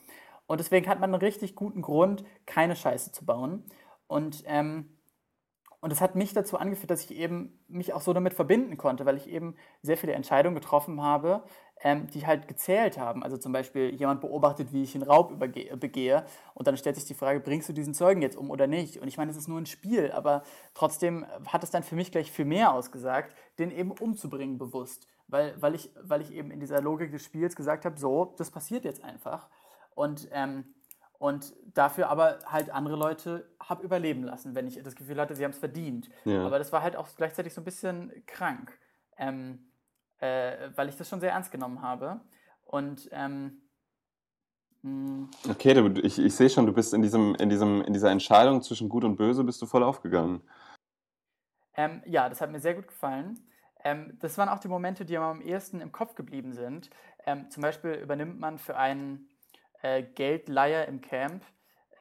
Und 0.46 0.60
deswegen 0.60 0.88
hat 0.88 1.00
man 1.00 1.12
einen 1.12 1.20
richtig 1.20 1.54
guten 1.54 1.82
Grund, 1.82 2.24
keine 2.46 2.76
Scheiße 2.76 3.12
zu 3.12 3.24
bauen. 3.24 3.64
Und 4.06 4.44
ähm, 4.46 4.96
und 5.80 5.90
das 5.90 6.00
hat 6.00 6.16
mich 6.16 6.32
dazu 6.32 6.58
angeführt, 6.58 6.90
dass 6.90 7.04
ich 7.04 7.16
eben 7.16 7.60
mich 7.68 7.92
auch 7.92 8.00
so 8.00 8.12
damit 8.12 8.34
verbinden 8.34 8.76
konnte, 8.76 9.06
weil 9.06 9.16
ich 9.16 9.28
eben 9.28 9.54
sehr 9.82 9.96
viele 9.96 10.14
Entscheidungen 10.14 10.56
getroffen 10.56 11.00
habe, 11.00 11.44
ähm, 11.80 12.06
die 12.08 12.26
halt 12.26 12.48
gezählt 12.48 12.98
haben. 12.98 13.22
Also 13.22 13.36
zum 13.36 13.52
Beispiel 13.52 13.94
jemand 13.94 14.20
beobachtet, 14.20 14.72
wie 14.72 14.82
ich 14.82 14.94
einen 14.94 15.04
Raub 15.04 15.38
begehe 15.38 16.24
und 16.54 16.66
dann 16.66 16.76
stellt 16.76 16.96
sich 16.96 17.04
die 17.04 17.14
Frage, 17.14 17.38
bringst 17.40 17.68
du 17.68 17.72
diesen 17.72 17.94
Zeugen 17.94 18.22
jetzt 18.22 18.36
um 18.36 18.50
oder 18.50 18.66
nicht? 18.66 18.98
Und 18.98 19.06
ich 19.06 19.16
meine, 19.16 19.30
es 19.30 19.36
ist 19.36 19.48
nur 19.48 19.60
ein 19.60 19.66
Spiel, 19.66 20.10
aber 20.10 20.42
trotzdem 20.74 21.26
hat 21.46 21.62
es 21.62 21.70
dann 21.70 21.82
für 21.82 21.94
mich 21.94 22.10
gleich 22.10 22.32
viel 22.32 22.46
mehr 22.46 22.72
ausgesagt, 22.72 23.36
den 23.58 23.70
eben 23.70 23.92
umzubringen 23.92 24.58
bewusst, 24.58 25.06
weil, 25.28 25.54
weil, 25.60 25.74
ich, 25.74 25.90
weil 26.02 26.22
ich 26.22 26.32
eben 26.32 26.50
in 26.50 26.58
dieser 26.58 26.80
Logik 26.80 27.12
des 27.12 27.22
Spiels 27.22 27.54
gesagt 27.54 27.84
habe, 27.84 27.96
so, 27.96 28.34
das 28.38 28.50
passiert 28.50 28.84
jetzt 28.84 29.04
einfach. 29.04 29.48
Und, 29.96 30.28
ähm, 30.30 30.74
und 31.18 31.54
dafür 31.74 32.08
aber 32.08 32.38
halt 32.46 32.70
andere 32.70 32.96
Leute 32.96 33.50
habe 33.58 33.82
überleben 33.82 34.22
lassen, 34.22 34.54
wenn 34.54 34.66
ich 34.66 34.80
das 34.82 34.94
Gefühl 34.94 35.18
hatte, 35.18 35.34
sie 35.34 35.42
haben 35.42 35.52
es 35.52 35.58
verdient. 35.58 36.10
Ja. 36.24 36.46
Aber 36.46 36.58
das 36.58 36.70
war 36.70 36.82
halt 36.82 36.94
auch 36.94 37.08
gleichzeitig 37.16 37.54
so 37.54 37.62
ein 37.62 37.64
bisschen 37.64 38.12
krank, 38.26 38.78
ähm, 39.16 39.72
äh, 40.18 40.68
weil 40.76 40.88
ich 40.88 40.96
das 40.96 41.08
schon 41.08 41.20
sehr 41.20 41.32
ernst 41.32 41.50
genommen 41.50 41.80
habe. 41.80 42.20
Und 42.64 43.08
ähm, 43.10 43.62
hm. 44.82 45.30
okay, 45.48 45.72
du, 45.72 45.88
ich, 46.02 46.18
ich 46.18 46.36
sehe 46.36 46.50
schon, 46.50 46.66
du 46.66 46.74
bist 46.74 46.92
in, 46.92 47.00
diesem, 47.00 47.34
in, 47.36 47.48
diesem, 47.48 47.80
in 47.80 47.94
dieser 47.94 48.10
Entscheidung 48.10 48.60
zwischen 48.62 48.90
Gut 48.90 49.04
und 49.04 49.16
Böse 49.16 49.44
bist 49.44 49.62
du 49.62 49.66
voll 49.66 49.82
aufgegangen. 49.82 50.42
Ähm, 51.74 52.02
ja, 52.04 52.28
das 52.28 52.42
hat 52.42 52.52
mir 52.52 52.60
sehr 52.60 52.74
gut 52.74 52.88
gefallen. 52.88 53.40
Ähm, 53.82 54.18
das 54.20 54.36
waren 54.36 54.50
auch 54.50 54.58
die 54.58 54.68
Momente, 54.68 55.06
die 55.06 55.14
mir 55.14 55.24
am 55.24 55.40
ehesten 55.40 55.80
im 55.80 55.92
Kopf 55.92 56.14
geblieben 56.16 56.52
sind. 56.52 56.90
Ähm, 57.24 57.50
zum 57.50 57.62
Beispiel 57.62 57.92
übernimmt 57.92 58.38
man 58.38 58.58
für 58.58 58.76
einen 58.76 59.28
äh, 59.86 60.02
Geldleier 60.02 60.86
im 60.88 61.00
Camp, 61.00 61.44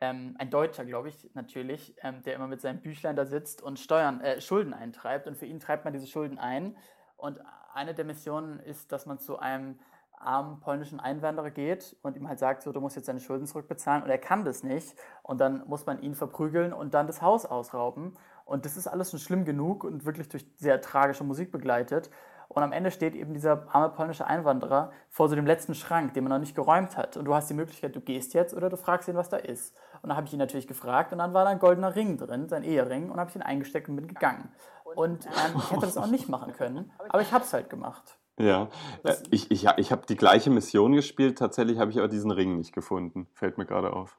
ähm, 0.02 0.36
ein 0.40 0.50
Deutscher, 0.50 0.86
glaube 0.86 1.10
ich, 1.10 1.30
natürlich, 1.34 1.96
ähm, 2.02 2.22
der 2.24 2.36
immer 2.36 2.48
mit 2.48 2.62
seinem 2.62 2.82
Büchlein 2.82 3.16
da 3.16 3.26
sitzt 3.26 3.62
und 3.62 3.80
Steuern, 3.80 4.22
äh, 4.22 4.42
Schulden 4.42 4.74
eintreibt. 4.74 5.28
Und 5.28 5.38
für 5.38 5.46
ihn 5.46 5.60
treibt 5.60 5.86
man 5.86 5.94
diese 5.94 6.08
Schulden 6.08 6.38
ein. 6.38 6.76
Und 7.16 7.40
eine 7.74 7.94
der 7.94 8.06
Missionen 8.06 8.60
ist, 8.60 8.92
dass 8.92 9.06
man 9.06 9.20
zu 9.20 9.40
einem 9.40 9.80
armen 10.18 10.60
polnischen 10.60 11.00
Einwanderer 11.00 11.52
geht 11.52 11.96
und 12.02 12.16
ihm 12.16 12.28
halt 12.28 12.40
sagt, 12.40 12.64
so, 12.64 12.72
du 12.72 12.82
musst 12.82 12.96
jetzt 12.96 13.08
deine 13.08 13.20
Schulden 13.20 13.46
zurückbezahlen. 13.46 14.04
Und 14.04 14.10
er 14.10 14.18
kann 14.18 14.44
das 14.44 14.64
nicht. 14.64 14.96
Und 15.24 15.40
dann 15.40 15.68
muss 15.68 15.86
man 15.86 16.02
ihn 16.02 16.16
verprügeln 16.16 16.74
und 16.74 16.94
dann 16.94 17.08
das 17.08 17.22
Haus 17.22 17.46
ausrauben. 17.46 18.18
Und 18.46 18.66
das 18.66 18.78
ist 18.78 18.88
alles 18.88 19.12
schon 19.12 19.20
schlimm 19.20 19.46
genug 19.46 19.84
und 19.84 20.06
wirklich 20.06 20.30
durch 20.30 20.46
sehr 20.56 20.82
tragische 20.82 21.24
Musik 21.24 21.52
begleitet 21.52 22.10
und 22.56 22.64
am 22.64 22.72
Ende 22.72 22.90
steht 22.90 23.16
eben 23.16 23.34
dieser 23.34 23.68
arme 23.74 23.90
polnische 23.90 24.26
Einwanderer 24.26 24.92
vor 25.10 25.30
so 25.30 25.36
dem 25.36 25.46
letzten 25.46 25.76
Schrank, 25.76 26.14
den 26.14 26.24
man 26.24 26.32
noch 26.32 26.40
nicht 26.40 26.56
geräumt 26.56 26.98
hat 26.98 27.18
und 27.18 27.26
du 27.26 27.36
hast 27.36 27.50
die 27.50 27.54
Möglichkeit, 27.54 27.96
du 27.96 28.02
gehst 28.02 28.34
jetzt 28.34 28.54
oder 28.54 28.70
du 28.70 28.78
fragst 28.78 29.08
ihn, 29.10 29.16
was 29.16 29.30
da 29.30 29.38
ist 29.38 29.76
und 30.02 30.10
dann 30.10 30.18
habe 30.18 30.28
ich 30.28 30.34
ihn 30.34 30.40
natürlich 30.40 30.68
gefragt 30.68 31.12
und 31.12 31.20
dann 31.20 31.34
war 31.34 31.44
da 31.44 31.52
ein 31.52 31.60
goldener 31.60 31.96
Ring 31.96 32.18
drin, 32.18 32.48
sein 32.48 32.64
Ehering 32.64 33.12
und 33.12 33.20
habe 33.20 33.30
ich 33.30 33.36
ihn 33.36 33.42
eingesteckt 33.42 33.90
und 33.90 33.98
bin 33.98 34.08
gegangen 34.08 34.50
und 34.96 35.26
ähm, 35.26 35.56
ich 35.58 35.72
hätte 35.72 35.82
das 35.82 35.98
auch 35.98 36.08
nicht 36.08 36.30
machen 36.30 36.54
können, 36.54 36.92
aber 37.10 37.22
ich 37.22 37.32
habe 37.32 37.44
es 37.44 37.54
halt 37.54 37.70
gemacht. 37.70 38.18
Ja, 38.38 38.70
äh, 39.04 39.16
ich, 39.32 39.52
ich, 39.52 39.66
ich 39.78 39.92
habe 39.92 40.06
die 40.08 40.18
gleiche 40.18 40.50
Mission 40.50 40.94
gespielt, 40.94 41.38
tatsächlich 41.38 41.80
habe 41.80 41.92
ich 41.92 41.98
aber 41.98 42.08
diesen 42.08 42.32
Ring 42.32 42.58
nicht 42.58 42.74
gefunden, 42.74 43.28
fällt 43.34 43.58
mir 43.58 43.66
gerade 43.66 43.94
auf. 43.94 44.18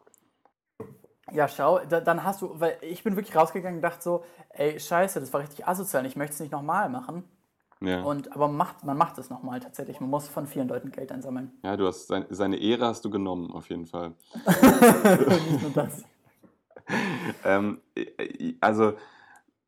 Ja, 1.33 1.49
schau, 1.49 1.81
da, 1.81 2.01
dann 2.01 2.23
hast 2.23 2.41
du, 2.41 2.61
weil 2.61 2.79
ich 2.83 3.03
bin 3.03 3.17
wirklich 3.17 3.35
rausgegangen 3.35 3.79
und 3.79 3.83
dachte 3.83 4.03
so, 4.03 4.25
ey, 4.51 4.79
scheiße, 4.79 5.21
das 5.21 5.33
war 5.33 5.41
richtig 5.41 5.67
asozial, 5.67 6.07
ich 6.07 6.17
möchte 6.17 6.35
es 6.35 6.41
nicht 6.41 6.53
nochmal 6.53 6.89
machen. 6.89 7.25
Ja. 7.81 8.03
Und, 8.03 8.33
aber 8.33 8.49
macht, 8.49 8.85
man 8.85 8.97
macht 8.97 9.19
es 9.19 9.29
nochmal 9.29 9.61
tatsächlich. 9.61 10.01
Man 10.01 10.09
muss 10.09 10.29
von 10.29 10.47
vielen 10.47 10.69
Leuten 10.69 10.91
Geld 10.91 11.13
einsammeln. 11.13 11.53
Ja, 11.63 11.77
du 11.77 11.87
hast 11.87 12.07
sein, 12.07 12.25
seine 12.31 12.57
Ehre 12.57 12.87
hast 12.87 13.05
du 13.05 13.11
genommen, 13.11 13.51
auf 13.51 13.69
jeden 13.69 13.87
Fall. 13.87 14.15
nicht 14.45 15.63
nur 15.63 15.71
das. 15.75 16.05
ähm, 17.45 17.81
also 18.61 18.95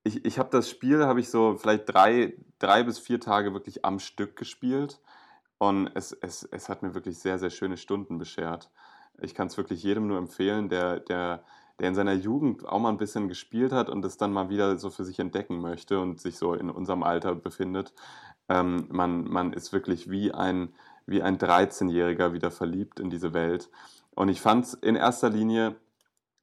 ich, 0.05 0.25
ich 0.25 0.39
habe 0.39 0.49
das 0.51 0.71
Spiel, 0.71 1.05
habe 1.05 1.21
ich 1.21 1.29
so 1.29 1.57
vielleicht 1.57 1.93
drei, 1.93 2.35
drei 2.59 2.83
bis 2.83 2.99
vier 2.99 3.21
Tage 3.21 3.53
wirklich 3.53 3.85
am 3.85 3.99
Stück 3.99 4.37
gespielt 4.37 5.01
und 5.59 5.89
es, 5.95 6.13
es, 6.13 6.45
es 6.45 6.69
hat 6.69 6.83
mir 6.83 6.95
wirklich 6.95 7.19
sehr, 7.19 7.39
sehr 7.39 7.51
schöne 7.51 7.77
Stunden 7.77 8.19
beschert. 8.19 8.71
Ich 9.21 9.35
kann 9.35 9.49
es 9.49 9.57
wirklich 9.57 9.83
jedem 9.83 10.07
nur 10.07 10.19
empfehlen, 10.19 10.69
der, 10.69 11.01
der, 11.01 11.43
der 11.81 11.89
in 11.89 11.95
seiner 11.95 12.15
Jugend 12.15 12.67
auch 12.67 12.79
mal 12.79 12.91
ein 12.91 12.99
bisschen 12.99 13.29
gespielt 13.29 13.73
hat 13.73 13.89
und 13.89 14.05
es 14.05 14.17
dann 14.17 14.33
mal 14.33 14.49
wieder 14.49 14.79
so 14.79 14.91
für 14.91 15.05
sich 15.05 15.19
entdecken 15.19 15.61
möchte 15.61 16.01
und 16.01 16.21
sich 16.21 16.37
so 16.39 16.55
in 16.55 16.71
unserem 16.71 17.03
Alter 17.03 17.35
befindet. 17.35 17.93
Ähm, 18.49 18.87
man, 18.91 19.25
man 19.25 19.53
ist 19.53 19.73
wirklich 19.73 20.11
wie 20.11 20.33
ein, 20.33 20.75
wie 21.07 21.23
ein 21.23 21.39
13-Jähriger 21.39 22.33
wieder 22.33 22.51
verliebt 22.51 23.01
in 23.01 23.11
diese 23.11 23.35
Welt. 23.35 23.71
Und 24.15 24.29
ich 24.29 24.41
fand 24.41 24.65
es 24.65 24.75
in 24.75 24.97
erster 24.97 25.31
Linie 25.31 25.77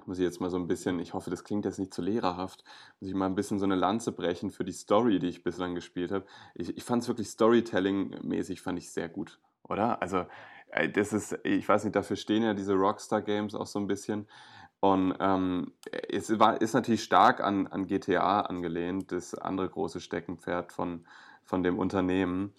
muss 0.08 0.20
ich 0.20 0.24
jetzt 0.24 0.42
mal 0.42 0.50
so 0.50 0.58
ein 0.58 0.68
bisschen, 0.68 1.00
ich 1.00 1.14
hoffe, 1.14 1.30
das 1.30 1.44
klingt 1.44 1.66
jetzt 1.66 1.80
nicht 1.80 1.94
zu 1.94 2.02
lehrerhaft, 2.02 2.64
muss 3.00 3.10
ich 3.10 3.16
mal 3.16 3.26
ein 3.26 3.36
bisschen 3.36 3.60
so 3.60 3.66
eine 3.66 3.76
Lanze 3.76 4.12
brechen 4.12 4.52
für 4.52 4.64
die 4.64 4.72
Story, 4.72 5.20
die 5.20 5.28
ich 5.28 5.44
bislang 5.44 5.76
gespielt 5.76 6.12
habe. 6.12 6.26
Ich, 6.54 6.76
ich 6.78 6.84
fand 6.84 7.04
es 7.04 7.08
wirklich 7.08 7.30
Storytelling-mäßig, 7.30 8.62
fand 8.62 8.80
ich 8.80 8.92
sehr 8.92 9.10
gut, 9.10 9.40
oder? 9.64 10.02
Also, 10.02 10.26
äh, 10.72 10.90
das 10.90 11.14
ist, 11.14 11.38
ich 11.44 11.68
weiß 11.68 11.84
nicht, 11.84 11.96
dafür 11.96 12.16
stehen 12.16 12.44
ja 12.44 12.54
diese 12.54 12.74
Rockstar-Games 12.74 13.56
auch 13.56 13.68
so 13.68 13.80
ein 13.80 13.88
bisschen. 13.88 14.28
Und 14.86 15.16
ähm, 15.20 15.72
es 16.10 16.38
war, 16.38 16.62
ist 16.62 16.76
natürlich 16.76 17.04
stark 17.04 17.42
an, 17.42 17.66
an 17.66 17.88
GTA 17.88 18.42
angelehnt, 18.42 19.12
das 19.12 19.34
andere 19.34 19.68
große 19.68 20.00
Steckenpferd 20.00 20.72
von, 20.72 21.06
von 21.44 21.64
dem 21.64 21.80
Unternehmen. 21.80 22.54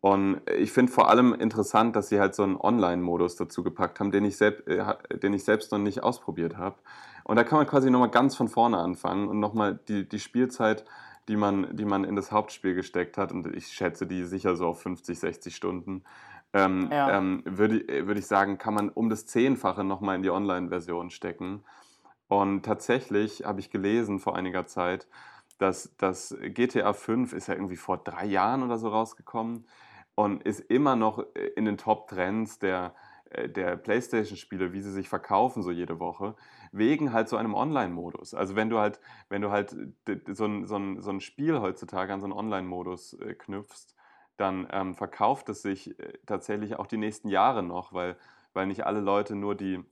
Und 0.00 0.40
ich 0.58 0.72
finde 0.72 0.90
vor 0.90 1.10
allem 1.10 1.34
interessant, 1.34 1.94
dass 1.94 2.08
sie 2.08 2.18
halt 2.18 2.34
so 2.34 2.44
einen 2.44 2.56
Online-Modus 2.56 3.36
dazu 3.36 3.62
gepackt 3.62 4.00
haben, 4.00 4.10
den 4.10 4.24
ich, 4.24 4.38
selbst, 4.38 4.66
äh, 4.68 5.18
den 5.18 5.34
ich 5.34 5.44
selbst 5.44 5.70
noch 5.70 5.78
nicht 5.78 6.02
ausprobiert 6.02 6.56
habe. 6.56 6.76
Und 7.24 7.36
da 7.36 7.44
kann 7.44 7.58
man 7.58 7.66
quasi 7.66 7.90
nochmal 7.90 8.10
ganz 8.10 8.36
von 8.36 8.48
vorne 8.48 8.78
anfangen 8.78 9.28
und 9.28 9.38
nochmal 9.38 9.78
die, 9.88 10.08
die 10.08 10.20
Spielzeit, 10.20 10.86
die 11.28 11.36
man, 11.36 11.76
die 11.76 11.84
man 11.84 12.04
in 12.04 12.16
das 12.16 12.32
Hauptspiel 12.32 12.74
gesteckt 12.74 13.18
hat, 13.18 13.32
und 13.32 13.54
ich 13.54 13.66
schätze 13.66 14.06
die 14.06 14.24
sicher 14.24 14.56
so 14.56 14.68
auf 14.68 14.80
50, 14.80 15.18
60 15.18 15.54
Stunden, 15.54 16.04
ähm, 16.56 16.88
ja. 16.90 17.18
ähm, 17.18 17.42
würde, 17.44 18.06
würd 18.06 18.18
ich 18.18 18.26
sagen, 18.26 18.58
kann 18.58 18.74
man 18.74 18.88
um 18.88 19.10
das 19.10 19.26
Zehnfache 19.26 19.84
nochmal 19.84 20.16
in 20.16 20.22
die 20.22 20.30
Online-Version 20.30 21.10
stecken. 21.10 21.64
Und 22.28 22.64
tatsächlich 22.64 23.44
habe 23.44 23.60
ich 23.60 23.70
gelesen 23.70 24.18
vor 24.18 24.36
einiger 24.36 24.66
Zeit, 24.66 25.06
dass 25.58 25.94
das 25.96 26.36
GTA 26.40 26.92
5 26.92 27.32
ist 27.32 27.48
ja 27.48 27.54
irgendwie 27.54 27.76
vor 27.76 27.98
drei 27.98 28.26
Jahren 28.26 28.62
oder 28.62 28.78
so 28.78 28.88
rausgekommen 28.88 29.66
und 30.14 30.42
ist 30.42 30.60
immer 30.60 30.96
noch 30.96 31.18
äh, 31.34 31.46
in 31.56 31.64
den 31.64 31.78
Top-Trends 31.78 32.58
der, 32.58 32.94
äh, 33.30 33.48
der 33.48 33.76
PlayStation-Spiele, 33.76 34.72
wie 34.72 34.80
sie 34.80 34.92
sich 34.92 35.08
verkaufen 35.08 35.62
so 35.62 35.70
jede 35.70 35.98
Woche, 35.98 36.34
wegen 36.72 37.12
halt 37.12 37.28
so 37.28 37.36
einem 37.36 37.54
Online-Modus. 37.54 38.34
Also 38.34 38.56
wenn 38.56 38.70
du 38.70 38.78
halt, 38.78 39.00
wenn 39.28 39.42
du 39.42 39.50
halt 39.50 39.74
so 40.32 40.44
ein, 40.44 40.66
so 40.66 40.76
ein, 40.76 41.00
so 41.00 41.10
ein 41.10 41.20
Spiel 41.20 41.60
heutzutage 41.60 42.12
an 42.12 42.20
so 42.20 42.26
einen 42.26 42.34
Online-Modus 42.34 43.14
äh, 43.14 43.34
knüpfst, 43.34 43.95
dann 44.36 44.68
ähm, 44.70 44.94
verkauft 44.94 45.48
es 45.48 45.62
sich 45.62 45.98
äh, 45.98 46.12
tatsächlich 46.26 46.76
auch 46.76 46.86
die 46.86 46.98
nächsten 46.98 47.28
Jahre 47.28 47.62
noch, 47.62 47.92
weil, 47.92 48.16
weil 48.52 48.66
nicht 48.66 48.86
alle 48.86 49.00
Leute 49.00 49.34
nur 49.34 49.54
die 49.54 49.82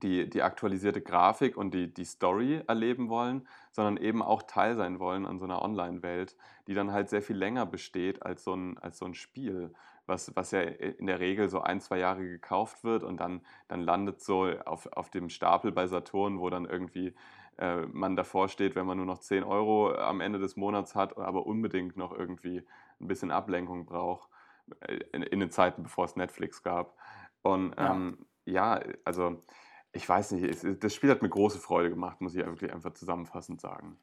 die, 0.00 0.28
die 0.28 0.42
aktualisierte 0.42 1.00
Grafik 1.00 1.56
und 1.56 1.74
die, 1.74 1.92
die 1.92 2.04
Story 2.04 2.62
erleben 2.66 3.08
wollen, 3.08 3.46
sondern 3.72 3.96
eben 3.96 4.22
auch 4.22 4.42
Teil 4.42 4.76
sein 4.76 4.98
wollen 4.98 5.26
an 5.26 5.38
so 5.38 5.44
einer 5.44 5.62
Online-Welt, 5.62 6.36
die 6.66 6.74
dann 6.74 6.92
halt 6.92 7.08
sehr 7.08 7.22
viel 7.22 7.36
länger 7.36 7.66
besteht 7.66 8.22
als 8.22 8.44
so 8.44 8.54
ein, 8.54 8.78
als 8.78 8.98
so 8.98 9.06
ein 9.06 9.14
Spiel, 9.14 9.72
was, 10.06 10.34
was 10.34 10.50
ja 10.50 10.60
in 10.60 11.06
der 11.06 11.20
Regel 11.20 11.48
so 11.48 11.60
ein, 11.60 11.80
zwei 11.80 11.98
Jahre 11.98 12.22
gekauft 12.22 12.84
wird 12.84 13.02
und 13.02 13.18
dann, 13.18 13.40
dann 13.68 13.80
landet 13.80 14.20
so 14.20 14.46
auf, 14.64 14.86
auf 14.92 15.10
dem 15.10 15.28
Stapel 15.28 15.72
bei 15.72 15.86
Saturn, 15.86 16.40
wo 16.40 16.50
dann 16.50 16.64
irgendwie 16.64 17.14
äh, 17.58 17.82
man 17.86 18.16
davor 18.16 18.48
steht, 18.48 18.74
wenn 18.74 18.86
man 18.86 18.96
nur 18.96 19.06
noch 19.06 19.18
10 19.18 19.44
Euro 19.44 19.94
am 19.94 20.20
Ende 20.20 20.38
des 20.38 20.56
Monats 20.56 20.94
hat, 20.94 21.16
aber 21.16 21.46
unbedingt 21.46 21.96
noch 21.96 22.12
irgendwie 22.12 22.64
ein 23.02 23.08
bisschen 23.08 23.30
Ablenkung 23.30 23.86
braucht, 23.86 24.28
äh, 24.80 25.00
in, 25.12 25.22
in 25.22 25.40
den 25.40 25.50
Zeiten, 25.50 25.82
bevor 25.82 26.04
es 26.04 26.16
Netflix 26.16 26.62
gab. 26.62 26.96
Und 27.42 27.74
ähm, 27.76 28.26
ja. 28.44 28.78
ja, 28.78 28.92
also 29.04 29.42
ich 29.92 30.08
weiß 30.08 30.32
nicht, 30.32 30.82
das 30.82 30.94
Spiel 30.94 31.10
hat 31.10 31.22
mir 31.22 31.28
große 31.28 31.58
Freude 31.58 31.90
gemacht, 31.90 32.20
muss 32.20 32.34
ich 32.34 32.44
wirklich 32.44 32.72
einfach 32.72 32.94
zusammenfassend 32.94 33.60
sagen. 33.60 33.98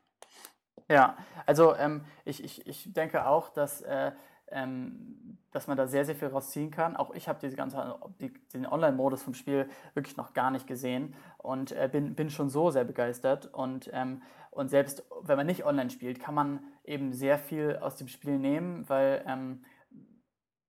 Ja, 0.90 1.18
also 1.46 1.76
ähm, 1.76 2.04
ich, 2.26 2.44
ich, 2.44 2.66
ich 2.68 2.94
denke 2.94 3.28
auch, 3.28 3.50
dass, 3.50 3.82
äh, 3.82 4.12
ähm, 4.52 5.38
dass 5.52 5.68
man 5.68 5.78
da 5.78 5.88
sehr, 5.88 6.06
sehr 6.06 6.16
viel 6.16 6.30
rausziehen 6.30 6.72
kann. 6.72 6.96
Auch 6.96 7.14
ich 7.14 7.28
habe 7.28 7.40
diese 7.40 7.56
ganze, 7.56 8.00
die, 8.20 8.34
den 8.54 8.66
Online-Modus 8.66 9.24
vom 9.24 9.36
Spiel 9.36 9.70
wirklich 9.94 10.18
noch 10.18 10.34
gar 10.34 10.50
nicht 10.52 10.68
gesehen 10.68 11.16
und 11.38 11.72
äh, 11.72 11.90
bin, 11.92 12.16
bin 12.16 12.30
schon 12.30 12.50
so 12.50 12.72
sehr 12.72 12.86
begeistert. 12.86 13.54
Und, 13.54 13.90
ähm, 13.94 14.24
und 14.52 14.70
selbst 14.70 15.04
wenn 15.22 15.38
man 15.38 15.46
nicht 15.46 15.66
online 15.66 15.92
spielt, 15.92 16.20
kann 16.20 16.34
man 16.34 16.64
eben 16.90 17.14
sehr 17.14 17.38
viel 17.38 17.78
aus 17.78 17.96
dem 17.96 18.08
Spiel 18.08 18.38
nehmen, 18.38 18.88
weil 18.90 19.24
ähm, 19.28 19.64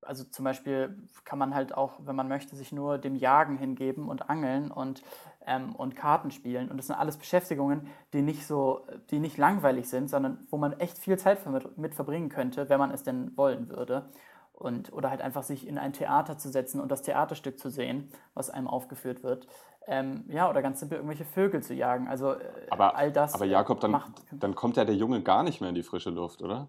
also 0.03 0.25
zum 0.25 0.45
Beispiel 0.45 0.97
kann 1.25 1.39
man 1.39 1.55
halt 1.55 1.75
auch, 1.75 2.01
wenn 2.05 2.17
man 2.17 2.29
möchte, 2.29 2.57
sich 2.57 2.73
nur 2.73 2.99
dem 2.99 3.15
Jagen 3.15 3.59
hingeben 3.59 4.09
und 4.09 4.31
Angeln 4.31 4.71
und, 4.71 5.03
ähm, 5.47 5.75
und 5.75 5.95
Karten 5.95 6.31
spielen. 6.31 6.71
Und 6.71 6.79
das 6.79 6.87
sind 6.87 6.97
alles 6.97 7.17
Beschäftigungen, 7.17 7.87
die 8.13 8.23
nicht 8.23 8.47
so, 8.47 8.87
die 9.11 9.19
nicht 9.19 9.37
langweilig 9.37 9.89
sind, 9.89 10.09
sondern 10.09 10.47
wo 10.51 10.57
man 10.57 10.73
echt 10.81 10.99
viel 10.99 11.19
Zeit 11.19 11.45
mit, 11.47 11.79
mit 11.79 11.95
verbringen 11.95 12.29
könnte, 12.29 12.69
wenn 12.69 12.79
man 12.79 12.91
es 12.91 13.03
denn 13.03 13.37
wollen 13.37 13.69
würde. 13.69 14.11
Und, 14.53 14.93
oder 14.93 15.09
halt 15.09 15.23
einfach 15.23 15.43
sich 15.43 15.67
in 15.67 15.79
ein 15.79 15.95
Theater 15.95 16.37
zu 16.37 16.51
setzen 16.51 16.81
und 16.81 16.91
das 16.91 17.01
Theaterstück 17.01 17.59
zu 17.59 17.71
sehen, 17.71 18.11
was 18.35 18.51
einem 18.51 18.69
aufgeführt 18.69 19.23
wird. 19.23 19.47
Ähm, 19.87 20.25
ja, 20.29 20.49
oder 20.49 20.63
ganz 20.63 20.81
simpel 20.81 20.97
irgendwelche 20.97 21.25
Vögel 21.25 21.63
zu 21.63 21.75
jagen. 21.75 22.09
Also 22.09 22.35
äh, 22.35 22.39
aber, 22.71 22.97
all 22.97 23.11
das. 23.11 23.35
Aber 23.35 23.45
Jakob, 23.45 23.81
dann, 23.81 23.91
macht, 23.91 24.13
dann 24.31 24.55
kommt 24.55 24.77
ja 24.77 24.85
der 24.85 24.95
Junge 24.95 25.23
gar 25.23 25.43
nicht 25.43 25.61
mehr 25.61 25.71
in 25.71 25.75
die 25.75 25.83
frische 25.83 26.11
Luft, 26.11 26.43
oder? 26.43 26.69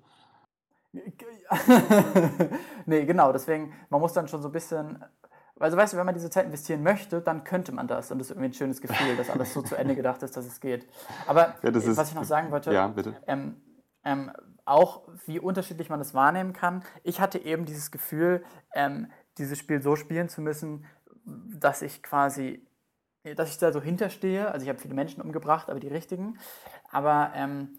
nee, 2.86 3.06
genau, 3.06 3.32
deswegen, 3.32 3.74
man 3.90 4.02
muss 4.02 4.14
dann 4.14 4.28
schon 4.28 4.42
so 4.42 4.50
ein 4.50 4.52
bisschen, 4.52 5.04
also 5.58 5.78
weißt 5.78 5.94
du, 5.94 5.98
wenn 5.98 6.06
man 6.06 6.16
diese 6.16 6.30
Zeit 6.30 6.46
investieren 6.46 6.84
möchte, 6.84 7.22
dann 7.22 7.44
könnte 7.44 7.72
man 7.72 7.88
das 7.88 8.12
und 8.12 8.20
das 8.20 8.28
ist 8.28 8.32
irgendwie 8.32 8.50
ein 8.50 8.54
schönes 8.54 8.82
Gefühl, 8.82 9.16
dass 9.16 9.30
alles 9.30 9.54
so 9.54 9.62
zu 9.62 9.76
Ende 9.76 9.96
gedacht 9.96 10.22
ist, 10.24 10.36
dass 10.36 10.46
es 10.46 10.60
geht. 10.60 10.86
Aber 11.28 11.56
ja, 11.64 11.70
ist, 11.70 11.98
was 11.98 12.10
ich 12.10 12.16
noch 12.16 12.26
sagen 12.26 12.52
wollte, 12.52 12.74
ja, 12.74 12.88
bitte. 12.88 13.16
Ähm, 13.28 13.62
ähm, 14.04 14.32
auch 14.66 15.08
wie 15.26 15.40
unterschiedlich 15.40 15.90
man 15.90 16.00
das 16.00 16.14
wahrnehmen 16.14 16.54
kann. 16.54 16.84
Ich 17.04 17.22
hatte 17.22 17.40
eben 17.40 17.66
dieses 17.66 17.92
Gefühl, 17.92 18.44
ähm, 18.74 19.12
dieses 19.38 19.58
Spiel 19.58 19.82
so 19.82 19.96
spielen 19.96 20.30
zu 20.30 20.42
müssen, 20.42 20.86
dass 21.26 21.82
ich 21.82 22.04
quasi 22.04 22.66
dass 23.36 23.52
ich 23.52 23.58
da 23.58 23.72
so 23.72 23.82
hinterstehe. 23.82 24.52
Also 24.52 24.64
ich 24.64 24.70
habe 24.70 24.80
viele 24.80 24.94
Menschen 24.94 25.22
umgebracht, 25.22 25.70
aber 25.70 25.80
die 25.80 25.88
richtigen. 25.88 26.40
Aber, 26.92 27.32
ähm, 27.36 27.78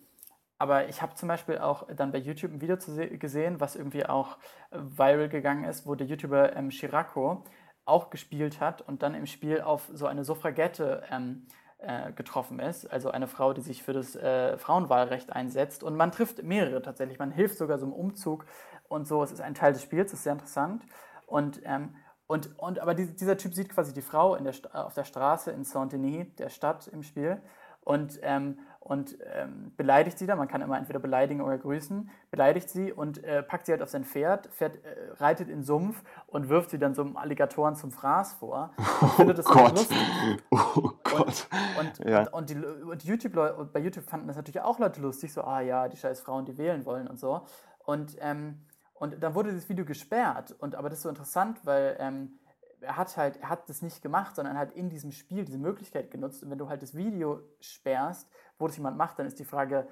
aber 0.59 0.88
ich 0.88 1.03
habe 1.03 1.14
zum 1.14 1.28
Beispiel 1.28 1.59
auch 1.59 1.86
dann 1.95 2.12
bei 2.12 2.18
YouTube 2.18 2.53
ein 2.53 2.61
Video 2.61 2.76
gesehen, 3.18 3.61
was 3.61 3.76
irgendwie 3.76 4.07
auch 4.07 4.38
viral 4.70 5.28
gegangen 5.28 5.64
ist, 5.64 5.86
wo 5.86 5.95
der 5.95 6.07
YouTuber 6.07 6.55
ähm, 6.57 6.70
Shirako 6.70 7.45
auch 7.84 8.11
gespielt 8.11 8.61
hat 8.61 8.80
und 8.82 9.03
dann 9.03 9.14
im 9.14 9.26
Spiel 9.26 9.61
auf 9.61 9.90
so 9.93 10.07
eine 10.07 10.24
Suffragette 10.24 11.03
ähm, 11.11 11.47
äh, 11.78 12.12
getroffen 12.12 12.61
ist, 12.61 12.86
also 12.86 13.11
eine 13.11 13.26
Frau, 13.26 13.53
die 13.53 13.61
sich 13.61 13.82
für 13.82 13.93
das 13.93 14.14
äh, 14.14 14.57
Frauenwahlrecht 14.57 15.32
einsetzt. 15.32 15.82
Und 15.82 15.97
man 15.97 16.12
trifft 16.12 16.40
mehrere 16.45 16.80
tatsächlich. 16.80 17.18
Man 17.18 17.32
hilft 17.32 17.59
sogar 17.59 17.78
so 17.78 17.86
im 17.86 17.93
Umzug 17.93 18.47
und 18.88 19.09
so. 19.09 19.22
Es 19.24 19.32
ist 19.32 19.40
ein 19.40 19.55
Teil 19.55 19.72
des 19.72 19.82
Spiels, 19.82 20.12
das 20.12 20.20
ist 20.20 20.24
sehr 20.24 20.34
interessant. 20.34 20.84
Und, 21.26 21.61
ähm, 21.64 21.97
und, 22.32 22.58
und 22.58 22.78
aber 22.78 22.94
die, 22.94 23.06
dieser 23.14 23.36
Typ 23.36 23.52
sieht 23.52 23.68
quasi 23.68 23.92
die 23.92 24.00
Frau 24.00 24.36
der, 24.36 24.54
auf 24.72 24.94
der 24.94 25.04
Straße 25.04 25.50
in 25.50 25.64
Saint-Denis, 25.64 26.34
der 26.36 26.48
Stadt 26.48 26.86
im 26.86 27.02
Spiel, 27.02 27.42
und, 27.84 28.20
ähm, 28.22 28.58
und 28.80 29.18
ähm, 29.34 29.72
beleidigt 29.76 30.18
sie 30.18 30.26
dann. 30.26 30.38
Man 30.38 30.48
kann 30.48 30.62
immer 30.62 30.78
entweder 30.78 30.98
beleidigen 30.98 31.42
oder 31.42 31.58
grüßen. 31.58 32.08
Beleidigt 32.30 32.70
sie 32.70 32.90
und 32.90 33.22
äh, 33.22 33.42
packt 33.42 33.66
sie 33.66 33.72
halt 33.72 33.82
auf 33.82 33.90
sein 33.90 34.04
Pferd, 34.04 34.46
fährt, 34.46 34.76
äh, 34.76 35.12
reitet 35.18 35.50
in 35.50 35.62
Sumpf 35.62 36.02
und 36.26 36.48
wirft 36.48 36.70
sie 36.70 36.78
dann 36.78 36.94
so 36.94 37.02
einem 37.02 37.18
Alligatoren 37.18 37.74
zum 37.74 37.90
Fraß 37.90 38.34
vor. 38.34 38.70
Oh 38.78 39.06
findet 39.08 39.36
das 39.36 39.44
Gott. 39.44 39.72
lustig. 39.72 39.98
Oh 40.50 40.92
Gott. 41.02 41.48
Und, 41.78 42.00
und, 42.00 42.08
ja. 42.08 42.30
und, 42.30 42.48
die, 42.48 42.56
und 42.56 43.04
YouTube 43.04 43.34
bei 43.34 43.80
YouTube 43.80 44.06
fanden 44.06 44.26
das 44.28 44.36
natürlich 44.36 44.62
auch 44.62 44.78
Leute 44.78 45.02
lustig, 45.02 45.34
so, 45.34 45.42
ah 45.42 45.60
ja, 45.60 45.88
die 45.88 45.98
scheiß 45.98 46.22
Frauen, 46.22 46.46
die 46.46 46.56
wählen 46.56 46.86
wollen 46.86 47.08
und 47.08 47.20
so. 47.20 47.42
Und, 47.84 48.16
ähm, 48.20 48.60
und 49.03 49.20
dann 49.20 49.34
wurde 49.34 49.53
das 49.53 49.68
Video 49.68 49.84
gesperrt. 49.84 50.55
Und 50.61 50.76
aber 50.76 50.88
das 50.88 50.98
ist 50.98 51.03
so 51.03 51.09
interessant, 51.09 51.59
weil 51.64 51.96
ähm, 51.98 52.38
er 52.80 52.96
hat 52.96 53.16
halt, 53.16 53.36
er 53.38 53.48
hat 53.48 53.68
das 53.68 53.82
nicht 53.82 54.00
gemacht, 54.00 54.36
sondern 54.36 54.57
hat 54.57 54.70
in 54.74 54.90
diesem 54.90 55.11
Spiel 55.11 55.44
diese 55.44 55.59
Möglichkeit 55.59 56.12
genutzt. 56.12 56.44
Und 56.44 56.50
wenn 56.50 56.59
du 56.59 56.68
halt 56.68 56.82
das 56.82 56.94
Video 56.94 57.40
sperrst, 57.61 58.30
wo 58.61 58.68
das 58.68 58.76
jemand 58.76 58.96
macht, 58.96 59.18
dann 59.18 59.26
ist 59.26 59.40
die 59.40 59.44
Frage, 59.44 59.88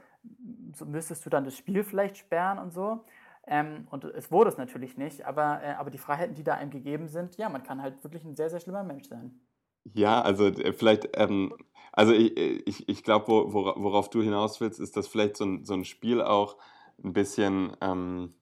so 0.76 0.86
müsstest 0.86 1.26
du 1.26 1.30
dann 1.30 1.44
das 1.44 1.56
Spiel 1.56 1.82
vielleicht 1.82 2.18
sperren 2.18 2.60
und 2.60 2.72
so. 2.72 3.04
Ähm, 3.48 3.88
und 3.90 4.04
es 4.04 4.30
wurde 4.30 4.50
es 4.50 4.58
natürlich 4.58 4.96
nicht, 4.96 5.24
aber, 5.24 5.60
äh, 5.60 5.72
aber 5.72 5.90
die 5.90 5.98
Freiheiten, 5.98 6.36
die 6.36 6.44
da 6.44 6.54
einem 6.54 6.70
gegeben 6.70 7.08
sind, 7.08 7.36
ja, 7.36 7.48
man 7.48 7.64
kann 7.64 7.82
halt 7.82 8.04
wirklich 8.04 8.24
ein 8.24 8.36
sehr, 8.36 8.48
sehr 8.48 8.60
schlimmer 8.60 8.84
Mensch 8.84 9.08
sein. 9.08 9.40
Ja, 9.92 10.22
also 10.22 10.46
äh, 10.46 10.72
vielleicht, 10.72 11.18
ähm, 11.18 11.52
also 11.90 12.12
ich, 12.12 12.36
ich, 12.38 12.88
ich 12.88 13.02
glaube, 13.02 13.26
wo, 13.26 13.74
worauf 13.74 14.08
du 14.08 14.22
hinaus 14.22 14.60
willst, 14.60 14.78
ist, 14.78 14.96
dass 14.96 15.08
vielleicht 15.08 15.36
so 15.36 15.46
ein, 15.46 15.64
so 15.64 15.74
ein 15.74 15.84
Spiel 15.84 16.22
auch 16.22 16.58
ein 17.02 17.12
bisschen 17.12 17.76
ähm, 17.80 18.34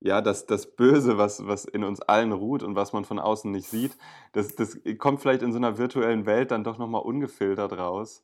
ja, 0.00 0.20
das, 0.20 0.46
das 0.46 0.76
Böse, 0.76 1.18
was, 1.18 1.46
was 1.46 1.64
in 1.64 1.82
uns 1.84 2.00
allen 2.00 2.32
ruht 2.32 2.62
und 2.62 2.76
was 2.76 2.92
man 2.92 3.04
von 3.04 3.18
außen 3.18 3.50
nicht 3.50 3.68
sieht, 3.68 3.96
das, 4.32 4.54
das 4.54 4.78
kommt 4.98 5.20
vielleicht 5.20 5.42
in 5.42 5.52
so 5.52 5.58
einer 5.58 5.78
virtuellen 5.78 6.24
Welt 6.26 6.50
dann 6.50 6.64
doch 6.64 6.78
nochmal 6.78 7.02
ungefiltert 7.02 7.72
raus. 7.72 8.22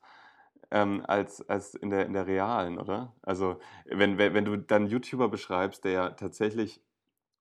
Ähm, 0.71 1.03
als, 1.07 1.47
als 1.47 1.75
in, 1.75 1.91
der, 1.91 2.07
in 2.07 2.13
der 2.13 2.25
realen, 2.25 2.79
oder? 2.79 3.13
Also, 3.21 3.57
wenn, 3.85 4.17
wenn, 4.17 4.45
du 4.45 4.57
dann 4.57 4.87
YouTuber 4.87 5.29
beschreibst, 5.29 5.85
der 5.85 5.91
ja 5.91 6.09
tatsächlich 6.09 6.81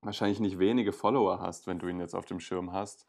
wahrscheinlich 0.02 0.40
nicht 0.40 0.58
wenige 0.58 0.92
Follower 0.92 1.40
hast, 1.40 1.66
wenn 1.66 1.78
du 1.78 1.88
ihn 1.88 2.00
jetzt 2.00 2.14
auf 2.14 2.26
dem 2.26 2.38
Schirm 2.38 2.72
hast, 2.72 3.06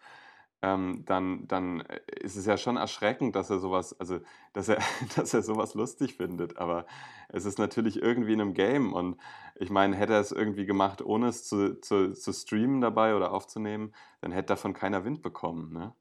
ähm, 0.66 1.04
dann, 1.06 1.48
dann 1.48 1.82
äh, 1.82 2.00
ist 2.22 2.36
es 2.36 2.48
ja 2.48 2.58
schon 2.58 2.76
erschreckend, 2.76 3.36
dass 3.36 3.52
er 3.52 3.60
sowas, 3.60 3.98
also 4.00 4.20
dass 4.54 4.68
er, 4.68 4.78
dass 5.16 5.34
er 5.34 5.44
sowas 5.44 5.76
lustig 5.76 6.16
findet. 6.16 6.58
Aber 6.58 6.88
es 7.30 7.46
ist 7.46 7.60
natürlich 7.60 8.02
irgendwie 8.02 8.34
in 8.34 8.42
einem 8.42 8.56
Game. 8.56 8.92
Und 8.92 9.18
ich 9.56 9.70
meine, 9.70 9.96
hätte 9.96 10.14
er 10.14 10.20
es 10.20 10.32
irgendwie 10.32 10.66
gemacht, 10.66 11.04
ohne 11.04 11.28
es 11.28 11.48
zu, 11.48 11.80
zu, 11.82 12.14
zu 12.14 12.34
streamen 12.34 12.82
dabei 12.82 13.16
oder 13.16 13.32
aufzunehmen, 13.32 13.94
dann 14.22 14.32
hätte 14.32 14.48
davon 14.48 14.74
keiner 14.74 15.06
Wind 15.06 15.22
bekommen. 15.22 15.72
Ne? 15.72 15.94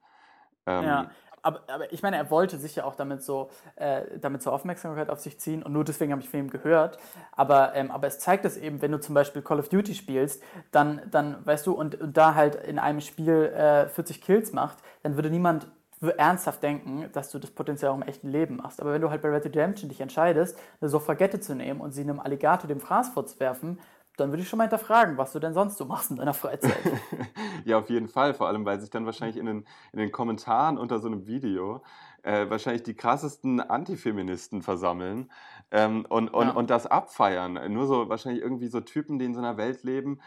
Ähm, 0.66 0.84
ja, 0.84 1.10
aber, 1.44 1.60
aber 1.68 1.92
ich 1.92 2.02
meine, 2.02 2.16
er 2.16 2.30
wollte 2.30 2.58
sich 2.58 2.76
ja 2.76 2.84
auch 2.84 2.94
damit 2.94 3.22
so, 3.22 3.50
äh, 3.76 4.02
damit 4.20 4.42
so 4.42 4.50
Aufmerksamkeit 4.50 5.10
auf 5.10 5.20
sich 5.20 5.38
ziehen 5.38 5.62
und 5.62 5.72
nur 5.72 5.84
deswegen 5.84 6.12
habe 6.12 6.22
ich 6.22 6.28
von 6.28 6.40
ihm 6.40 6.50
gehört. 6.50 6.98
Aber, 7.32 7.74
ähm, 7.74 7.90
aber 7.90 8.06
es 8.06 8.18
zeigt 8.18 8.44
es 8.44 8.56
eben, 8.56 8.82
wenn 8.82 8.92
du 8.92 8.98
zum 8.98 9.14
Beispiel 9.14 9.42
Call 9.42 9.58
of 9.58 9.68
Duty 9.68 9.94
spielst, 9.94 10.42
dann, 10.70 11.02
dann 11.10 11.44
weißt 11.44 11.66
du, 11.66 11.72
und, 11.72 12.00
und 12.00 12.16
da 12.16 12.34
halt 12.34 12.56
in 12.56 12.78
einem 12.78 13.00
Spiel 13.00 13.52
äh, 13.54 13.88
40 13.88 14.20
Kills 14.20 14.52
macht, 14.52 14.78
dann 15.02 15.16
würde 15.16 15.30
niemand 15.30 15.66
ernsthaft 16.10 16.62
denken, 16.62 17.08
dass 17.12 17.30
du 17.30 17.38
das 17.38 17.50
potenziell 17.50 17.90
auch 17.90 17.96
im 17.96 18.02
echten 18.02 18.28
Leben 18.28 18.56
machst. 18.56 18.80
Aber 18.80 18.92
wenn 18.92 19.00
du 19.00 19.10
halt 19.10 19.22
bei 19.22 19.28
Red 19.28 19.44
Dead 19.44 19.56
Redemption 19.56 19.88
dich 19.88 20.00
entscheidest, 20.00 20.58
eine 20.80 20.90
Suffragette 20.90 21.40
zu 21.40 21.54
nehmen 21.54 21.80
und 21.80 21.92
sie 21.92 22.02
einem 22.02 22.20
Alligator 22.20 22.68
dem 22.68 22.80
Fraß 22.80 23.10
vorzuwerfen, 23.10 23.78
dann 24.16 24.30
würde 24.30 24.42
ich 24.42 24.48
schon 24.48 24.58
mal 24.58 24.64
hinterfragen, 24.64 25.16
was 25.16 25.32
du 25.32 25.40
denn 25.40 25.54
sonst 25.54 25.76
so 25.76 25.84
machst 25.86 26.10
in 26.10 26.16
deiner 26.16 26.34
Freizeit. 26.34 26.76
ja, 27.64 27.78
auf 27.78 27.90
jeden 27.90 28.08
Fall. 28.08 28.34
Vor 28.34 28.46
allem, 28.46 28.64
weil 28.64 28.80
sich 28.80 28.90
dann 28.90 29.06
wahrscheinlich 29.06 29.36
in 29.36 29.46
den, 29.46 29.66
in 29.92 29.98
den 29.98 30.12
Kommentaren 30.12 30.78
unter 30.78 31.00
so 31.00 31.08
einem 31.08 31.26
Video 31.26 31.82
äh, 32.22 32.48
wahrscheinlich 32.48 32.82
die 32.82 32.94
krassesten 32.94 33.60
Antifeministen 33.60 34.62
versammeln 34.62 35.30
ähm, 35.70 36.06
und, 36.08 36.28
und, 36.32 36.46
ja. 36.46 36.52
und 36.52 36.70
das 36.70 36.86
abfeiern. 36.86 37.60
Nur 37.72 37.86
so 37.86 38.08
wahrscheinlich 38.08 38.42
irgendwie 38.42 38.68
so 38.68 38.80
Typen, 38.80 39.18
die 39.18 39.26
in 39.26 39.34
so 39.34 39.40
einer 39.40 39.56
Welt 39.56 39.82
leben, 39.82 40.20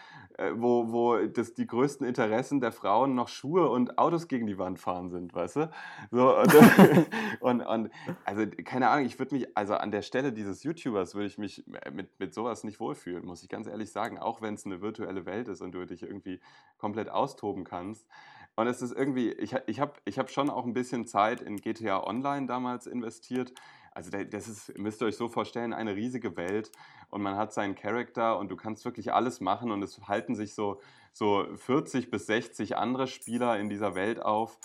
wo, 0.54 0.92
wo 0.92 1.18
das, 1.26 1.54
die 1.54 1.66
größten 1.66 2.06
Interessen 2.06 2.62
der 2.62 2.72
Frauen 2.72 3.16
noch 3.16 3.28
Schuhe 3.28 3.70
und 3.70 3.98
Autos 3.98 4.28
gegen 4.28 4.46
die 4.46 4.58
Wand 4.58 4.80
fahren 4.80 5.10
sind, 5.10 5.34
weißt 5.34 5.56
du? 5.56 5.72
So, 6.12 6.38
und, 6.38 6.54
und, 7.40 7.62
und 7.62 7.92
also 8.24 8.46
keine 8.64 8.90
Ahnung, 8.90 9.06
ich 9.06 9.18
würde 9.18 9.36
mich, 9.36 9.58
also 9.58 9.74
an 9.74 9.92
der 9.92 10.04
Stelle 10.04 10.32
dieses 10.32 10.64
YouTubers 10.64 11.16
würde 11.16 11.28
ich 11.28 11.38
mich 11.38 11.66
mit, 11.92 12.20
mit 12.20 12.34
sowas 12.34 12.64
nicht 12.64 12.80
wohlfühlen, 12.80 13.26
muss 13.26 13.42
ich 13.44 13.50
ganz 13.50 13.68
ehrlich 13.68 13.92
sagen, 13.92 14.20
auch 14.20 14.42
wenn 14.42 14.54
es 14.54 14.66
eine 14.66 14.82
virtuelle 14.82 15.26
Welt 15.26 15.48
ist 15.48 15.62
und 15.62 15.72
du 15.72 15.86
dich 15.86 16.04
irgendwie 16.04 16.40
komplett 16.78 17.10
austoben 17.10 17.64
kannst. 17.64 18.08
Und 18.56 18.66
es 18.66 18.82
ist 18.82 18.92
irgendwie, 18.92 19.32
ich, 19.32 19.56
ich 19.68 19.80
habe 19.80 19.94
ich 20.06 20.18
hab 20.18 20.32
schon 20.32 20.50
auch 20.50 20.66
ein 20.66 20.74
bisschen 20.74 21.06
Zeit 21.06 21.42
in 21.42 21.58
GTA 21.58 22.04
Online 22.04 22.48
damals 22.48 22.88
investiert. 22.88 23.54
Also 23.98 24.12
das 24.12 24.48
ist, 24.48 24.78
müsst 24.78 25.02
ihr 25.02 25.08
euch 25.08 25.18
so 25.18 25.28
vorstellen, 25.28 25.74
eine 25.74 25.96
riesige 25.96 26.38
Welt 26.38 26.72
und 27.10 27.24
man 27.24 27.36
hat 27.36 27.52
seinen 27.52 27.74
Charakter 27.74 28.38
und 28.38 28.50
du 28.50 28.56
kannst 28.56 28.86
wirklich 28.86 29.12
alles 29.12 29.42
machen 29.42 29.72
und 29.72 29.82
es 29.82 30.08
halten 30.08 30.36
sich 30.36 30.54
so, 30.54 30.80
so 31.14 31.48
40 31.56 32.12
bis 32.12 32.28
60 32.28 32.78
andere 32.78 33.08
Spieler 33.08 33.60
in 33.60 33.70
dieser 33.70 33.96
Welt 33.96 34.22
auf. 34.22 34.60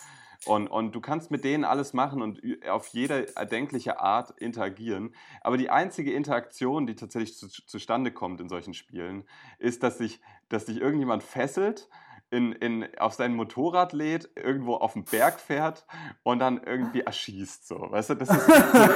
Und, 0.45 0.68
und 0.68 0.95
du 0.95 1.01
kannst 1.01 1.30
mit 1.30 1.45
denen 1.45 1.64
alles 1.64 1.95
machen 1.95 2.20
und 2.20 2.43
auf 2.68 2.89
jede 2.89 3.35
erdenkliche 3.35 4.01
Art 4.01 4.39
interagieren. 4.39 5.14
Aber 5.41 5.57
die 5.57 5.70
einzige 5.70 6.12
Interaktion, 6.12 6.87
die 6.87 6.95
tatsächlich 6.95 7.35
zu, 7.35 7.49
zustande 7.49 8.12
kommt 8.12 8.39
in 8.39 8.51
solchen 8.51 8.74
Spielen, 8.74 9.24
ist, 9.59 9.83
dass 9.83 9.97
sich, 9.97 10.20
dass 10.51 10.66
sich 10.66 10.78
irgendjemand 10.78 11.22
fesselt 11.22 11.89
in, 12.33 12.53
in, 12.53 12.89
auf 12.99 13.12
sein 13.12 13.35
Motorrad 13.35 13.93
lädt, 13.93 14.30
irgendwo 14.37 14.76
auf 14.76 14.95
den 14.95 15.05
Berg 15.05 15.39
fährt 15.39 15.85
und 16.22 16.39
dann 16.39 16.62
irgendwie 16.64 17.03
erschießt. 17.03 17.68
So. 17.68 17.91
Weißt 17.91 18.11
du, 18.11 18.14
das 18.14 18.30
ist, 18.30 18.51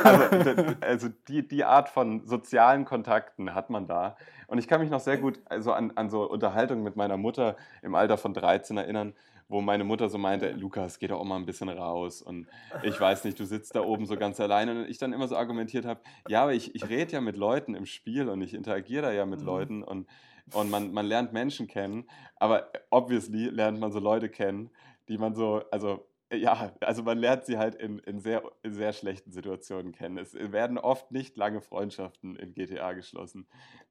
also, 0.04 0.74
also 0.80 1.08
die, 1.28 1.46
die 1.46 1.64
Art 1.64 1.90
von 1.90 2.26
sozialen 2.26 2.86
Kontakten 2.86 3.54
hat 3.54 3.68
man 3.68 3.86
da. 3.86 4.16
Und 4.46 4.56
ich 4.56 4.68
kann 4.68 4.80
mich 4.80 4.88
noch 4.88 5.00
sehr 5.00 5.18
gut 5.18 5.38
also 5.44 5.74
an, 5.74 5.92
an 5.96 6.08
so 6.08 6.22
Unterhaltungen 6.28 6.82
mit 6.82 6.96
meiner 6.96 7.18
Mutter 7.18 7.56
im 7.82 7.94
Alter 7.94 8.16
von 8.16 8.32
13 8.32 8.78
erinnern, 8.78 9.12
wo 9.48 9.60
meine 9.60 9.84
Mutter 9.84 10.08
so 10.08 10.18
meinte, 10.18 10.50
Lukas, 10.52 10.98
geh 10.98 11.06
doch 11.06 11.20
auch 11.20 11.24
mal 11.24 11.36
ein 11.36 11.46
bisschen 11.46 11.68
raus 11.68 12.22
und 12.22 12.46
ich 12.82 13.00
weiß 13.00 13.24
nicht, 13.24 13.38
du 13.38 13.44
sitzt 13.44 13.74
da 13.76 13.82
oben 13.82 14.06
so 14.06 14.16
ganz 14.16 14.40
alleine 14.40 14.72
und 14.72 14.88
ich 14.88 14.98
dann 14.98 15.12
immer 15.12 15.28
so 15.28 15.36
argumentiert 15.36 15.84
habe, 15.84 16.00
ja, 16.28 16.42
aber 16.42 16.54
ich, 16.54 16.74
ich 16.74 16.88
rede 16.88 17.12
ja 17.12 17.20
mit 17.20 17.36
Leuten 17.36 17.74
im 17.74 17.86
Spiel 17.86 18.28
und 18.28 18.42
ich 18.42 18.54
interagiere 18.54 19.02
da 19.02 19.12
ja 19.12 19.26
mit 19.26 19.40
mhm. 19.40 19.46
Leuten 19.46 19.82
und 19.82 20.06
und 20.54 20.70
man, 20.70 20.92
man 20.92 21.06
lernt 21.06 21.32
Menschen 21.32 21.66
kennen, 21.66 22.08
aber 22.36 22.70
obviously 22.90 23.46
lernt 23.46 23.80
man 23.80 23.90
so 23.90 23.98
Leute 23.98 24.28
kennen, 24.28 24.70
die 25.08 25.18
man 25.18 25.34
so, 25.34 25.62
also 25.70 26.06
ja, 26.32 26.72
also 26.80 27.02
man 27.02 27.18
lernt 27.18 27.44
sie 27.46 27.56
halt 27.56 27.76
in, 27.76 28.00
in, 28.00 28.20
sehr, 28.20 28.42
in 28.62 28.74
sehr 28.74 28.92
schlechten 28.92 29.30
Situationen 29.30 29.92
kennen. 29.92 30.18
Es 30.18 30.34
werden 30.34 30.76
oft 30.76 31.12
nicht 31.12 31.36
lange 31.36 31.60
Freundschaften 31.60 32.36
in 32.36 32.52
GTA 32.52 32.94
geschlossen. 32.94 33.46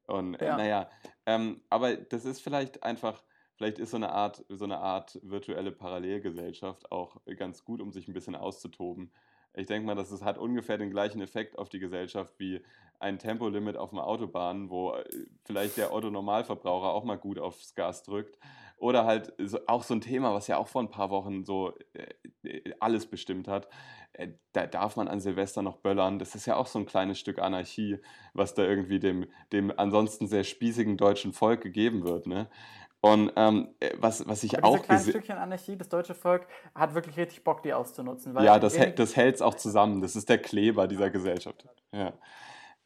Und 0.06 0.40
ja. 0.40 0.56
naja, 0.56 0.90
ähm, 1.24 1.62
aber 1.70 1.96
das 1.96 2.24
ist 2.26 2.40
vielleicht 2.40 2.82
einfach, 2.82 3.22
vielleicht 3.56 3.78
ist 3.78 3.90
so 3.90 3.96
eine 3.96 4.10
Art, 4.10 4.44
so 4.48 4.64
eine 4.64 4.78
Art 4.78 5.18
virtuelle 5.22 5.72
Parallelgesellschaft 5.72 6.90
auch 6.92 7.16
ganz 7.36 7.64
gut, 7.64 7.80
um 7.80 7.92
sich 7.92 8.08
ein 8.08 8.14
bisschen 8.14 8.36
auszutoben. 8.36 9.10
Ich 9.54 9.66
denke 9.66 9.86
mal, 9.86 9.94
dass 9.94 10.10
es 10.10 10.22
hat 10.22 10.38
ungefähr 10.38 10.76
den 10.76 10.90
gleichen 10.90 11.20
Effekt 11.22 11.58
auf 11.58 11.70
die 11.70 11.78
Gesellschaft 11.78 12.34
wie 12.38 12.62
ein 12.98 13.18
Tempolimit 13.18 13.76
auf 13.76 13.92
einer 13.92 14.06
Autobahn, 14.06 14.70
wo 14.70 14.92
äh, 14.92 15.04
vielleicht 15.44 15.76
der 15.76 15.92
Otto-Normalverbraucher 15.92 16.88
auch 16.88 17.04
mal 17.04 17.16
gut 17.16 17.38
aufs 17.38 17.74
Gas 17.74 18.02
drückt. 18.02 18.38
Oder 18.78 19.06
halt 19.06 19.32
auch 19.68 19.82
so 19.82 19.94
ein 19.94 20.02
Thema, 20.02 20.34
was 20.34 20.48
ja 20.48 20.58
auch 20.58 20.68
vor 20.68 20.82
ein 20.82 20.90
paar 20.90 21.08
Wochen 21.08 21.44
so 21.44 21.72
äh, 21.94 22.48
äh 22.48 22.74
alles 22.78 23.06
bestimmt 23.06 23.48
hat. 23.48 23.68
Da 24.52 24.66
darf 24.66 24.96
man 24.96 25.08
an 25.08 25.20
Silvester 25.20 25.62
noch 25.62 25.76
böllern. 25.76 26.18
Das 26.18 26.34
ist 26.34 26.46
ja 26.46 26.56
auch 26.56 26.66
so 26.66 26.78
ein 26.78 26.86
kleines 26.86 27.18
Stück 27.18 27.38
Anarchie, 27.38 27.98
was 28.32 28.54
da 28.54 28.62
irgendwie 28.62 28.98
dem, 28.98 29.26
dem 29.52 29.72
ansonsten 29.78 30.26
sehr 30.26 30.44
spießigen 30.44 30.96
deutschen 30.96 31.32
Volk 31.32 31.62
gegeben 31.62 32.04
wird. 32.04 32.26
Ne? 32.26 32.48
Und 33.06 33.32
ähm, 33.36 33.68
äh, 33.78 33.90
was, 33.98 34.26
was 34.26 34.42
ich 34.42 34.64
auch 34.64 34.86
gesehen 34.86 35.10
Stückchen 35.10 35.38
Anarchie, 35.38 35.76
das 35.76 35.88
deutsche 35.88 36.14
Volk 36.14 36.46
hat 36.74 36.94
wirklich 36.94 37.16
richtig 37.16 37.44
Bock, 37.44 37.62
die 37.62 37.72
auszunutzen. 37.72 38.36
ja, 38.40 38.58
das, 38.58 38.76
das 38.96 39.14
hält 39.14 39.36
es 39.36 39.42
auch 39.42 39.54
zusammen. 39.54 40.00
Das 40.00 40.16
ist 40.16 40.28
der 40.28 40.38
Kleber 40.38 40.88
dieser 40.88 41.10
Gesellschaft. 41.10 41.68
Ja. 41.92 42.14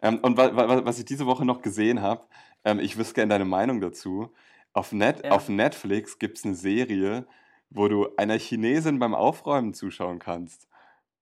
Ähm, 0.03 0.18
und 0.21 0.37
wa 0.37 0.55
wa 0.55 0.85
was 0.85 0.99
ich 0.99 1.07
diese 1.07 1.25
Woche 1.25 1.47
noch 1.47 1.62
gesehen 1.62 2.03
habe, 2.03 2.25
ähm, 2.64 2.81
ich 2.81 2.99
wüsste 2.99 3.14
gerne 3.14 3.31
deine 3.31 3.47
Meinung 3.47 3.81
dazu. 3.81 4.31
Auf, 4.75 4.93
Net 4.93 5.25
ja. 5.25 5.31
auf 5.33 5.49
Netflix 5.49 6.18
gibt 6.18 6.37
es 6.37 6.45
eine 6.45 6.55
Serie, 6.55 7.27
wo 7.71 7.89
du 7.89 8.09
einer 8.16 8.37
Chinesin 8.39 8.99
beim 8.99 9.14
Aufräumen 9.14 9.73
zuschauen 9.73 10.18
kannst. 10.18 10.68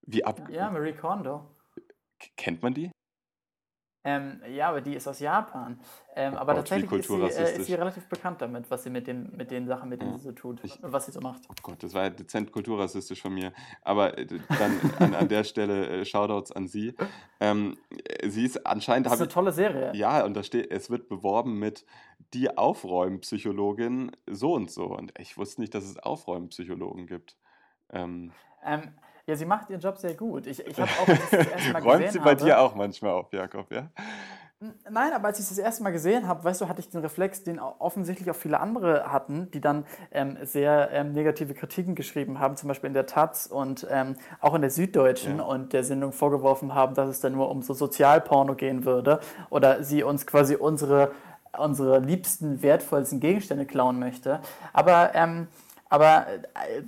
Wie 0.02 0.24
ab. 0.24 0.48
Ja, 0.50 0.70
Marie 0.70 0.92
Kondo. 0.92 1.44
Kennt 2.36 2.62
man 2.62 2.74
die? 2.74 2.90
Ähm, 4.04 4.40
ja, 4.48 4.68
aber 4.68 4.80
die 4.80 4.94
ist 4.94 5.08
aus 5.08 5.18
Japan. 5.18 5.78
Ähm, 6.14 6.34
aber 6.36 6.54
Gott, 6.54 6.68
tatsächlich 6.68 6.90
ist 7.00 7.08
sie, 7.08 7.20
äh, 7.42 7.56
ist 7.58 7.66
sie 7.66 7.74
relativ 7.74 8.08
bekannt 8.08 8.40
damit, 8.40 8.70
was 8.70 8.84
sie 8.84 8.90
mit 8.90 9.06
den, 9.08 9.36
mit 9.36 9.50
den 9.50 9.66
Sachen, 9.66 9.88
mit 9.88 10.00
denen 10.00 10.12
Ja. 10.12 10.18
sie 10.18 10.24
so 10.24 10.32
tut, 10.32 10.60
Ich- 10.62 10.78
was 10.82 11.06
sie 11.06 11.12
so 11.12 11.20
macht. 11.20 11.42
Oh 11.50 11.54
Gott, 11.62 11.82
das 11.82 11.94
war 11.94 12.04
ja 12.04 12.10
dezent 12.10 12.52
kulturrassistisch 12.52 13.20
von 13.20 13.34
mir. 13.34 13.52
Aber 13.82 14.16
äh, 14.16 14.26
dann 14.26 14.80
an, 15.00 15.14
an 15.14 15.28
der 15.28 15.42
Stelle 15.44 15.88
äh, 15.88 16.04
Shoutouts 16.04 16.52
an 16.52 16.68
sie. 16.68 16.94
Ähm, 17.40 17.76
äh, 18.04 18.28
sie 18.30 18.44
ist 18.44 18.64
anscheinend. 18.66 19.06
Das 19.06 19.14
ist 19.14 19.20
eine 19.20 19.28
tolle 19.28 19.52
Serie. 19.52 19.90
ich, 19.92 19.98
ja, 19.98 20.24
und 20.24 20.34
da 20.34 20.42
steht, 20.44 20.70
es 20.70 20.90
wird 20.90 21.08
beworben 21.08 21.58
mit 21.58 21.84
die 22.34 22.56
Aufräumpsychologin 22.56 24.12
so 24.30 24.54
und 24.54 24.70
so. 24.70 24.84
Und 24.86 25.12
ich 25.18 25.36
wusste 25.36 25.60
nicht, 25.60 25.74
dass 25.74 25.84
es 25.84 25.98
Aufräumpsychologen 25.98 27.06
gibt. 27.06 27.36
Ähm, 27.90 28.32
Ähm, 28.64 28.82
ja, 29.28 29.36
sie 29.36 29.44
macht 29.44 29.68
ihren 29.68 29.80
Job 29.80 29.98
sehr 29.98 30.14
gut. 30.14 30.46
Ich, 30.46 30.66
ich 30.66 30.80
habe 30.80 30.90
auch, 31.02 31.08
als 31.08 31.22
ich 31.24 31.38
das 31.38 31.46
erste 31.48 31.72
Mal 31.72 31.82
Räumt 31.82 32.10
sie 32.10 32.18
bei 32.18 32.30
habe, 32.30 32.44
dir 32.44 32.60
auch 32.60 32.74
manchmal 32.74 33.12
auf, 33.12 33.30
Jakob, 33.32 33.70
ja? 33.70 33.88
Nein, 34.90 35.12
aber 35.12 35.28
als 35.28 35.38
ich 35.38 35.48
das 35.48 35.58
erste 35.58 35.84
Mal 35.84 35.90
gesehen 35.92 36.26
habe, 36.26 36.42
weißt 36.42 36.60
du, 36.62 36.68
hatte 36.68 36.80
ich 36.80 36.88
den 36.88 37.00
Reflex, 37.00 37.44
den 37.44 37.60
offensichtlich 37.60 38.28
auch 38.28 38.34
viele 38.34 38.58
andere 38.58 39.12
hatten, 39.12 39.48
die 39.52 39.60
dann 39.60 39.84
ähm, 40.10 40.36
sehr 40.42 40.90
ähm, 40.90 41.12
negative 41.12 41.54
Kritiken 41.54 41.94
geschrieben 41.94 42.40
haben, 42.40 42.56
zum 42.56 42.66
Beispiel 42.66 42.88
in 42.88 42.94
der 42.94 43.06
Taz 43.06 43.46
und 43.46 43.86
ähm, 43.88 44.16
auch 44.40 44.54
in 44.54 44.62
der 44.62 44.70
Süddeutschen 44.70 45.38
Ja. 45.38 45.44
und 45.44 45.72
der 45.74 45.84
Sendung 45.84 46.10
vorgeworfen 46.12 46.74
haben, 46.74 46.94
dass 46.94 47.08
es 47.08 47.20
dann 47.20 47.34
nur 47.34 47.50
um 47.50 47.62
so 47.62 47.72
Sozialporno 47.72 48.56
gehen 48.56 48.84
würde 48.84 49.20
oder 49.50 49.84
sie 49.84 50.02
uns 50.02 50.26
quasi 50.26 50.56
unsere, 50.56 51.12
unsere 51.56 52.00
liebsten, 52.00 52.60
wertvollsten 52.60 53.20
Gegenstände 53.20 53.64
klauen 53.64 54.00
möchte. 54.00 54.40
Aber 54.72 55.14
ähm, 55.14 55.46
aber 55.88 56.26
äh, 56.28 56.82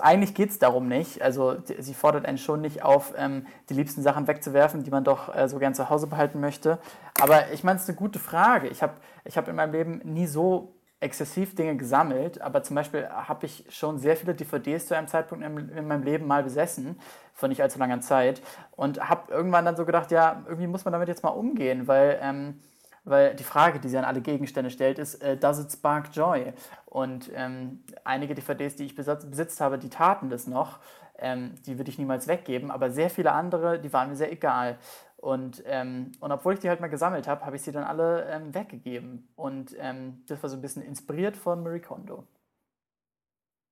eigentlich 0.00 0.34
geht 0.34 0.50
es 0.50 0.58
darum 0.58 0.88
nicht. 0.88 1.22
Also 1.22 1.56
sie 1.78 1.94
fordert 1.94 2.26
einen 2.26 2.38
schon 2.38 2.60
nicht 2.60 2.82
auf, 2.82 3.14
ähm, 3.16 3.46
die 3.68 3.74
liebsten 3.74 4.02
Sachen 4.02 4.26
wegzuwerfen, 4.26 4.82
die 4.82 4.90
man 4.90 5.04
doch 5.04 5.34
äh, 5.34 5.48
so 5.48 5.58
gern 5.58 5.74
zu 5.74 5.88
Hause 5.90 6.06
behalten 6.06 6.40
möchte. 6.40 6.78
Aber 7.20 7.52
ich 7.52 7.64
meine, 7.64 7.76
es 7.76 7.84
ist 7.84 7.88
eine 7.88 7.98
gute 7.98 8.18
Frage. 8.18 8.68
Ich 8.68 8.82
habe 8.82 8.94
ich 9.24 9.36
hab 9.36 9.48
in 9.48 9.56
meinem 9.56 9.72
Leben 9.72 10.00
nie 10.04 10.26
so 10.26 10.74
exzessiv 11.00 11.54
Dinge 11.54 11.76
gesammelt, 11.76 12.40
aber 12.40 12.62
zum 12.62 12.76
Beispiel 12.76 13.06
habe 13.08 13.44
ich 13.44 13.66
schon 13.68 13.98
sehr 13.98 14.16
viele 14.16 14.34
DVDs 14.34 14.86
zu 14.86 14.96
einem 14.96 15.08
Zeitpunkt 15.08 15.44
in, 15.44 15.68
in 15.68 15.86
meinem 15.86 16.02
Leben 16.02 16.26
mal 16.26 16.42
besessen, 16.42 16.98
vor 17.34 17.48
nicht 17.48 17.62
allzu 17.62 17.78
langer 17.78 18.00
Zeit. 18.00 18.42
Und 18.72 19.00
habe 19.08 19.32
irgendwann 19.32 19.64
dann 19.64 19.76
so 19.76 19.84
gedacht, 19.84 20.10
ja, 20.10 20.42
irgendwie 20.46 20.66
muss 20.66 20.84
man 20.84 20.92
damit 20.92 21.08
jetzt 21.08 21.22
mal 21.22 21.30
umgehen, 21.30 21.88
weil... 21.88 22.18
Ähm, 22.22 22.60
weil 23.04 23.34
die 23.34 23.44
Frage, 23.44 23.80
die 23.80 23.88
sie 23.88 23.98
an 23.98 24.04
alle 24.04 24.20
Gegenstände 24.20 24.70
stellt, 24.70 24.98
ist, 24.98 25.16
äh, 25.22 25.36
does 25.36 25.60
it 25.60 25.70
spark 25.70 26.14
joy? 26.14 26.52
Und 26.86 27.30
ähm, 27.34 27.84
einige 28.04 28.34
DVDs, 28.34 28.76
die 28.76 28.84
ich 28.84 28.94
besitz, 28.94 29.24
besitzt 29.28 29.60
habe, 29.60 29.78
die 29.78 29.90
taten 29.90 30.30
das 30.30 30.46
noch. 30.46 30.80
Ähm, 31.16 31.54
die 31.66 31.78
würde 31.78 31.90
ich 31.90 31.98
niemals 31.98 32.26
weggeben, 32.26 32.70
aber 32.70 32.90
sehr 32.90 33.08
viele 33.08 33.32
andere, 33.32 33.78
die 33.80 33.92
waren 33.92 34.08
mir 34.08 34.16
sehr 34.16 34.32
egal. 34.32 34.78
Und, 35.16 35.62
ähm, 35.66 36.12
und 36.20 36.32
obwohl 36.32 36.54
ich 36.54 36.60
die 36.60 36.68
halt 36.68 36.80
mal 36.80 36.88
gesammelt 36.88 37.26
habe, 37.28 37.46
habe 37.46 37.56
ich 37.56 37.62
sie 37.62 37.72
dann 37.72 37.84
alle 37.84 38.28
ähm, 38.28 38.54
weggegeben. 38.54 39.28
Und 39.36 39.74
ähm, 39.78 40.22
das 40.26 40.42
war 40.42 40.50
so 40.50 40.56
ein 40.56 40.62
bisschen 40.62 40.82
inspiriert 40.82 41.36
von 41.36 41.62
Marie 41.62 41.80
Kondo. 41.80 42.26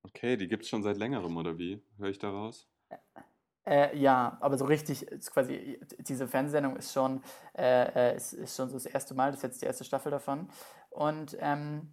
Okay, 0.03 0.35
die 0.35 0.47
gibt 0.47 0.63
es 0.63 0.69
schon 0.69 0.83
seit 0.83 0.97
längerem, 0.97 1.37
oder 1.37 1.57
wie? 1.57 1.81
Höre 1.97 2.09
ich 2.09 2.19
daraus? 2.19 2.67
Äh, 3.65 3.97
ja, 3.97 4.37
aber 4.41 4.57
so 4.57 4.65
richtig, 4.65 5.03
ist 5.07 5.31
quasi, 5.31 5.79
diese 5.99 6.27
Fernsehsendung 6.27 6.75
ist 6.75 6.91
schon, 6.91 7.21
äh, 7.57 8.11
äh, 8.11 8.15
ist, 8.15 8.33
ist 8.33 8.55
schon 8.57 8.67
so 8.69 8.75
das 8.75 8.85
erste 8.85 9.13
Mal, 9.13 9.31
das 9.31 9.37
ist 9.37 9.43
jetzt 9.43 9.61
die 9.61 9.65
erste 9.65 9.83
Staffel 9.85 10.11
davon. 10.11 10.49
Und, 10.89 11.37
ähm, 11.39 11.89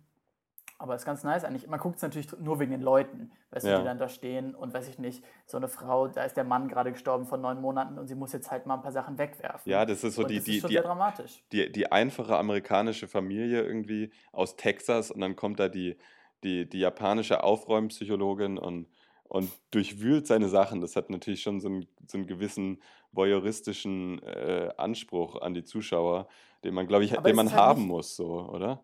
aber 0.79 0.95
ist 0.95 1.05
ganz 1.05 1.23
nice 1.25 1.45
eigentlich. 1.45 1.69
Man 1.69 1.79
guckt 1.79 1.97
es 1.97 2.03
natürlich 2.03 2.33
nur 2.39 2.59
wegen 2.59 2.71
den 2.71 2.81
Leuten, 2.81 3.31
weißt 3.51 3.67
du, 3.67 3.71
Ja. 3.71 3.79
die 3.79 3.85
dann 3.85 3.99
da 3.99 4.09
stehen 4.09 4.55
und 4.55 4.73
weiß 4.73 4.89
ich 4.89 4.99
nicht, 4.99 5.23
so 5.47 5.59
eine 5.59 5.69
Frau, 5.69 6.09
da 6.09 6.25
ist 6.25 6.39
der 6.39 6.45
Mann 6.45 6.69
gerade 6.69 6.91
gestorben 6.91 7.27
von 7.27 7.41
neun 7.41 7.61
Monaten 7.61 7.99
und 7.99 8.07
sie 8.09 8.15
muss 8.15 8.33
jetzt 8.33 8.51
halt 8.51 8.65
mal 8.67 8.77
ein 8.77 8.83
paar 8.83 8.91
Sachen 8.93 9.19
wegwerfen. 9.19 9.71
Ja, 9.71 9.85
das 9.85 10.03
ist 10.05 10.15
so 10.15 10.23
und 10.23 10.29
die, 10.31 10.37
das 10.37 10.45
die, 10.47 10.57
ist 10.57 10.61
schon 10.63 10.69
die, 10.71 10.75
sehr 10.75 10.83
dramatisch. 10.83 11.45
die, 11.53 11.71
die 11.71 11.93
einfache 11.93 12.37
amerikanische 12.39 13.09
Familie 13.09 13.63
irgendwie 13.63 14.11
aus 14.33 14.57
Texas 14.57 15.11
und 15.11 15.21
dann 15.21 15.37
kommt 15.37 15.61
da 15.61 15.69
die, 15.69 15.99
die, 16.43 16.67
die 16.69 16.81
japanische 16.81 17.45
Aufräumpsychologin 17.45 18.57
und, 18.59 18.89
und 19.31 19.49
durchwühlt 19.71 20.27
seine 20.27 20.49
Sachen. 20.49 20.81
Das 20.81 20.97
hat 20.97 21.09
natürlich 21.09 21.41
schon 21.41 21.61
so 21.61 21.69
einen, 21.69 21.87
so 22.07 22.19
einen 22.19 22.27
gewissen 22.27 22.83
voyeuristischen 23.13 24.21
äh, 24.23 24.71
Anspruch 24.77 25.41
an 25.41 25.55
die 25.55 25.65
Zuschauer, 25.65 26.27
den 26.65 26.75
man, 26.75 26.89
glaube 26.89 27.05
ich, 27.05 27.17
Aber 27.17 27.29
den 27.29 27.37
man 27.37 27.51
halt 27.51 27.61
haben 27.61 27.83
muss, 27.87 28.17
so, 28.17 28.27
oder? 28.53 28.83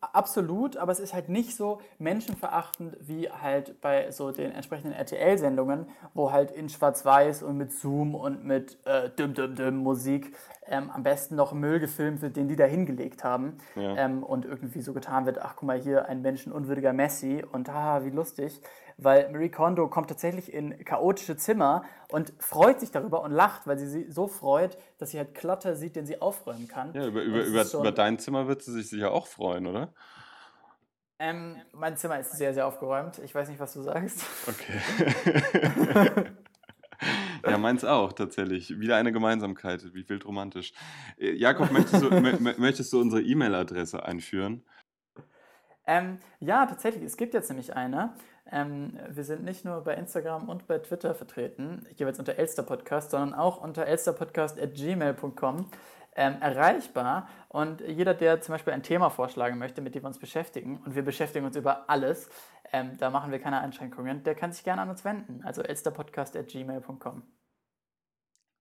Absolut, 0.00 0.76
aber 0.76 0.92
es 0.92 1.00
ist 1.00 1.12
halt 1.12 1.28
nicht 1.28 1.56
so 1.56 1.80
menschenverachtend 1.98 2.96
wie 3.00 3.28
halt 3.28 3.80
bei 3.80 4.12
so 4.12 4.30
den 4.30 4.52
entsprechenden 4.52 4.92
RTL-Sendungen, 4.92 5.88
wo 6.14 6.30
halt 6.30 6.52
in 6.52 6.68
Schwarz-Weiß 6.68 7.42
und 7.42 7.56
mit 7.56 7.72
Zoom 7.72 8.14
und 8.14 8.44
mit 8.44 8.78
äh, 8.86 9.10
Düm 9.10 9.34
Düm 9.34 9.56
Düm 9.56 9.76
Musik 9.78 10.36
ähm, 10.68 10.90
am 10.90 11.02
besten 11.02 11.34
noch 11.34 11.52
Müll 11.52 11.80
gefilmt 11.80 12.22
wird, 12.22 12.36
den 12.36 12.46
die 12.46 12.54
da 12.54 12.66
hingelegt 12.66 13.24
haben 13.24 13.58
Ja. 13.74 13.96
ähm, 13.96 14.22
und 14.22 14.44
irgendwie 14.44 14.80
so 14.80 14.92
getan 14.92 15.26
wird, 15.26 15.38
ach 15.38 15.56
guck 15.56 15.64
mal 15.66 15.80
hier, 15.80 16.06
ein 16.06 16.22
menschenunwürdiger 16.22 16.92
Messi 16.92 17.44
und 17.50 17.68
haha, 17.68 18.04
wie 18.04 18.10
lustig, 18.10 18.60
weil 18.96 19.30
Marie 19.30 19.50
Kondo 19.50 19.88
kommt 19.88 20.08
tatsächlich 20.08 20.52
in 20.52 20.84
chaotische 20.84 21.36
Zimmer 21.36 21.84
und 22.10 22.32
freut 22.38 22.80
sich 22.80 22.90
darüber 22.90 23.22
und 23.22 23.32
lacht, 23.32 23.66
weil 23.66 23.78
sie 23.78 23.86
sich 23.86 24.12
so 24.12 24.26
freut, 24.28 24.78
dass 24.98 25.10
sie 25.10 25.18
halt 25.18 25.34
Klotter 25.34 25.76
sieht, 25.76 25.96
den 25.96 26.06
sie 26.06 26.20
aufräumen 26.20 26.68
kann. 26.68 26.92
Ja, 26.94 27.06
über, 27.06 27.22
über, 27.22 27.44
über, 27.44 27.64
über 27.72 27.92
dein 27.92 28.18
Zimmer 28.18 28.46
wird 28.48 28.62
sie 28.62 28.72
sich 28.72 28.88
sicher 28.88 29.12
auch 29.12 29.26
freuen, 29.26 29.66
oder? 29.66 29.92
Ähm, 31.18 31.56
mein 31.72 31.96
Zimmer 31.96 32.18
ist 32.18 32.32
sehr, 32.32 32.54
sehr 32.54 32.66
aufgeräumt. 32.66 33.18
Ich 33.20 33.34
weiß 33.34 33.48
nicht, 33.48 33.60
was 33.60 33.72
du 33.72 33.82
sagst. 33.82 34.24
Okay. 34.48 34.80
ja, 37.48 37.56
meins 37.56 37.84
auch 37.84 38.12
tatsächlich. 38.12 38.80
Wieder 38.80 38.96
eine 38.96 39.12
Gemeinsamkeit. 39.12 39.94
Wie 39.94 40.08
wild 40.08 40.26
romantisch. 40.26 40.72
Äh, 41.16 41.32
Jakob, 41.32 41.70
möchtest 41.70 42.02
du, 42.02 42.08
mö- 42.08 42.38
mö- 42.38 42.58
möchtest 42.58 42.92
du 42.92 43.00
unsere 43.00 43.22
E-Mail-Adresse 43.22 44.04
einführen? 44.04 44.64
Ähm, 45.86 46.18
ja, 46.40 46.66
tatsächlich, 46.66 47.04
es 47.04 47.16
gibt 47.16 47.34
jetzt 47.34 47.48
nämlich 47.48 47.76
eine. 47.76 48.14
Ähm, 48.50 48.98
wir 49.08 49.24
sind 49.24 49.42
nicht 49.44 49.64
nur 49.64 49.80
bei 49.82 49.94
Instagram 49.94 50.48
und 50.48 50.66
bei 50.66 50.78
Twitter 50.78 51.14
vertreten, 51.14 51.86
jeweils 51.96 52.18
unter 52.18 52.36
Elster 52.36 52.62
Podcast, 52.62 53.10
sondern 53.10 53.34
auch 53.38 53.62
unter 53.62 53.86
elsterpodcast.gmail.com 53.86 55.70
ähm, 56.16 56.36
erreichbar. 56.40 57.28
Und 57.48 57.80
jeder, 57.80 58.14
der 58.14 58.40
zum 58.40 58.54
Beispiel 58.54 58.72
ein 58.72 58.82
Thema 58.82 59.10
vorschlagen 59.10 59.58
möchte, 59.58 59.80
mit 59.80 59.94
dem 59.94 60.02
wir 60.02 60.08
uns 60.08 60.18
beschäftigen, 60.18 60.78
und 60.84 60.94
wir 60.94 61.02
beschäftigen 61.02 61.46
uns 61.46 61.56
über 61.56 61.88
alles, 61.88 62.28
ähm, 62.72 62.96
da 62.98 63.10
machen 63.10 63.32
wir 63.32 63.38
keine 63.38 63.60
Einschränkungen, 63.60 64.22
der 64.24 64.34
kann 64.34 64.52
sich 64.52 64.64
gerne 64.64 64.82
an 64.82 64.90
uns 64.90 65.04
wenden. 65.04 65.42
Also 65.44 65.62
elsterpodcast.gmail.com. 65.62 67.22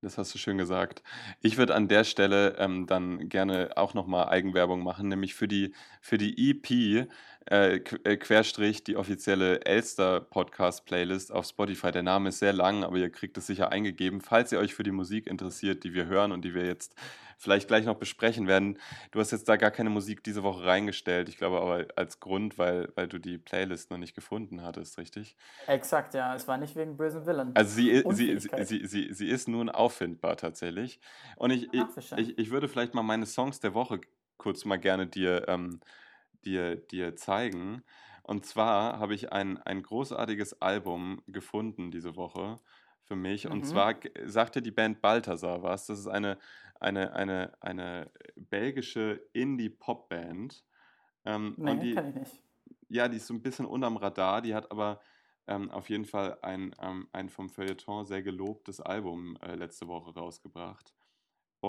Das 0.03 0.17
hast 0.17 0.34
du 0.34 0.38
schön 0.38 0.57
gesagt. 0.57 1.01
Ich 1.39 1.57
würde 1.57 1.75
an 1.75 1.88
der 1.88 2.03
Stelle 2.03 2.57
ähm, 2.57 2.88
dann 2.88 3.29
gerne 3.29 3.71
auch 3.77 3.93
nochmal 3.93 4.27
Eigenwerbung 4.27 4.84
machen, 4.84 5.07
nämlich 5.07 5.34
für 5.34 5.47
die, 5.47 5.73
für 6.01 6.17
die 6.17 6.49
EP, 6.49 7.07
äh, 7.49 7.75
äh, 7.75 8.17
Querstrich, 8.17 8.83
die 8.83 8.97
offizielle 8.97 9.65
Elster 9.65 10.21
Podcast 10.21 10.85
Playlist 10.85 11.31
auf 11.31 11.45
Spotify. 11.45 11.91
Der 11.91 12.03
Name 12.03 12.29
ist 12.29 12.39
sehr 12.39 12.53
lang, 12.53 12.83
aber 12.83 12.97
ihr 12.97 13.09
kriegt 13.09 13.37
es 13.37 13.47
sicher 13.47 13.71
eingegeben. 13.71 14.21
Falls 14.21 14.51
ihr 14.51 14.59
euch 14.59 14.73
für 14.73 14.83
die 14.83 14.91
Musik 14.91 15.27
interessiert, 15.27 15.83
die 15.83 15.93
wir 15.93 16.05
hören 16.05 16.31
und 16.31 16.43
die 16.43 16.53
wir 16.53 16.65
jetzt 16.65 16.95
vielleicht 17.43 17.67
gleich 17.67 17.85
noch 17.85 17.97
besprechen 17.97 18.47
werden. 18.47 18.79
Du 19.11 19.19
hast 19.19 19.31
jetzt 19.31 19.47
da 19.49 19.57
gar 19.57 19.71
keine 19.71 19.89
Musik 19.89 20.23
diese 20.23 20.43
Woche 20.43 20.65
reingestellt. 20.65 21.29
Ich 21.29 21.37
glaube 21.37 21.59
aber 21.59 21.85
als 21.95 22.19
Grund, 22.19 22.57
weil, 22.57 22.91
weil 22.95 23.07
du 23.07 23.19
die 23.19 23.37
Playlist 23.37 23.91
noch 23.91 23.97
nicht 23.97 24.15
gefunden 24.15 24.63
hattest, 24.63 24.97
richtig? 24.97 25.35
Exakt, 25.67 26.13
ja. 26.13 26.33
Es 26.35 26.47
war 26.47 26.57
nicht 26.57 26.75
wegen 26.75 26.95
bösen 26.95 27.25
Willen. 27.25 27.51
Also 27.53 27.75
sie, 27.75 28.03
sie, 28.11 28.39
sie, 28.63 28.87
sie, 28.87 29.13
sie, 29.13 29.27
ist 29.27 29.47
nun 29.47 29.69
auffindbar 29.69 30.37
tatsächlich. 30.37 30.99
Und 31.35 31.51
ich, 31.51 31.69
ich, 31.73 32.37
ich 32.37 32.49
würde 32.49 32.69
vielleicht 32.69 32.93
mal 32.93 33.03
meine 33.03 33.25
Songs 33.25 33.59
der 33.59 33.73
Woche 33.73 33.99
kurz 34.37 34.65
mal 34.65 34.77
gerne 34.77 35.07
dir, 35.07 35.47
ähm, 35.47 35.79
dir, 36.45 36.75
dir 36.77 37.15
zeigen. 37.15 37.83
Und 38.23 38.45
zwar 38.45 38.99
habe 38.99 39.13
ich 39.15 39.31
ein, 39.33 39.57
ein 39.57 39.83
großartiges 39.83 40.61
Album 40.61 41.21
gefunden 41.27 41.91
diese 41.91 42.15
Woche 42.15 42.61
für 43.03 43.15
mich. 43.15 43.49
Und 43.49 43.65
Mhm. 43.65 43.65
zwar 43.65 43.95
g- 43.95 44.11
sagt 44.25 44.55
dir 44.55 44.61
die 44.61 44.71
Band 44.71 45.01
Balthasar 45.01 45.63
was. 45.63 45.87
Das 45.87 45.99
ist 45.99 46.07
eine, 46.07 46.39
eine, 46.79 47.13
eine, 47.13 47.53
eine 47.61 48.11
belgische 48.35 49.21
Indie-Pop-Band. 49.33 50.63
Ähm, 51.25 51.57
nee, 51.57 51.65
und 51.65 51.81
die, 51.81 52.03
kann 52.03 52.09
ich 52.09 52.15
nicht. 52.15 52.43
ja, 52.89 53.07
die 53.07 53.17
ist 53.17 53.27
so 53.27 53.33
ein 53.33 53.41
bisschen 53.43 53.65
unterm 53.65 53.97
Radar. 53.97 54.41
Die 54.41 54.55
hat 54.55 54.71
aber 54.71 55.01
ähm, 55.47 55.71
auf 55.71 55.89
jeden 55.89 56.05
Fall 56.05 56.39
ein, 56.41 56.75
ähm, 56.81 57.09
ein 57.13 57.29
vom 57.29 57.49
Feuilleton 57.49 58.05
sehr 58.05 58.23
gelobtes 58.23 58.79
Album 58.81 59.37
äh, 59.41 59.55
letzte 59.55 59.87
Woche 59.87 60.13
rausgebracht. 60.13 60.93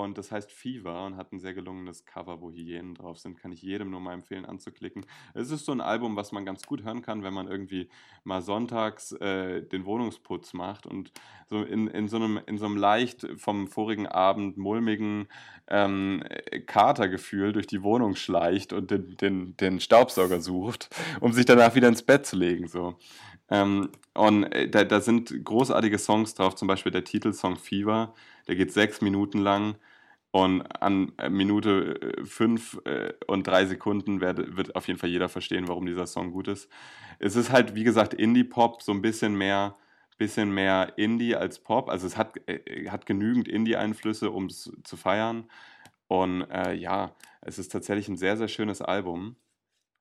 Und 0.02 0.18
das 0.18 0.32
heißt 0.32 0.50
Fever 0.50 1.06
und 1.06 1.16
hat 1.16 1.32
ein 1.32 1.38
sehr 1.38 1.54
gelungenes 1.54 2.04
Cover, 2.04 2.40
wo 2.40 2.50
Hyänen 2.50 2.96
drauf 2.96 3.18
sind. 3.18 3.38
Kann 3.38 3.52
ich 3.52 3.62
jedem 3.62 3.90
nur 3.90 4.00
mal 4.00 4.12
empfehlen 4.12 4.44
anzuklicken. 4.44 5.06
Es 5.34 5.52
ist 5.52 5.66
so 5.66 5.72
ein 5.72 5.80
Album, 5.80 6.16
was 6.16 6.32
man 6.32 6.44
ganz 6.44 6.66
gut 6.66 6.82
hören 6.82 7.00
kann, 7.00 7.22
wenn 7.22 7.32
man 7.32 7.46
irgendwie 7.46 7.88
mal 8.24 8.42
sonntags 8.42 9.12
äh, 9.12 9.62
den 9.62 9.84
Wohnungsputz 9.84 10.52
macht 10.52 10.86
und 10.86 11.12
so 11.48 11.62
in, 11.62 11.86
in, 11.86 12.08
so 12.08 12.16
einem, 12.16 12.40
in 12.46 12.58
so 12.58 12.66
einem 12.66 12.76
leicht 12.76 13.24
vom 13.36 13.68
vorigen 13.68 14.08
Abend 14.08 14.56
mulmigen 14.56 15.28
ähm, 15.68 16.24
äh, 16.28 16.58
Katergefühl 16.58 17.52
durch 17.52 17.68
die 17.68 17.84
Wohnung 17.84 18.16
schleicht 18.16 18.72
und 18.72 18.90
den, 18.90 19.16
den, 19.18 19.56
den 19.56 19.78
Staubsauger 19.78 20.40
sucht, 20.40 20.90
um 21.20 21.32
sich 21.32 21.46
danach 21.46 21.76
wieder 21.76 21.86
ins 21.86 22.02
Bett 22.02 22.26
zu 22.26 22.34
legen. 22.34 22.66
So. 22.66 22.98
Ähm, 23.48 23.90
und 24.14 24.44
äh, 24.44 24.68
da, 24.68 24.84
da 24.84 25.00
sind 25.00 25.44
großartige 25.44 25.98
Songs 25.98 26.34
drauf, 26.34 26.54
zum 26.54 26.68
Beispiel 26.68 26.92
der 26.92 27.04
Titelsong 27.04 27.56
Fever, 27.56 28.14
der 28.48 28.56
geht 28.56 28.72
sechs 28.72 29.00
Minuten 29.00 29.38
lang. 29.38 29.76
Und 30.30 30.62
an 30.82 31.12
äh, 31.18 31.30
Minute 31.30 32.00
äh, 32.00 32.24
fünf 32.24 32.80
und 33.28 33.46
drei 33.46 33.66
Sekunden 33.66 34.20
wird, 34.20 34.56
wird 34.56 34.74
auf 34.74 34.88
jeden 34.88 34.98
Fall 34.98 35.10
jeder 35.10 35.28
verstehen, 35.28 35.68
warum 35.68 35.86
dieser 35.86 36.06
Song 36.06 36.32
gut 36.32 36.48
ist. 36.48 36.68
Es 37.20 37.36
ist 37.36 37.52
halt, 37.52 37.76
wie 37.76 37.84
gesagt, 37.84 38.14
Indie-Pop, 38.14 38.82
so 38.82 38.92
ein 38.92 39.00
bisschen 39.00 39.36
mehr, 39.36 39.76
bisschen 40.18 40.52
mehr 40.52 40.94
Indie 40.96 41.36
als 41.36 41.60
Pop. 41.60 41.88
Also 41.88 42.06
es 42.08 42.16
hat, 42.16 42.34
hat 42.88 43.06
genügend 43.06 43.46
Indie-Einflüsse, 43.46 44.30
um 44.30 44.46
es 44.46 44.72
zu 44.82 44.96
feiern. 44.96 45.48
Und 46.08 46.42
äh, 46.50 46.74
ja, 46.74 47.14
es 47.40 47.58
ist 47.58 47.70
tatsächlich 47.70 48.08
ein 48.08 48.16
sehr, 48.16 48.36
sehr 48.36 48.48
schönes 48.48 48.82
Album. 48.82 49.36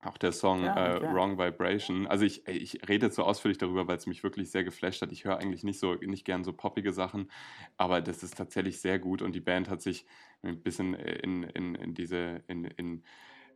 Auch 0.06 0.18
der 0.18 0.32
Song 0.32 0.64
ja, 0.64 0.96
äh, 0.98 1.14
Wrong 1.14 1.38
Vibration. 1.38 2.08
Also 2.08 2.26
ich, 2.26 2.48
ich 2.48 2.88
rede 2.88 3.08
jetzt 3.08 3.16
so 3.16 3.24
ausführlich 3.24 3.58
darüber, 3.58 3.88
weil 3.88 3.98
es 3.98 4.08
mich 4.08 4.24
wirklich 4.24 4.52
sehr 4.52 4.64
geflasht 4.64 5.02
hat. 5.02 5.12
Ich 5.12 5.26
höre 5.26 5.38
eigentlich 5.38 5.64
nicht 5.64 5.80
so 5.80 5.96
nicht 5.96 6.26
gern 6.26 6.44
so 6.44 6.54
poppige 6.54 6.94
Sachen, 6.94 7.30
aber 7.78 8.02
das 8.02 8.24
ist 8.24 8.38
tatsächlich 8.38 8.82
sehr 8.82 9.00
gut 9.00 9.22
und 9.22 9.34
die 9.34 9.42
Band 9.42 9.70
hat 9.70 9.82
sich 9.82 10.06
ein 10.42 10.62
bisschen 10.62 10.94
in, 10.94 11.44
in, 11.44 11.76
in 11.76 11.94
diese 11.94 12.44
in, 12.48 12.66
in 12.66 13.04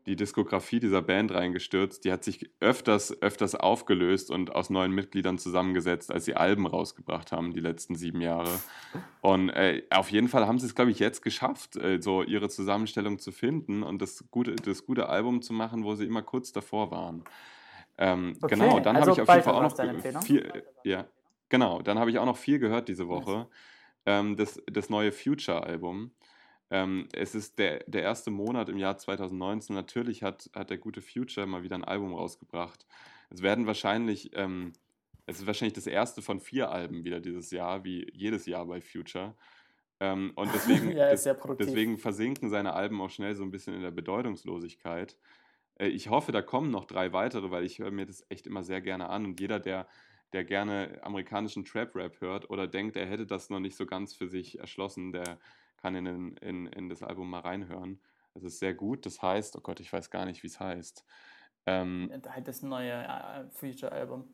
die 0.08 0.16
Diskografie 0.16 0.80
dieser 0.80 1.01
Band 1.01 1.34
reingestürzt. 1.34 2.05
Die 2.05 2.12
hat 2.12 2.24
sich 2.24 2.49
öfters, 2.62 3.22
öfters 3.22 3.55
aufgelöst 3.55 4.32
und 4.32 4.55
aus 4.55 4.70
neuen 4.70 4.93
Mitgliedern 4.93 5.38
zusammengesetzt, 5.38 6.12
als 6.12 6.26
sie 6.26 6.36
Alben 6.36 6.66
rausgebracht 6.66 7.34
haben, 7.34 7.53
die 7.53 7.60
letzten 7.60 7.95
sieben 7.95 8.22
Jahre. 8.22 8.49
Und 9.22 9.49
äh, 9.49 9.84
auf 9.89 10.10
jeden 10.10 10.30
Fall 10.30 10.47
haben 10.47 10.60
sie 10.60 10.66
es, 10.66 10.76
glaube 10.76 10.91
ich, 10.91 10.99
jetzt 10.99 11.22
geschafft, 11.22 11.76
äh, 11.76 12.01
so 12.01 12.24
ihre 12.24 12.47
Zusammenstellung 12.47 13.20
zu 13.20 13.34
finden 13.34 13.84
und 13.84 14.01
das 14.01 14.24
gute, 14.32 14.55
das 14.55 14.86
gute 14.86 15.10
Album 15.10 15.41
zu 15.41 15.51
machen, 15.51 15.84
wo 15.84 15.93
sie 15.95 16.05
immer 16.05 16.22
kurz 16.22 16.53
davor 16.53 16.89
waren. 16.89 17.26
Ähm, 17.97 18.38
okay, 18.41 18.55
genau, 18.55 18.80
dann 18.80 18.95
also 18.95 19.12
habe 19.12 19.22
ich 19.22 19.30
auf 19.30 19.36
jeden 19.36 19.43
Fall 19.43 19.55
auch 19.55 20.14
noch 20.14 20.24
viel, 20.24 20.64
ja, 20.84 21.05
genau, 21.49 21.82
dann 21.82 21.99
habe 21.99 22.12
ich 22.12 22.20
auch 22.20 22.26
noch 22.26 22.38
viel 22.38 22.60
gehört 22.60 22.88
diese 22.88 23.10
Woche. 23.10 23.47
Ähm, 24.05 24.38
das, 24.38 24.62
das 24.72 24.89
neue 24.89 25.12
Future-Album. 25.12 26.12
Ähm, 26.70 27.07
es 27.13 27.34
ist 27.34 27.59
der, 27.59 27.84
der 27.88 28.03
erste 28.03 28.30
Monat 28.30 28.70
im 28.70 28.78
Jahr 28.78 28.97
2019. 28.97 29.76
Natürlich 29.76 30.24
hat, 30.24 30.49
hat 30.53 30.70
der 30.70 30.78
gute 30.78 31.01
Future 31.01 31.47
mal 31.47 31.63
wieder 31.63 31.76
ein 31.76 31.84
Album 31.84 32.13
rausgebracht. 32.13 32.86
Es 33.30 33.41
werden 33.41 33.68
wahrscheinlich, 33.68 34.32
ähm, 34.36 34.74
es 35.26 35.39
ist 35.39 35.47
wahrscheinlich 35.47 35.74
das 35.74 35.88
erste 35.88 36.22
von 36.22 36.39
vier 36.39 36.70
Alben 36.72 37.03
wieder 37.03 37.20
dieses 37.20 37.51
Jahr, 37.51 37.84
wie 37.84 38.09
jedes 38.13 38.45
Jahr 38.45 38.65
bei 38.65 38.82
Future. 38.82 39.36
Ähm, 39.99 40.34
und 40.36 40.49
deswegen, 40.53 40.91
ja, 40.91 41.09
des, 41.09 41.28
deswegen 41.57 41.97
versinken 41.97 42.49
seine 42.49 42.74
Alben 42.74 43.01
auch 43.01 43.09
schnell 43.09 43.36
so 43.36 43.43
ein 43.43 43.51
bisschen 43.51 43.74
in 43.74 43.82
der 43.82 43.91
Bedeutungslosigkeit. 43.91 45.18
Äh, 45.80 45.88
ich 45.88 46.09
hoffe, 46.09 46.32
da 46.32 46.41
kommen 46.41 46.70
noch 46.70 46.86
drei 46.86 47.13
weitere, 47.13 47.49
weil 47.49 47.63
ich 47.63 47.80
höre 47.80 47.91
mir 47.91 48.05
das 48.05 48.26
echt 48.30 48.45
immer 48.45 48.63
sehr 48.63 48.82
gerne 48.82 49.09
an. 49.09 49.26
Und 49.26 49.39
jeder, 49.39 49.59
der, 49.59 49.88
der 50.34 50.43
gerne 50.43 50.99
amerikanischen 51.01 51.63
Trap-Rap 51.63 52.20
hört 52.20 52.49
oder 52.49 52.68
denkt, 52.68 52.97
er 52.97 53.05
hätte 53.05 53.26
das 53.26 53.49
noch 53.49 53.59
nicht 53.59 53.78
so 53.78 53.86
ganz 53.86 54.13
für 54.13 54.28
sich 54.28 54.59
erschlossen, 54.59 55.13
der 55.13 55.39
kann 55.78 55.95
in, 55.95 56.05
den, 56.05 56.38
in, 56.38 56.67
in 56.67 56.89
das 56.89 57.03
Album 57.03 57.30
mal 57.30 57.39
reinhören. 57.39 57.99
Es 58.34 58.43
ist 58.43 58.59
sehr 58.59 58.73
gut. 58.73 59.05
Das 59.05 59.21
heißt, 59.21 59.55
oh 59.57 59.61
Gott, 59.61 59.80
ich 59.80 59.91
weiß 59.91 60.09
gar 60.09 60.25
nicht, 60.25 60.43
wie 60.43 60.47
es 60.47 60.59
heißt. 60.59 61.05
Ähm, 61.65 62.11
halt 62.30 62.47
das 62.47 62.61
neue 62.61 62.91
äh, 62.91 63.45
Feature-Album. 63.51 64.28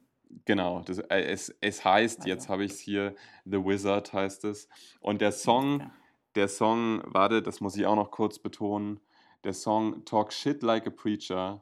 Genau, 0.45 0.81
das, 0.81 0.99
äh, 0.99 1.21
es, 1.23 1.55
es 1.61 1.83
heißt, 1.85 2.19
also. 2.19 2.29
jetzt 2.29 2.49
habe 2.49 2.63
ich 2.63 2.73
es 2.73 2.79
hier, 2.79 3.15
The 3.45 3.63
Wizard 3.63 4.13
heißt 4.13 4.45
es. 4.45 4.67
Und 4.99 5.21
der 5.21 5.31
Song, 5.31 5.79
ja. 5.79 5.91
der 6.35 6.47
Song, 6.47 7.01
warte, 7.05 7.41
das 7.41 7.61
muss 7.61 7.75
ich 7.75 7.85
auch 7.85 7.95
noch 7.95 8.11
kurz 8.11 8.39
betonen, 8.39 8.99
der 9.43 9.53
Song 9.53 10.05
Talk 10.05 10.31
Shit 10.31 10.63
Like 10.63 10.87
a 10.87 10.89
Preacher 10.89 11.61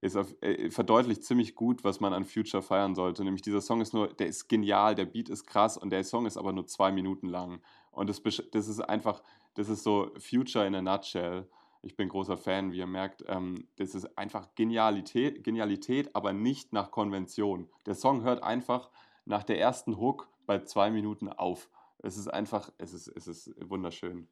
ist 0.00 0.16
auf, 0.16 0.34
äh, 0.42 0.70
verdeutlicht 0.70 1.24
ziemlich 1.24 1.54
gut, 1.54 1.84
was 1.84 2.00
man 2.00 2.12
an 2.12 2.24
Future 2.24 2.62
feiern 2.62 2.94
sollte. 2.94 3.22
Nämlich 3.22 3.42
dieser 3.42 3.60
Song 3.60 3.80
ist 3.80 3.92
nur, 3.92 4.08
der 4.08 4.28
ist 4.28 4.48
genial, 4.48 4.94
der 4.94 5.04
Beat 5.04 5.28
ist 5.28 5.46
krass 5.46 5.76
und 5.76 5.90
der 5.90 6.04
Song 6.04 6.26
ist 6.26 6.36
aber 6.36 6.52
nur 6.52 6.66
zwei 6.66 6.90
Minuten 6.90 7.28
lang. 7.28 7.60
Und 7.90 8.08
das, 8.08 8.22
das 8.22 8.68
ist 8.68 8.80
einfach, 8.80 9.22
das 9.54 9.68
ist 9.68 9.82
so 9.82 10.10
Future 10.18 10.66
in 10.66 10.74
a 10.74 10.82
nutshell. 10.82 11.48
Ich 11.82 11.96
bin 11.96 12.08
großer 12.08 12.36
Fan, 12.36 12.72
wie 12.72 12.78
ihr 12.78 12.86
merkt. 12.86 13.24
Ähm, 13.26 13.68
das 13.76 13.94
ist 13.94 14.18
einfach 14.18 14.54
Genialität, 14.54 15.44
Genialität, 15.44 16.14
aber 16.14 16.32
nicht 16.32 16.72
nach 16.72 16.90
Konvention. 16.90 17.68
Der 17.86 17.94
Song 17.94 18.22
hört 18.22 18.42
einfach 18.42 18.90
nach 19.24 19.42
der 19.42 19.58
ersten 19.58 19.98
Hook 19.98 20.28
bei 20.46 20.60
zwei 20.60 20.90
Minuten 20.90 21.28
auf. 21.28 21.68
Es 21.98 22.16
ist 22.16 22.28
einfach, 22.28 22.70
es 22.78 22.94
ist, 22.94 23.08
es 23.08 23.26
ist 23.26 23.54
wunderschön. 23.68 24.28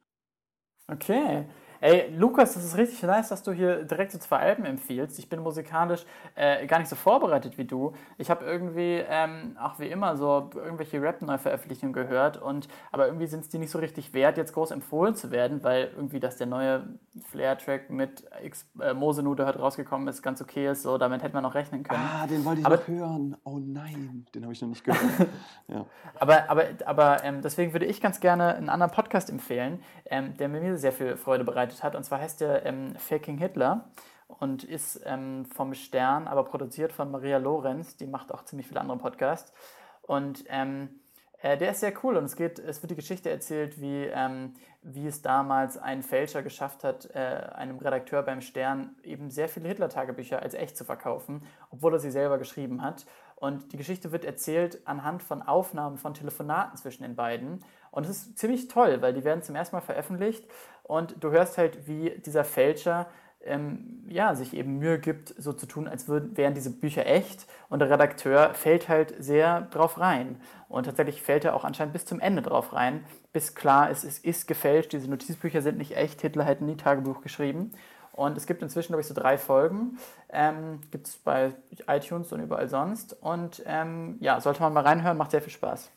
Okay. 0.87 1.45
Ey, 1.81 2.13
Lukas, 2.13 2.55
das 2.55 2.65
ist 2.65 2.77
richtig 2.77 3.01
nice, 3.03 3.29
dass 3.29 3.41
du 3.41 3.53
hier 3.53 3.83
direkt 3.83 4.11
so 4.11 4.17
zwei 4.17 4.37
Alben 4.37 4.65
empfiehlst. 4.65 5.17
Ich 5.17 5.29
bin 5.29 5.39
musikalisch 5.39 6.05
äh, 6.35 6.67
gar 6.67 6.79
nicht 6.79 6.89
so 6.89 6.97
vorbereitet 6.97 7.57
wie 7.57 7.63
du. 7.63 7.93
Ich 8.17 8.29
habe 8.29 8.43
irgendwie, 8.43 9.01
ähm, 9.07 9.55
auch 9.61 9.79
wie 9.79 9.87
immer, 9.87 10.17
so 10.17 10.49
irgendwelche 10.55 11.01
Rap-Neuveröffentlichungen 11.01 11.93
gehört, 11.93 12.41
und, 12.41 12.67
aber 12.91 13.07
irgendwie 13.07 13.27
sind 13.27 13.41
es 13.41 13.49
die 13.49 13.59
nicht 13.59 13.71
so 13.71 13.79
richtig 13.79 14.13
wert, 14.13 14.35
jetzt 14.37 14.53
groß 14.53 14.71
empfohlen 14.71 15.15
zu 15.15 15.31
werden, 15.31 15.63
weil 15.63 15.91
irgendwie, 15.95 16.19
dass 16.19 16.35
der 16.35 16.47
neue 16.47 16.83
Flair-Track 17.31 17.89
mit 17.89 18.25
X 18.43 18.65
äh, 18.81 18.93
Mosenude 18.93 19.45
halt 19.45 19.57
rausgekommen 19.57 20.07
ist, 20.09 20.21
ganz 20.21 20.41
okay 20.41 20.69
ist. 20.69 20.81
So, 20.81 20.97
damit 20.97 21.23
hätte 21.23 21.33
man 21.33 21.43
noch 21.43 21.55
rechnen 21.55 21.83
können. 21.83 22.03
Ah, 22.03 22.27
den 22.27 22.43
wollte 22.43 22.59
ich 22.59 22.65
aber, 22.65 22.75
noch 22.75 22.87
hören. 22.87 23.37
Oh 23.45 23.57
nein, 23.57 24.25
den 24.35 24.43
habe 24.43 24.51
ich 24.51 24.61
noch 24.61 24.69
nicht 24.69 24.83
gehört. 24.83 25.01
ja. 25.69 25.85
Aber, 26.19 26.49
aber, 26.49 26.63
aber 26.85 27.23
ähm, 27.23 27.41
deswegen 27.41 27.71
würde 27.71 27.85
ich 27.85 28.01
ganz 28.01 28.19
gerne 28.19 28.55
einen 28.55 28.67
anderen 28.67 28.91
Podcast 28.91 29.29
empfehlen, 29.29 29.81
ähm, 30.05 30.35
der 30.37 30.49
mir 30.49 30.77
sehr 30.77 30.91
viel 30.91 31.15
Freude 31.15 31.45
bereitet 31.45 31.68
hat. 31.83 31.95
Und 31.95 32.03
zwar 32.03 32.19
heißt 32.19 32.41
der 32.41 32.65
ähm, 32.65 32.95
Faking 32.95 33.37
Hitler 33.37 33.89
und 34.27 34.63
ist 34.63 35.01
ähm, 35.05 35.45
vom 35.45 35.73
Stern, 35.73 36.27
aber 36.27 36.43
produziert 36.43 36.91
von 36.91 37.11
Maria 37.11 37.37
Lorenz. 37.37 37.97
Die 37.97 38.07
macht 38.07 38.31
auch 38.33 38.43
ziemlich 38.45 38.67
viele 38.67 38.81
andere 38.81 38.97
Podcasts. 38.97 39.53
Und 40.01 40.43
ähm, 40.49 40.99
äh, 41.41 41.57
der 41.57 41.71
ist 41.71 41.79
sehr 41.79 41.93
cool 42.03 42.17
und 42.17 42.25
es 42.25 42.35
geht, 42.35 42.59
es 42.59 42.81
wird 42.81 42.91
die 42.91 42.95
Geschichte 42.95 43.29
erzählt, 43.29 43.79
wie, 43.79 44.05
ähm, 44.05 44.53
wie 44.81 45.07
es 45.07 45.21
damals 45.21 45.77
ein 45.77 46.03
Fälscher 46.03 46.43
geschafft 46.43 46.83
hat, 46.83 47.09
äh, 47.13 47.17
einem 47.17 47.77
Redakteur 47.77 48.23
beim 48.23 48.41
Stern 48.41 48.95
eben 49.03 49.29
sehr 49.29 49.47
viele 49.47 49.69
Hitler-Tagebücher 49.69 50.41
als 50.41 50.53
echt 50.53 50.75
zu 50.75 50.83
verkaufen, 50.83 51.43
obwohl 51.69 51.93
er 51.93 51.99
sie 51.99 52.11
selber 52.11 52.37
geschrieben 52.37 52.81
hat. 52.81 53.05
Und 53.35 53.71
die 53.71 53.77
Geschichte 53.77 54.11
wird 54.11 54.25
erzählt 54.25 54.85
anhand 54.85 55.23
von 55.23 55.41
Aufnahmen 55.41 55.97
von 55.97 56.13
Telefonaten 56.13 56.75
zwischen 56.77 57.03
den 57.03 57.15
beiden. 57.15 57.63
Und 57.91 58.03
es 58.03 58.09
ist 58.09 58.37
ziemlich 58.37 58.67
toll, 58.67 59.01
weil 59.01 59.13
die 59.13 59.23
werden 59.23 59.41
zum 59.41 59.55
ersten 59.55 59.77
Mal 59.77 59.81
veröffentlicht 59.81 60.45
und 60.89 61.23
du 61.23 61.29
hörst 61.29 61.59
halt, 61.59 61.87
wie 61.87 62.19
dieser 62.25 62.43
Fälscher 62.43 63.05
ähm, 63.41 64.03
ja, 64.09 64.33
sich 64.33 64.55
eben 64.55 64.79
Mühe 64.79 64.97
gibt, 64.97 65.35
so 65.37 65.53
zu 65.53 65.67
tun, 65.67 65.87
als 65.87 66.07
würden, 66.07 66.35
wären 66.35 66.55
diese 66.55 66.71
Bücher 66.71 67.05
echt. 67.05 67.45
Und 67.69 67.77
der 67.77 67.91
Redakteur 67.91 68.55
fällt 68.55 68.89
halt 68.89 69.13
sehr 69.19 69.61
drauf 69.69 69.99
rein. 69.99 70.41
Und 70.67 70.87
tatsächlich 70.87 71.21
fällt 71.21 71.45
er 71.45 71.55
auch 71.55 71.63
anscheinend 71.63 71.93
bis 71.93 72.05
zum 72.05 72.19
Ende 72.19 72.41
drauf 72.41 72.73
rein, 72.73 73.05
bis 73.33 73.53
klar 73.53 73.91
ist, 73.91 74.03
es 74.03 74.17
ist 74.17 74.47
gefälscht, 74.47 74.91
diese 74.91 75.07
Notizbücher 75.07 75.61
sind 75.61 75.77
nicht 75.77 75.95
echt, 75.95 76.21
Hitler 76.21 76.43
hätte 76.43 76.65
nie 76.65 76.75
Tagebuch 76.75 77.21
geschrieben. 77.21 77.71
Und 78.11 78.35
es 78.35 78.47
gibt 78.47 78.63
inzwischen, 78.63 78.87
glaube 78.87 79.01
ich, 79.01 79.07
so 79.07 79.13
drei 79.13 79.37
Folgen. 79.37 79.99
Ähm, 80.29 80.81
gibt 80.89 81.05
es 81.05 81.17
bei 81.17 81.53
iTunes 81.85 82.33
und 82.33 82.39
überall 82.39 82.67
sonst. 82.67 83.15
Und 83.21 83.61
ähm, 83.67 84.17
ja, 84.21 84.41
sollte 84.41 84.61
man 84.61 84.73
mal 84.73 84.83
reinhören, 84.83 85.17
macht 85.17 85.29
sehr 85.29 85.43
viel 85.43 85.53
Spaß. 85.53 85.91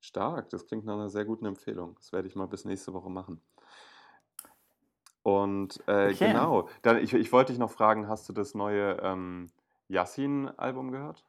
Stark, 0.00 0.50
das 0.50 0.66
klingt 0.66 0.84
nach 0.84 0.94
einer 0.94 1.08
sehr 1.08 1.24
guten 1.24 1.46
Empfehlung. 1.46 1.94
Das 2.00 2.12
werde 2.12 2.26
ich 2.26 2.34
mal 2.34 2.48
bis 2.48 2.64
nächste 2.64 2.92
Woche 2.92 3.10
machen. 3.10 3.40
Und 5.28 5.80
äh, 5.86 6.06
okay. 6.06 6.28
genau, 6.28 6.68
dann, 6.80 6.96
ich, 6.98 7.12
ich 7.12 7.32
wollte 7.32 7.52
dich 7.52 7.58
noch 7.58 7.70
fragen, 7.70 8.08
hast 8.08 8.28
du 8.30 8.32
das 8.32 8.54
neue 8.54 8.96
ähm, 9.02 9.48
Yassin-Album 9.88 10.90
gehört? 10.90 11.22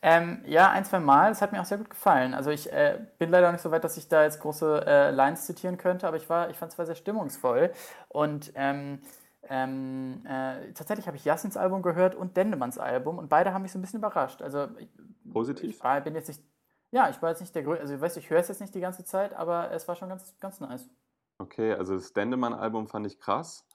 Ähm, 0.00 0.42
ja, 0.46 0.70
ein, 0.70 0.86
zwei 0.86 1.00
Mal. 1.00 1.30
Es 1.30 1.42
hat 1.42 1.52
mir 1.52 1.60
auch 1.60 1.66
sehr 1.66 1.76
gut 1.76 1.90
gefallen. 1.90 2.32
Also 2.32 2.50
ich 2.50 2.72
äh, 2.72 2.98
bin 3.18 3.30
leider 3.30 3.52
nicht 3.52 3.60
so 3.60 3.70
weit, 3.70 3.84
dass 3.84 3.98
ich 3.98 4.08
da 4.08 4.22
jetzt 4.22 4.40
große 4.40 4.86
äh, 4.86 5.10
Lines 5.10 5.44
zitieren 5.44 5.76
könnte, 5.76 6.08
aber 6.08 6.16
ich, 6.16 6.22
ich 6.22 6.28
fand 6.28 6.72
es 6.72 6.78
war 6.78 6.86
sehr 6.86 6.94
stimmungsvoll. 6.94 7.72
Und 8.08 8.52
ähm, 8.54 9.00
ähm, 9.50 10.24
äh, 10.26 10.72
tatsächlich 10.72 11.06
habe 11.06 11.18
ich 11.18 11.26
Yassins 11.26 11.58
Album 11.58 11.82
gehört 11.82 12.14
und 12.14 12.38
Dendemanns 12.38 12.78
Album 12.78 13.18
und 13.18 13.28
beide 13.28 13.52
haben 13.52 13.62
mich 13.62 13.72
so 13.72 13.78
ein 13.78 13.82
bisschen 13.82 13.98
überrascht. 13.98 14.40
Also 14.40 14.68
Positiv? 15.30 15.76
Ich 15.76 15.84
war, 15.84 16.00
bin 16.00 16.14
jetzt 16.14 16.28
nicht, 16.28 16.42
ja, 16.90 17.10
ich 17.10 17.20
war 17.20 17.30
jetzt 17.30 17.40
nicht 17.40 17.54
der 17.54 17.64
Größte, 17.64 17.82
also 17.82 17.94
ich 17.94 18.00
weiß, 18.00 18.16
ich 18.16 18.30
höre 18.30 18.40
es 18.40 18.48
jetzt 18.48 18.62
nicht 18.62 18.74
die 18.74 18.80
ganze 18.80 19.04
Zeit, 19.04 19.34
aber 19.34 19.70
es 19.72 19.86
war 19.88 19.94
schon 19.94 20.08
ganz, 20.08 20.38
ganz 20.40 20.60
nice. 20.60 20.88
Okay, 21.38 21.72
also 21.72 21.94
das 21.94 22.12
Dendemann-Album 22.12 22.88
fand 22.88 23.06
ich 23.06 23.18
krass. 23.18 23.66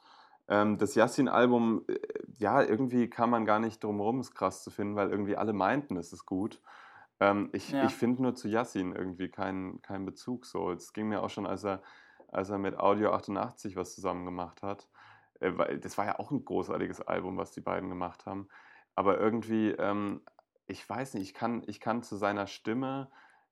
Ähm, 0.47 0.77
das 0.77 0.95
Yassin-Album, 0.95 1.83
äh, 1.87 1.99
ja, 2.37 2.63
irgendwie 2.63 3.09
kam 3.09 3.29
man 3.29 3.45
gar 3.45 3.59
nicht 3.59 3.83
drum 3.83 3.99
rum, 3.99 4.19
es 4.19 4.33
krass 4.33 4.63
zu 4.63 4.71
finden, 4.71 4.95
weil 4.95 5.11
irgendwie 5.11 5.37
alle 5.37 5.53
meinten, 5.53 5.97
es 5.97 6.11
ist 6.13 6.25
gut. 6.25 6.61
Ähm, 7.19 7.49
ich 7.53 7.71
ja. 7.71 7.85
ich 7.85 7.93
finde 7.93 8.23
nur 8.23 8.35
zu 8.35 8.47
Yassin 8.47 8.95
irgendwie 8.95 9.29
keinen 9.29 9.81
kein 9.81 10.05
Bezug 10.05 10.45
so. 10.45 10.71
Es 10.71 10.93
ging 10.93 11.09
mir 11.09 11.21
auch 11.21 11.29
schon, 11.29 11.45
als 11.45 11.65
er, 11.65 11.81
als 12.29 12.49
er 12.49 12.57
mit 12.57 12.79
Audio 12.79 13.11
88 13.11 13.75
was 13.75 13.93
zusammen 13.93 14.25
gemacht 14.25 14.63
hat. 14.63 14.87
Äh, 15.39 15.77
das 15.79 15.97
war 15.97 16.05
ja 16.05 16.19
auch 16.19 16.31
ein 16.31 16.45
großartiges 16.45 17.01
Album, 17.01 17.37
was 17.37 17.51
die 17.51 17.61
beiden 17.61 17.89
gemacht 17.89 18.25
haben. 18.25 18.47
Aber 18.95 19.19
irgendwie, 19.19 19.69
ähm, 19.71 20.21
ich 20.65 20.87
weiß 20.87 21.15
nicht, 21.15 21.23
ich 21.23 21.33
kann, 21.33 21.63
ich 21.67 21.79
kann 21.79 22.03
zu 22.03 22.15
seiner 22.15 22.47
Stimme, 22.47 23.09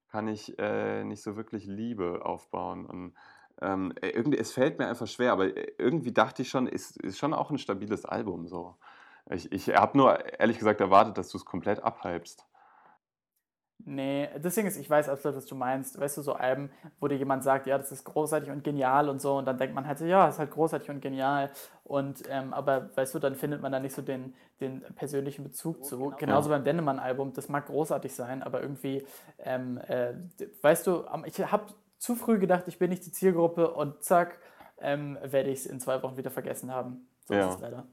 kann 0.10 0.28
ich 0.28 0.58
äh, 0.60 1.03
nicht 1.03 1.22
so 1.22 1.36
wirklich 1.36 1.66
Liebe 1.66 2.26
aufbauen. 2.26 2.86
Und 2.86 3.14
ähm, 3.62 3.93
äh, 4.01 4.10
irgendwie, 4.10 4.38
es 4.38 4.51
fällt 4.51 4.80
mir 4.80 4.88
einfach 4.88 5.08
schwer, 5.08 5.32
aber 5.32 5.45
äh, 5.55 5.74
irgendwie 5.78 6.12
dachte 6.12 6.41
ich 6.41 6.49
schon, 6.49 6.68
ist, 6.68 6.97
ist 6.97 7.18
schon 7.18 7.34
auch 7.34 7.49
ein 7.49 7.58
stabiles 7.58 8.05
Album 8.05 8.47
so. 8.47 8.76
Ich, 9.30 9.51
ich 9.51 9.76
habe 9.76 9.97
nur 9.97 10.39
ehrlich 10.39 10.58
gesagt 10.58 10.80
erwartet, 10.80 11.18
dass 11.18 11.30
du 11.30 11.38
es 11.38 11.45
komplett 11.45 11.84
abhypst. 11.84 12.45
Nee, 13.86 14.28
deswegen 14.38 14.68
ist, 14.68 14.78
ich 14.78 14.89
weiß 14.89 15.08
absolut, 15.08 15.38
was 15.38 15.45
du 15.45 15.55
meinst. 15.55 15.99
Weißt 15.99 16.18
du, 16.18 16.22
so 16.22 16.34
Alben, 16.34 16.72
wo 16.99 17.08
dir 17.08 17.16
jemand 17.16 17.43
sagt, 17.43 17.68
ja, 17.68 17.78
das 17.78 17.91
ist 17.91 18.03
großartig 18.05 18.49
und 18.49 18.64
genial 18.64 19.08
und 19.08 19.22
so, 19.22 19.38
und 19.38 19.45
dann 19.45 19.58
denkt 19.58 19.76
man 19.76 19.86
halt 19.86 19.99
so, 19.99 20.05
ja, 20.05 20.26
das 20.26 20.36
ist 20.36 20.39
halt 20.39 20.51
großartig 20.51 20.89
und 20.89 20.99
genial. 20.99 21.51
Und 21.84 22.24
ähm, 22.30 22.53
aber 22.53 22.89
weißt 22.97 23.16
du, 23.16 23.20
dann 23.20 23.36
findet 23.36 23.62
man 23.62 23.72
da 23.72 23.80
nicht 23.80 23.95
so 23.95 24.01
den, 24.01 24.34
den 24.60 24.82
persönlichen 24.95 25.43
Bezug 25.43 25.86
zu. 25.86 25.97
Genau. 25.97 26.18
Genauso 26.18 26.49
beim 26.49 26.64
Dennemann-Album, 26.64 27.34
das 27.34 27.49
mag 27.49 27.68
großartig 27.68 28.14
sein, 28.16 28.41
aber 28.41 28.62
irgendwie, 28.62 29.05
ähm, 29.39 29.78
äh, 29.88 30.14
weißt 30.62 30.88
du, 30.88 31.05
ich 31.26 31.39
habe 31.51 31.68
zu 31.98 32.16
früh 32.16 32.39
gedacht, 32.39 32.64
ich 32.68 32.80
bin 32.80 32.89
nicht 32.89 33.06
die 33.06 33.12
Zielgruppe 33.12 33.74
und 33.74 34.04
zack, 34.04 34.39
ähm, 34.80 35.18
werde 35.22 35.50
ich 35.50 35.60
es 35.60 35.66
in 35.66 35.80
zwei 35.80 36.02
Wochen 36.04 36.18
wieder 36.18 36.32
vergessen 36.32 36.72
haben. 36.72 37.08
So 37.26 37.34
ja. 37.34 37.50
ist 37.50 37.56
es 37.56 37.62
leider. 37.62 37.86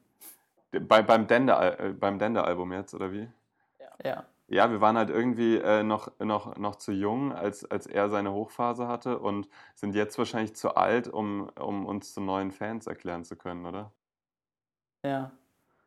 Bei, 0.71 1.03
beim 1.03 1.27
Dende-Album 1.27 2.73
äh, 2.73 2.77
jetzt, 2.77 2.95
oder 2.95 3.13
wie? 3.13 3.29
Ja. 3.79 3.89
ja. 4.05 4.25
Ja, 4.47 4.71
wir 4.71 4.81
waren 4.83 4.99
halt 4.99 5.09
irgendwie 5.09 5.57
äh, 5.57 5.83
noch, 5.83 6.13
noch, 6.19 6.57
noch 6.57 6.77
zu 6.77 6.93
jung, 6.93 7.33
als, 7.33 7.65
als 7.65 7.87
er 7.87 8.11
seine 8.11 8.33
Hochphase 8.33 8.87
hatte 8.87 9.19
und 9.19 9.49
sind 9.75 9.95
jetzt 9.95 10.19
wahrscheinlich 10.19 10.55
zu 10.55 10.77
alt, 10.77 11.09
um, 11.09 11.49
um 11.59 11.87
uns 11.87 12.13
zu 12.13 12.21
neuen 12.21 12.53
Fans 12.53 12.87
erklären 12.87 13.25
zu 13.25 13.37
können, 13.37 13.65
oder? 13.65 13.91
Ja. 15.03 15.33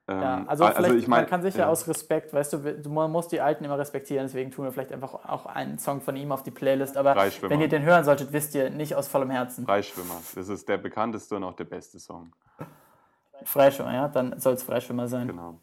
Ähm, 0.10 0.22
ja, 0.22 0.44
also, 0.48 0.64
also 0.64 0.94
ich 0.94 1.08
mein, 1.08 1.22
man 1.22 1.30
kann 1.30 1.42
sich 1.42 1.56
ja, 1.56 1.68
aus 1.68 1.86
Respekt, 1.88 2.34
weißt 2.34 2.54
du, 2.54 2.90
man 2.90 3.12
muss 3.12 3.28
die 3.28 3.42
Alten 3.42 3.66
immer 3.66 3.78
respektieren, 3.78 4.26
deswegen 4.26 4.52
tun 4.52 4.64
wir 4.64 4.72
vielleicht 4.72 4.94
einfach 4.94 5.14
auch 5.14 5.46
einen 5.46 5.80
Song 5.80 6.00
von 6.00 6.16
ihm 6.16 6.32
auf 6.32 6.44
die 6.44 6.52
Playlist. 6.52 6.96
Aber 6.96 7.16
wenn 7.16 7.60
ihr 7.60 7.68
den 7.68 7.84
hören 7.84 8.06
solltet, 8.06 8.32
wisst 8.32 8.56
ihr 8.56 8.70
nicht 8.70 8.96
aus 8.96 9.10
vollem 9.10 9.32
Herzen. 9.32 9.66
Freischwimmer, 9.66 10.22
das 10.34 10.48
ist 10.48 10.70
der 10.70 10.78
bekannteste 10.78 11.36
und 11.36 11.44
auch 11.44 11.56
der 11.56 11.66
beste 11.66 12.00
Song. 12.00 12.32
Freischwimmer, 13.44 13.94
ja, 13.94 14.08
dann 14.08 14.40
soll 14.40 14.54
es 14.54 14.64
Freischwimmer 14.64 15.10
sein. 15.10 15.28
Genau. 15.28 15.60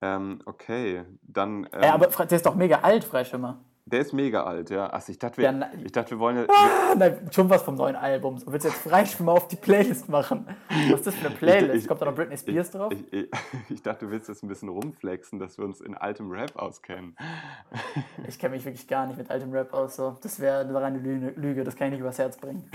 Ähm, 0.00 0.40
okay, 0.44 1.04
dann. 1.22 1.68
Ähm, 1.72 1.82
ja, 1.82 1.94
aber 1.94 2.06
der 2.06 2.36
ist 2.36 2.46
doch 2.46 2.54
mega 2.54 2.80
alt, 2.80 3.04
Freischimmer. 3.04 3.58
Der 3.90 4.00
ist 4.00 4.12
mega 4.12 4.44
alt, 4.44 4.68
ja. 4.68 4.92
Achso, 4.92 5.12
ich 5.12 5.18
dachte, 5.18 5.38
wir, 5.38 5.44
ja, 5.44 5.70
ich 5.82 5.92
dachte, 5.92 6.10
wir 6.10 6.18
wollen 6.18 6.36
ja. 6.36 6.46
Ah, 6.48 6.94
nein, 6.94 7.28
schon 7.30 7.48
was 7.48 7.62
vom 7.62 7.74
neuen 7.74 7.96
Album. 7.96 8.38
Du 8.38 8.52
willst 8.52 8.66
jetzt 8.66 8.76
Freischwimmer 8.76 9.32
auf 9.32 9.48
die 9.48 9.56
Playlist 9.56 10.08
machen? 10.08 10.46
Was 10.90 11.00
ist 11.00 11.06
das 11.06 11.14
für 11.14 11.26
eine 11.28 11.36
Playlist? 11.36 11.74
Ich, 11.74 11.82
ich, 11.82 11.88
Kommt 11.88 12.02
da 12.02 12.06
noch 12.06 12.14
Britney 12.14 12.36
Spears 12.36 12.68
ich, 12.68 12.74
drauf? 12.74 12.92
Ich, 13.70 13.82
dachte, 13.82 14.06
du 14.06 14.12
willst 14.12 14.28
jetzt 14.28 14.42
ein 14.42 14.48
bisschen 14.48 14.68
rumflexen, 14.68 15.38
dass 15.38 15.56
wir 15.56 15.64
uns 15.64 15.80
in 15.80 15.94
altem 15.94 16.30
Rap 16.30 16.56
auskennen. 16.56 17.16
Ich 18.26 18.38
kenne 18.38 18.56
mich 18.56 18.64
wirklich 18.64 18.86
gar 18.86 19.06
nicht 19.06 19.16
mit 19.16 19.30
altem 19.30 19.52
Rap 19.52 19.72
aus. 19.72 19.96
So. 19.96 20.16
Das 20.22 20.38
wäre 20.38 20.60
eine 20.60 20.74
reine 20.74 20.98
Lüge, 20.98 21.64
das 21.64 21.76
kann 21.76 21.88
ich 21.88 21.92
nicht 21.92 22.00
übers 22.00 22.18
Herz 22.18 22.36
bringen. 22.36 22.70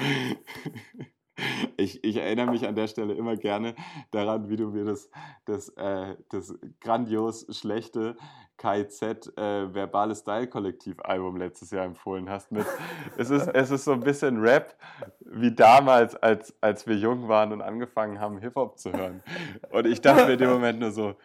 Ich, 1.77 2.03
ich, 2.03 2.17
erinnere 2.17 2.51
mich 2.51 2.67
an 2.67 2.75
der 2.75 2.87
Stelle 2.87 3.13
immer 3.13 3.35
gerne 3.35 3.75
daran, 4.11 4.49
wie 4.49 4.55
du 4.55 4.69
mir 4.69 4.85
das, 4.85 5.09
das, 5.45 5.69
äh, 5.69 6.15
das 6.29 6.53
grandios 6.79 7.47
schlechte 7.49 8.15
KIZ 8.57 9.01
äh, 9.37 9.73
Verbale 9.73 10.15
Style 10.15 10.47
Kollektiv 10.47 10.99
Album 11.03 11.37
letztes 11.37 11.71
Jahr 11.71 11.85
empfohlen 11.85 12.29
hast. 12.29 12.51
Mit, 12.51 12.65
es, 13.17 13.29
ist, 13.29 13.47
es 13.47 13.71
ist 13.71 13.85
so 13.85 13.93
ein 13.93 13.99
bisschen 13.99 14.39
Rap 14.39 14.75
wie 15.19 15.53
damals, 15.53 16.15
als, 16.15 16.53
als 16.61 16.87
wir 16.87 16.95
jung 16.95 17.27
waren 17.27 17.51
und 17.51 17.61
angefangen 17.61 18.19
haben, 18.19 18.37
Hip-Hop 18.37 18.77
zu 18.77 18.93
hören. 18.93 19.23
Und 19.71 19.87
ich 19.87 20.01
dachte 20.01 20.25
mir 20.25 20.33
in 20.33 20.39
dem 20.39 20.49
Moment 20.49 20.79
nur 20.79 20.91
so, 20.91 21.15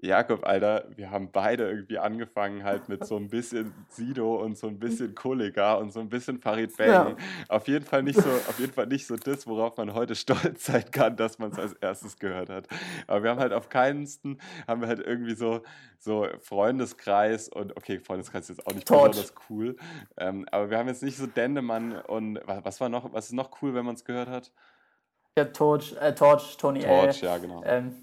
Jakob, 0.00 0.46
Alter, 0.46 0.84
wir 0.94 1.10
haben 1.10 1.32
beide 1.32 1.68
irgendwie 1.68 1.98
angefangen 1.98 2.62
halt 2.62 2.88
mit 2.88 3.04
so 3.04 3.16
ein 3.18 3.28
bisschen 3.28 3.74
Sido 3.88 4.36
und 4.36 4.56
so 4.56 4.68
ein 4.68 4.78
bisschen 4.78 5.14
Kollega 5.16 5.74
und 5.74 5.92
so 5.92 5.98
ein 5.98 6.08
bisschen 6.08 6.38
Farid 6.38 6.76
Bang. 6.76 6.88
Ja. 6.88 7.16
Auf 7.48 7.66
jeden 7.66 7.84
Fall 7.84 8.04
nicht 8.04 8.20
so, 8.20 8.28
auf 8.28 8.60
jeden 8.60 8.72
Fall 8.74 8.86
nicht 8.86 9.06
so 9.06 9.16
das, 9.16 9.46
worauf 9.48 9.76
man 9.76 9.94
heute 9.94 10.14
stolz 10.14 10.66
sein 10.66 10.88
kann, 10.92 11.16
dass 11.16 11.40
man 11.40 11.50
es 11.50 11.58
als 11.58 11.72
erstes 11.72 12.16
gehört 12.18 12.48
hat. 12.48 12.68
Aber 13.08 13.24
wir 13.24 13.30
haben 13.30 13.40
halt 13.40 13.52
auf 13.52 13.68
keinsten, 13.68 14.40
haben 14.68 14.82
wir 14.82 14.88
halt 14.88 15.00
irgendwie 15.00 15.34
so, 15.34 15.62
so 15.98 16.28
Freundeskreis 16.42 17.48
und 17.48 17.76
okay, 17.76 17.98
Freundeskreis 17.98 18.48
ist 18.48 18.58
jetzt 18.58 18.66
auch 18.68 18.74
nicht 18.74 18.86
Torch. 18.86 19.10
besonders 19.10 19.34
cool. 19.50 19.76
Ähm, 20.16 20.46
aber 20.52 20.70
wir 20.70 20.78
haben 20.78 20.88
jetzt 20.88 21.02
nicht 21.02 21.16
so 21.16 21.26
Dendemann 21.26 22.00
und 22.02 22.38
was, 22.44 22.64
was 22.64 22.80
war 22.80 22.88
noch, 22.88 23.12
was 23.12 23.26
ist 23.26 23.32
noch 23.32 23.50
cool, 23.62 23.74
wenn 23.74 23.84
man 23.84 23.96
es 23.96 24.04
gehört 24.04 24.28
hat? 24.28 24.52
Ja, 25.36 25.44
Torch, 25.44 25.96
äh, 26.00 26.14
Torch, 26.14 26.56
Tony 26.56 26.80
Torch, 26.80 27.22
L. 27.22 27.28
ja, 27.28 27.38
genau. 27.38 27.62
Ähm, 27.64 27.94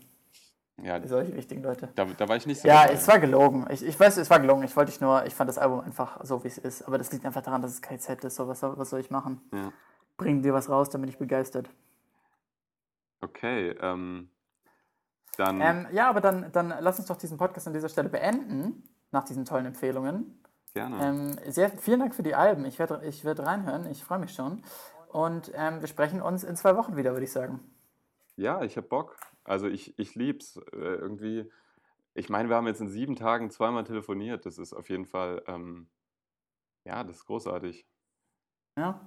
ja, 0.82 1.05
solche 1.07 1.36
wichtigen 1.36 1.63
Leute. 1.63 1.89
Da, 1.95 2.05
da 2.05 2.28
war 2.28 2.36
ich 2.36 2.45
nicht 2.45 2.61
so. 2.61 2.67
Ja, 2.67 2.86
es 2.86 3.07
war 3.07 3.19
gelogen. 3.19 3.65
Ich, 3.69 3.86
ich 3.86 3.97
weiß, 3.97 4.17
es 4.17 4.30
war 4.30 4.39
gelogen. 4.39 4.63
Ich 4.63 4.76
wollte 4.76 4.91
dich 4.91 4.99
nur, 4.99 5.26
ich 5.26 5.34
fand 5.34 5.47
das 5.47 5.57
Album 5.57 5.80
einfach 5.80 6.19
so, 6.23 6.43
wie 6.43 6.49
es 6.49 6.57
ist. 6.57 6.82
Aber 6.84 6.97
das 6.97 7.11
liegt 7.11 7.26
einfach 7.26 7.41
daran, 7.41 7.61
dass 7.61 7.71
es 7.71 7.82
KZ 7.82 8.23
ist. 8.26 8.36
So, 8.36 8.47
was, 8.47 8.61
was 8.61 8.89
soll 8.89 8.99
ich 8.99 9.09
machen? 9.09 9.41
Ja. 9.53 9.71
Bring 10.17 10.41
dir 10.41 10.53
was 10.53 10.69
raus, 10.69 10.89
dann 10.89 11.01
bin 11.01 11.09
ich 11.09 11.17
begeistert. 11.17 11.69
Okay, 13.21 13.69
ähm, 13.82 14.30
dann. 15.38 15.61
Ähm, 15.61 15.88
ja, 15.91 16.09
aber 16.09 16.21
dann, 16.21 16.51
dann 16.51 16.73
lass 16.80 16.99
uns 16.99 17.07
doch 17.07 17.17
diesen 17.17 17.38
Podcast 17.38 17.67
an 17.67 17.73
dieser 17.73 17.89
Stelle 17.89 18.09
beenden, 18.09 18.84
nach 19.11 19.23
diesen 19.23 19.45
tollen 19.45 19.65
Empfehlungen. 19.65 20.41
Gerne. 20.73 21.01
Ähm, 21.01 21.51
sehr, 21.51 21.69
vielen 21.69 22.01
Dank 22.01 22.15
für 22.15 22.23
die 22.23 22.36
Alben. 22.36 22.65
Ich 22.65 22.80
werde 22.80 23.01
ich 23.05 23.23
werd 23.23 23.39
reinhören. 23.39 23.89
Ich 23.89 24.03
freue 24.03 24.19
mich 24.19 24.34
schon. 24.34 24.61
Und 25.07 25.51
ähm, 25.55 25.80
wir 25.80 25.88
sprechen 25.88 26.21
uns 26.21 26.43
in 26.43 26.57
zwei 26.57 26.76
Wochen 26.76 26.97
wieder, 26.97 27.13
würde 27.13 27.23
ich 27.23 27.32
sagen. 27.32 27.61
Ja, 28.36 28.61
ich 28.61 28.76
habe 28.76 28.88
Bock. 28.88 29.15
Also 29.46 29.68
ich, 29.68 29.98
ich 29.98 30.16
liebe 30.16 30.39
es 30.39 30.58
äh, 30.74 30.78
irgendwie. 30.78 31.50
Ich 32.14 32.30
meine, 32.30 32.50
wir 32.50 32.56
haben 32.56 32.68
jetzt 32.68 32.82
in 32.82 32.89
sieben 32.89 33.16
Tagen 33.16 33.52
zweimal 33.52 33.84
telefoniert. 33.84 34.46
Das 34.46 34.58
ist 34.58 34.74
auf 34.74 34.89
jeden 34.89 35.06
Fall, 35.06 35.43
ähm, 35.48 35.88
ja, 36.84 37.04
das 37.04 37.18
ist 37.18 37.26
großartig. 37.26 37.86
Ja. 38.78 39.00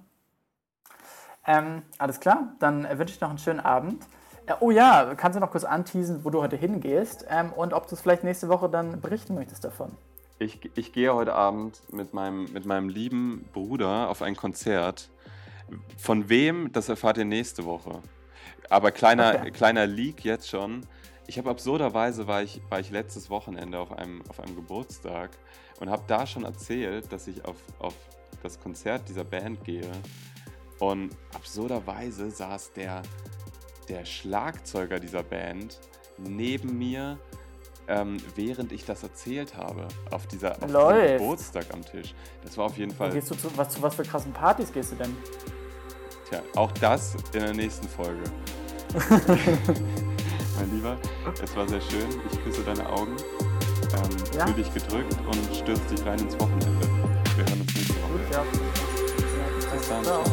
Ähm, 1.45 1.83
alles 1.97 2.19
klar, 2.19 2.55
dann 2.59 2.83
wünsche 2.97 3.15
ich 3.15 3.21
noch 3.21 3.29
einen 3.29 3.39
schönen 3.39 3.59
Abend. 3.59 4.05
Äh, 4.45 4.53
oh 4.59 4.71
ja, 4.71 5.15
kannst 5.15 5.35
du 5.35 5.39
noch 5.39 5.51
kurz 5.51 5.63
anteasen, 5.63 6.23
wo 6.23 6.29
du 6.29 6.41
heute 6.41 6.55
hingehst 6.55 7.25
ähm, 7.29 7.51
und 7.53 7.73
ob 7.73 7.87
du 7.87 7.95
es 7.95 8.01
vielleicht 8.01 8.23
nächste 8.23 8.49
Woche 8.49 8.69
dann 8.69 9.01
berichten 9.01 9.35
möchtest 9.35 9.63
davon? 9.63 9.91
Ich, 10.37 10.59
ich 10.75 10.93
gehe 10.93 11.13
heute 11.13 11.33
Abend 11.33 11.81
mit 11.91 12.13
meinem, 12.13 12.51
mit 12.53 12.65
meinem 12.65 12.89
lieben 12.89 13.45
Bruder 13.53 14.09
auf 14.09 14.21
ein 14.21 14.35
Konzert. 14.35 15.09
Von 15.97 16.29
wem, 16.29 16.71
das 16.71 16.89
erfahrt 16.89 17.17
ihr 17.17 17.25
nächste 17.25 17.65
Woche. 17.65 18.01
Aber 18.69 18.91
kleiner, 18.91 19.35
okay. 19.39 19.51
kleiner 19.51 19.87
Leak 19.87 20.23
jetzt 20.23 20.49
schon. 20.49 20.85
Ich 21.27 21.37
habe 21.37 21.49
absurderweise 21.49 22.27
war 22.27 22.41
ich, 22.41 22.61
war 22.69 22.79
ich 22.79 22.89
letztes 22.89 23.29
Wochenende 23.29 23.79
auf 23.79 23.91
einem, 23.91 24.23
auf 24.29 24.39
einem 24.39 24.55
Geburtstag 24.55 25.31
und 25.79 25.89
habe 25.89 26.03
da 26.07 26.25
schon 26.25 26.43
erzählt, 26.43 27.11
dass 27.11 27.27
ich 27.27 27.45
auf, 27.45 27.57
auf 27.79 27.93
das 28.41 28.59
Konzert 28.59 29.07
dieser 29.09 29.23
Band 29.23 29.63
gehe. 29.63 29.91
Und 30.79 31.15
absurderweise 31.35 32.31
saß 32.31 32.73
der, 32.73 33.01
der 33.89 34.05
Schlagzeuger 34.05 34.99
dieser 34.99 35.23
Band 35.23 35.79
neben 36.17 36.77
mir, 36.77 37.17
ähm, 37.87 38.17
während 38.35 38.71
ich 38.71 38.85
das 38.85 39.03
erzählt 39.03 39.57
habe, 39.57 39.87
auf 40.11 40.27
dieser 40.27 40.51
auf 40.63 40.93
Geburtstag 41.17 41.65
am 41.73 41.83
Tisch. 41.83 42.13
Das 42.43 42.57
war 42.57 42.65
auf 42.65 42.77
jeden 42.77 42.93
Fall. 42.93 43.11
Gehst 43.11 43.31
du 43.31 43.35
zu 43.35 43.55
was, 43.57 43.69
zu 43.69 43.81
was 43.81 43.95
für 43.95 44.03
krassen 44.03 44.31
Partys 44.31 44.71
gehst 44.71 44.91
du 44.91 44.95
denn? 44.95 45.15
Tja, 46.29 46.43
auch 46.55 46.71
das 46.73 47.15
in 47.33 47.39
der 47.39 47.53
nächsten 47.53 47.87
Folge. 47.87 48.21
mein 49.09 50.71
Lieber, 50.71 50.97
es 51.41 51.55
war 51.55 51.67
sehr 51.67 51.81
schön. 51.81 52.07
Ich 52.31 52.43
küsse 52.43 52.61
deine 52.63 52.87
Augen, 52.87 53.15
ähm, 53.93 54.37
ja. 54.37 54.45
fühle 54.45 54.63
dich 54.63 54.73
gedrückt 54.73 55.17
und 55.25 55.55
stürze 55.55 55.81
dich 55.95 56.05
rein 56.05 56.19
ins 56.19 56.39
Wochenende. 56.39 56.87
Wir 57.35 57.45
hören 57.45 57.61
uns 57.61 57.73
nächste 57.73 57.95
Woche. 57.95 58.11
Gut, 58.11 58.33
ja. 58.33 58.43
Bis 59.73 59.89
dann. 59.89 60.03
Ciao. 60.03 60.23